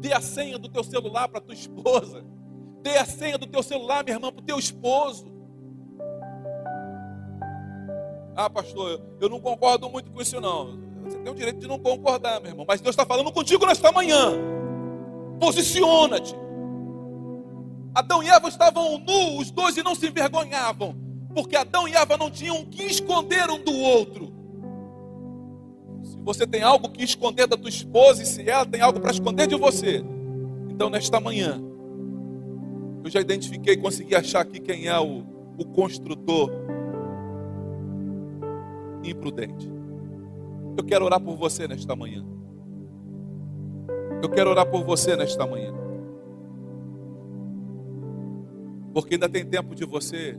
Dê 0.00 0.12
a 0.12 0.20
senha 0.20 0.58
do 0.58 0.68
teu 0.68 0.84
celular 0.84 1.28
para 1.28 1.40
tua 1.40 1.54
esposa. 1.54 2.24
Dê 2.82 2.96
a 2.96 3.04
senha 3.04 3.36
do 3.36 3.46
teu 3.46 3.62
celular, 3.62 4.04
minha 4.04 4.16
irmã, 4.16 4.32
para 4.32 4.40
o 4.40 4.44
teu 4.44 4.58
esposo. 4.58 5.26
Ah, 8.36 8.48
pastor, 8.48 9.02
eu 9.20 9.28
não 9.28 9.40
concordo 9.40 9.90
muito 9.90 10.12
com 10.12 10.22
isso, 10.22 10.40
não. 10.40 10.78
Você 11.08 11.18
tem 11.18 11.32
o 11.32 11.34
direito 11.34 11.58
de 11.58 11.66
não 11.66 11.78
concordar, 11.78 12.40
meu 12.40 12.50
irmão. 12.50 12.66
Mas 12.68 12.80
Deus 12.80 12.92
está 12.92 13.06
falando 13.06 13.32
contigo 13.32 13.66
nesta 13.66 13.90
manhã. 13.90 14.32
Posiciona-te. 15.40 16.34
Adão 17.94 18.22
e 18.22 18.28
Eva 18.28 18.48
estavam 18.48 18.98
nus, 18.98 19.46
os 19.46 19.50
dois 19.50 19.76
e 19.76 19.82
não 19.82 19.94
se 19.94 20.06
envergonhavam, 20.06 20.94
porque 21.34 21.56
Adão 21.56 21.88
e 21.88 21.94
Eva 21.94 22.16
não 22.16 22.30
tinham 22.30 22.64
que 22.66 22.84
esconder 22.84 23.50
um 23.50 23.62
do 23.62 23.74
outro. 23.74 24.32
Se 26.04 26.16
você 26.20 26.46
tem 26.46 26.62
algo 26.62 26.90
que 26.90 27.02
esconder 27.02 27.46
da 27.46 27.56
tua 27.56 27.68
esposa 27.68 28.22
e 28.22 28.26
se 28.26 28.48
ela 28.48 28.64
tem 28.64 28.80
algo 28.80 29.00
para 29.00 29.10
esconder 29.10 29.46
de 29.48 29.56
você, 29.56 30.04
então 30.70 30.88
nesta 30.88 31.18
manhã, 31.18 31.60
eu 33.02 33.10
já 33.10 33.20
identifiquei, 33.20 33.76
consegui 33.76 34.14
achar 34.14 34.42
aqui 34.42 34.60
quem 34.60 34.86
é 34.86 34.98
o, 35.00 35.24
o 35.58 35.64
construtor 35.64 36.50
imprudente. 39.02 39.77
Eu 40.78 40.84
quero 40.84 41.04
orar 41.04 41.20
por 41.20 41.34
você 41.34 41.66
nesta 41.66 41.96
manhã. 41.96 42.24
Eu 44.22 44.28
quero 44.28 44.48
orar 44.48 44.64
por 44.64 44.84
você 44.84 45.16
nesta 45.16 45.44
manhã. 45.44 45.74
Porque 48.94 49.14
ainda 49.14 49.28
tem 49.28 49.44
tempo 49.44 49.74
de 49.74 49.84
você 49.84 50.38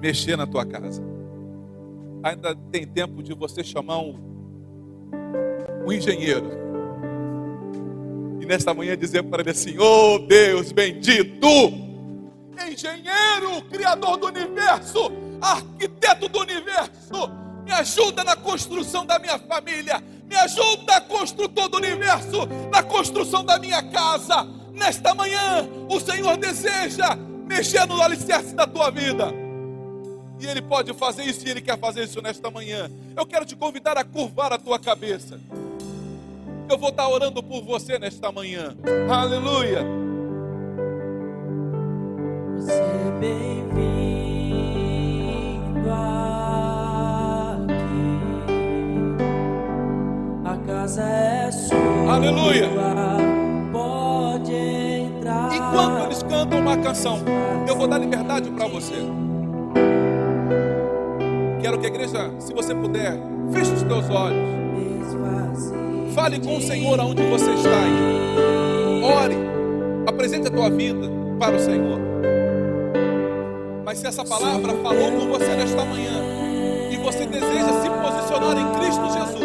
mexer 0.00 0.36
na 0.36 0.48
tua 0.48 0.66
casa. 0.66 1.00
Ainda 2.24 2.56
tem 2.72 2.84
tempo 2.84 3.22
de 3.22 3.32
você 3.34 3.62
chamar 3.62 4.00
um, 4.00 4.18
um 5.86 5.92
engenheiro. 5.92 6.50
E 8.40 8.46
nesta 8.46 8.74
manhã 8.74 8.96
dizer 8.96 9.22
para 9.22 9.42
ele 9.42 9.50
assim: 9.50 9.78
Oh 9.78 10.18
Deus 10.18 10.72
bendito, 10.72 11.46
engenheiro, 12.68 13.62
criador 13.70 14.16
do 14.16 14.26
universo, 14.26 15.12
arquiteto 15.40 16.28
do 16.28 16.40
universo, 16.40 17.45
me 17.66 17.72
ajuda 17.72 18.22
na 18.22 18.36
construção 18.36 19.04
da 19.04 19.18
minha 19.18 19.40
família, 19.40 20.00
me 20.24 20.36
ajuda, 20.36 21.00
construtor 21.00 21.68
do 21.68 21.78
universo, 21.78 22.46
na 22.70 22.80
construção 22.80 23.44
da 23.44 23.58
minha 23.58 23.82
casa. 23.90 24.46
Nesta 24.72 25.12
manhã, 25.12 25.68
o 25.88 25.98
Senhor 25.98 26.36
deseja 26.36 27.16
mexer 27.44 27.84
no 27.86 28.00
alicerce 28.00 28.54
da 28.54 28.68
tua 28.68 28.88
vida. 28.90 29.34
E 30.38 30.46
Ele 30.46 30.62
pode 30.62 30.94
fazer 30.94 31.24
isso 31.24 31.44
e 31.44 31.50
Ele 31.50 31.60
quer 31.60 31.76
fazer 31.76 32.04
isso 32.04 32.22
nesta 32.22 32.48
manhã. 32.52 32.88
Eu 33.16 33.26
quero 33.26 33.44
te 33.44 33.56
convidar 33.56 33.98
a 33.98 34.04
curvar 34.04 34.52
a 34.52 34.58
tua 34.58 34.78
cabeça. 34.78 35.40
Eu 36.70 36.78
vou 36.78 36.90
estar 36.90 37.08
orando 37.08 37.42
por 37.42 37.64
você 37.64 37.98
nesta 37.98 38.30
manhã. 38.30 38.76
Aleluia. 39.10 39.84
Você 42.58 42.72
é 42.72 43.10
bem-vindo 43.18 44.06
aqui. 45.90 46.35
Aleluia. 52.08 52.70
Enquanto 55.52 56.04
eles 56.04 56.22
cantam 56.22 56.60
uma 56.60 56.76
canção, 56.76 57.18
eu 57.68 57.76
vou 57.76 57.88
dar 57.88 57.98
liberdade 57.98 58.48
para 58.50 58.66
você. 58.68 58.94
Quero 61.60 61.78
que 61.78 61.86
a 61.86 61.88
igreja, 61.88 62.30
se 62.38 62.54
você 62.54 62.74
puder, 62.74 63.18
feche 63.52 63.72
os 63.72 63.82
teus 63.82 64.08
olhos. 64.08 64.56
Fale 66.14 66.40
com 66.40 66.56
o 66.56 66.60
Senhor 66.62 66.98
aonde 66.98 67.22
você 67.24 67.50
está 67.52 67.68
aí. 67.68 69.02
Ore. 69.02 69.36
Apresente 70.06 70.48
a 70.48 70.50
tua 70.50 70.70
vida 70.70 71.10
para 71.38 71.56
o 71.56 71.58
Senhor. 71.58 71.98
Mas 73.84 73.98
se 73.98 74.06
essa 74.06 74.24
palavra 74.24 74.72
falou 74.74 75.12
com 75.12 75.26
você 75.28 75.54
nesta 75.56 75.84
manhã 75.84 76.22
e 76.90 76.96
você 76.96 77.26
deseja 77.26 77.82
se 77.82 77.90
posicionar 77.90 78.56
em 78.56 78.72
Cristo 78.78 79.12
Jesus, 79.12 79.35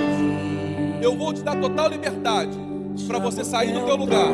eu 1.01 1.15
vou 1.15 1.33
te 1.33 1.41
dar 1.41 1.59
total 1.59 1.89
liberdade 1.89 2.57
para 3.07 3.19
você 3.19 3.43
sair 3.43 3.73
do 3.73 3.81
teu 3.85 3.95
lugar 3.95 4.27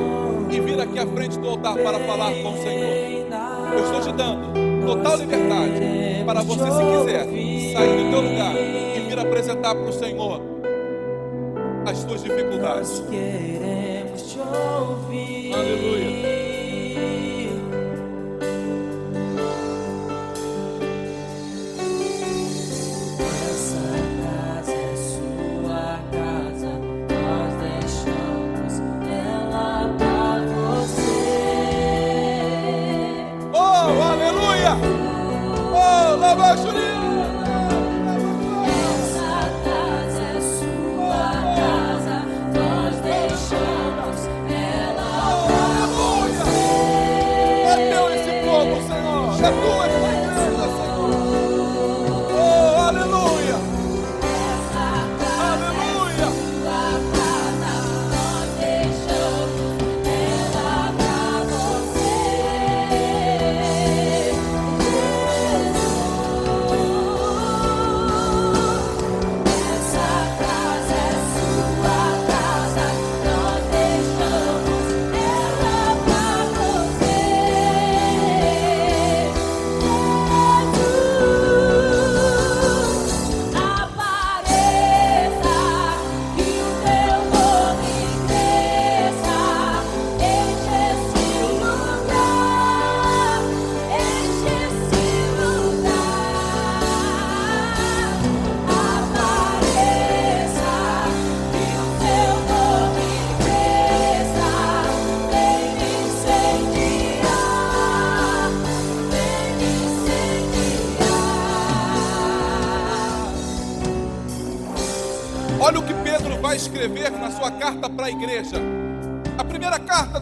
e 0.51 0.59
vir 0.59 0.79
aqui 0.79 0.99
à 0.99 1.07
frente 1.07 1.39
do 1.39 1.47
altar 1.47 1.75
para 1.75 1.99
falar 1.99 2.33
com 2.33 2.53
o 2.53 2.57
Senhor. 2.57 3.27
Eu 3.73 3.83
estou 3.83 4.01
te 4.01 4.11
dando 4.17 4.53
total 4.85 5.17
liberdade 5.17 5.81
para 6.25 6.41
você, 6.41 6.71
se 6.71 6.83
quiser, 6.83 7.23
sair 7.73 8.03
do 8.03 8.11
teu 8.11 8.21
lugar 8.21 8.55
e 8.55 8.99
vir 9.07 9.19
apresentar 9.19 9.75
para 9.75 9.89
o 9.89 9.93
Senhor 9.93 10.41
as 11.85 12.03
tuas 12.03 12.23
dificuldades. 12.23 13.01
Aleluia. 15.53 16.36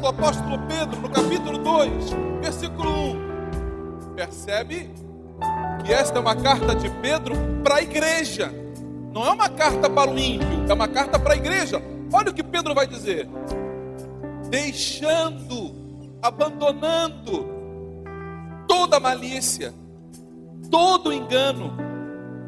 Do 0.06 0.10
apóstolo 0.10 0.60
Pedro, 0.68 1.02
no 1.02 1.10
capítulo 1.10 1.58
2, 1.58 2.12
versículo 2.40 2.92
1. 2.92 4.14
Percebe 4.16 4.94
que 5.84 5.92
esta 5.92 6.20
é 6.20 6.22
uma 6.22 6.36
carta 6.36 6.76
de 6.76 6.92
Pedro 7.02 7.36
para 7.64 7.78
a 7.78 7.82
igreja. 7.82 8.54
Não 9.12 9.26
é 9.26 9.32
uma 9.32 9.50
carta 9.50 9.90
para 9.90 10.12
o 10.12 10.20
ímpio, 10.20 10.48
é 10.70 10.74
uma 10.76 10.88
carta 10.88 11.18
para 11.18 11.34
a 11.34 11.36
igreja. 11.36 11.82
Olha 12.14 12.30
o 12.30 12.34
que 12.36 12.44
Pedro 12.44 12.76
vai 12.76 12.86
dizer: 12.86 13.28
deixando, 14.48 15.74
abandonando 16.22 17.48
toda 18.68 19.00
malícia, 19.00 19.74
todo 20.70 21.12
engano, 21.12 21.76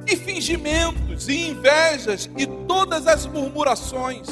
e 0.05 0.15
fingimentos, 0.15 1.27
e 1.27 1.49
invejas, 1.49 2.29
e 2.37 2.45
todas 2.45 3.07
as 3.07 3.25
murmurações. 3.25 4.27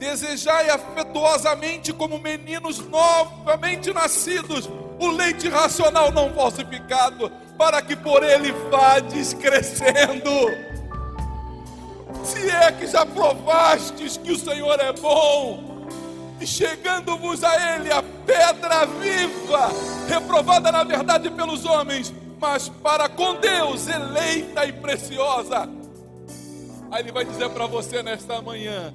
Desejai 0.00 0.70
afetuosamente, 0.70 1.92
como 1.92 2.18
meninos 2.18 2.78
novamente 2.78 3.92
nascidos, 3.92 4.66
o 4.98 5.10
leite 5.10 5.46
racional 5.46 6.10
não 6.10 6.32
falsificado, 6.32 7.30
para 7.58 7.82
que 7.82 7.94
por 7.94 8.22
ele 8.22 8.50
vades 8.70 9.34
crescendo. 9.34 10.30
Se 12.24 12.50
é 12.50 12.72
que 12.72 12.86
já 12.86 13.04
provastes 13.04 14.16
que 14.16 14.32
o 14.32 14.38
Senhor 14.38 14.80
é 14.80 14.90
bom, 14.94 15.86
e 16.40 16.46
chegando-vos 16.46 17.44
a 17.44 17.76
Ele 17.76 17.92
a 17.92 18.02
pedra 18.02 18.86
viva, 18.86 19.68
reprovada 20.08 20.72
na 20.72 20.82
verdade 20.82 21.28
pelos 21.28 21.66
homens, 21.66 22.10
mas 22.40 22.70
para 22.70 23.06
com 23.06 23.34
Deus 23.34 23.86
eleita 23.86 24.64
e 24.64 24.72
preciosa. 24.72 25.68
Aí 26.90 27.02
Ele 27.02 27.12
vai 27.12 27.26
dizer 27.26 27.50
para 27.50 27.66
você 27.66 28.02
nesta 28.02 28.40
manhã: 28.40 28.94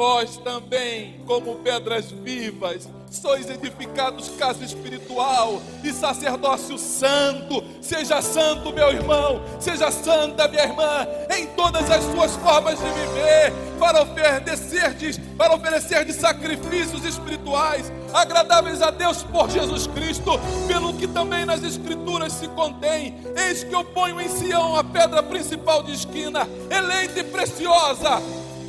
Vós 0.00 0.38
também, 0.38 1.20
como 1.26 1.56
pedras 1.56 2.10
vivas, 2.10 2.88
sois 3.10 3.50
edificados 3.50 4.30
casa 4.30 4.64
espiritual 4.64 5.60
e 5.84 5.92
sacerdócio 5.92 6.78
santo. 6.78 7.62
Seja 7.82 8.22
santo, 8.22 8.72
meu 8.72 8.90
irmão, 8.90 9.42
seja 9.60 9.90
santa, 9.90 10.48
minha 10.48 10.62
irmã, 10.62 11.06
em 11.36 11.48
todas 11.48 11.90
as 11.90 12.02
suas 12.02 12.34
formas 12.36 12.78
de 12.78 12.86
viver, 12.86 13.52
para 13.78 14.00
oferecer 14.00 15.20
para 15.36 15.54
oferecer 15.54 16.06
de 16.06 16.14
sacrifícios 16.14 17.04
espirituais 17.04 17.92
agradáveis 18.12 18.82
a 18.82 18.90
Deus 18.90 19.22
por 19.22 19.50
Jesus 19.50 19.86
Cristo, 19.86 20.32
pelo 20.66 20.94
que 20.94 21.06
também 21.06 21.44
nas 21.44 21.62
escrituras 21.62 22.32
se 22.32 22.48
contém. 22.48 23.16
Eis 23.36 23.64
que 23.64 23.74
eu 23.74 23.84
ponho 23.84 24.20
em 24.20 24.28
Sião 24.28 24.76
a 24.76 24.84
pedra 24.84 25.22
principal 25.22 25.82
de 25.82 25.92
esquina, 25.92 26.48
eleita 26.70 27.20
e 27.20 27.24
preciosa, 27.24 28.20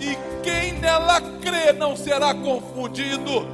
e 0.01 0.17
quem 0.41 0.73
nela 0.73 1.21
crê 1.21 1.71
não 1.71 1.95
será 1.95 2.33
confundido. 2.33 3.47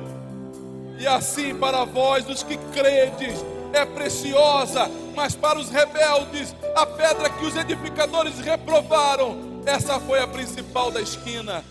E 0.97 1.05
assim 1.05 1.53
para 1.53 1.83
vós, 1.83 2.27
os 2.27 2.41
que 2.41 2.57
credes, 2.73 3.43
é 3.73 3.85
preciosa, 3.85 4.89
mas 5.13 5.35
para 5.35 5.59
os 5.59 5.69
rebeldes, 5.69 6.55
a 6.73 6.85
pedra 6.85 7.29
que 7.29 7.45
os 7.45 7.55
edificadores 7.55 8.39
reprovaram, 8.39 9.61
essa 9.65 9.99
foi 9.99 10.19
a 10.19 10.27
principal 10.27 10.89
da 10.89 11.01
esquina. 11.01 11.63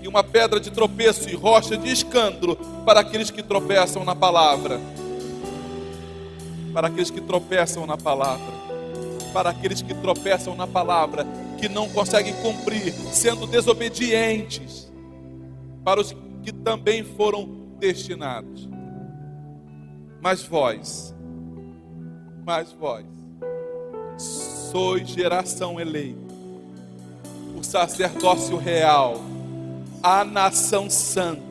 E 0.00 0.06
uma 0.08 0.22
pedra 0.22 0.60
de 0.60 0.70
tropeço 0.70 1.28
e 1.28 1.34
rocha 1.34 1.76
de 1.76 1.92
escândalo 1.92 2.56
para 2.86 3.00
aqueles 3.00 3.30
que 3.30 3.42
tropeçam 3.42 4.04
na 4.04 4.14
palavra. 4.14 4.80
Para 6.72 6.86
aqueles 6.86 7.10
que 7.10 7.20
tropeçam 7.20 7.84
na 7.86 7.98
palavra. 7.98 8.60
Para 9.32 9.50
aqueles 9.50 9.82
que 9.82 9.92
tropeçam 9.92 10.54
na 10.54 10.66
palavra, 10.66 11.26
que 11.60 11.68
não 11.68 11.88
conseguem 11.90 12.34
cumprir, 12.42 12.92
sendo 13.12 13.46
desobedientes. 13.46 14.90
Para 15.84 16.00
os 16.00 16.16
que 16.42 16.52
também 16.52 17.04
foram 17.04 17.46
destinados. 17.78 18.68
Mas 20.22 20.42
vós, 20.42 21.14
mas 22.44 22.72
vós, 22.72 23.06
sois 24.18 25.08
geração 25.08 25.80
eleita, 25.80 26.34
o 27.58 27.62
sacerdócio 27.62 28.56
real, 28.56 29.20
a 30.02 30.24
nação 30.24 30.90
santa, 30.90 31.42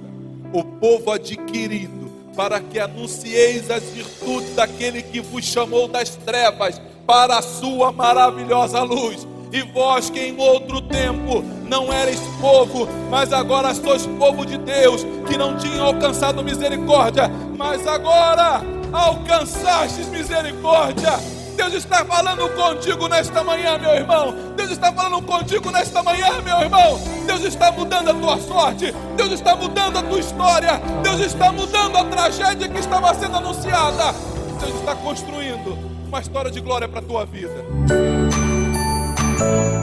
o 0.53 0.64
povo 0.64 1.12
adquirido, 1.12 2.10
para 2.36 2.60
que 2.60 2.80
anuncieis 2.80 3.70
as 3.70 3.84
virtudes 3.84 4.55
daquele 4.55 5.01
que 5.01 5.20
vos 5.20 5.43
chamou 5.45 5.88
das 5.88 6.16
trevas 6.16 6.80
para 7.05 7.39
a 7.39 7.41
sua 7.41 7.91
maravilhosa 7.91 8.82
luz. 8.84 9.28
E 9.52 9.62
vós 9.62 10.10
que 10.10 10.20
em 10.20 10.39
outro 10.39 10.82
tempo 10.82 11.43
não 11.64 11.91
erais 11.91 12.20
povo, 12.39 12.88
mas 13.10 13.34
agora 13.34 13.74
sois 13.74 14.06
povo 14.06 14.45
de 14.45 14.58
Deus, 14.58 15.06
que 15.28 15.38
não 15.38 15.58
tinham 15.58 15.86
alcançado 15.86 16.43
misericórdia, 16.43 17.30
mas 17.58 17.88
agora 17.88 18.62
alcançastes 18.91 20.08
misericórdia. 20.10 21.20
Deus 21.56 21.74
está 21.74 22.06
falando 22.06 22.47
contigo 22.56 23.08
nesta 23.10 23.43
manhã, 23.43 23.78
meu 23.78 23.91
irmão. 23.91 24.34
Deus 24.56 24.72
está 24.72 24.93
falando 24.93 25.22
contigo 25.26 25.70
nesta 25.72 26.02
manhã, 26.02 26.41
meu 26.41 26.58
irmão. 26.62 26.97
Deus 27.26 27.41
está 27.41 27.70
mudando 27.70 28.12
a 28.12 28.14
tua 28.14 28.38
sorte. 28.39 28.93
Deus 29.18 29.32
está 29.34 29.56
mudando 29.58 29.97
a 29.97 30.04
tua 30.04 30.20
história. 30.20 30.80
Deus 31.04 31.20
está 31.20 31.52
mudando 31.52 31.97
a 31.97 32.06
tragédia 32.06 32.70
que 32.70 32.80
estava 32.80 33.14
sendo 33.14 33.36
anunciada. 33.36 34.14
Deus 34.62 34.76
está 34.80 34.95
construindo 34.95 35.78
uma 36.08 36.22
história 36.22 36.50
de 36.50 36.62
glória 36.62 36.88
para 36.88 37.00
a 37.00 37.04
tua 37.04 37.26
vida. 37.26 38.18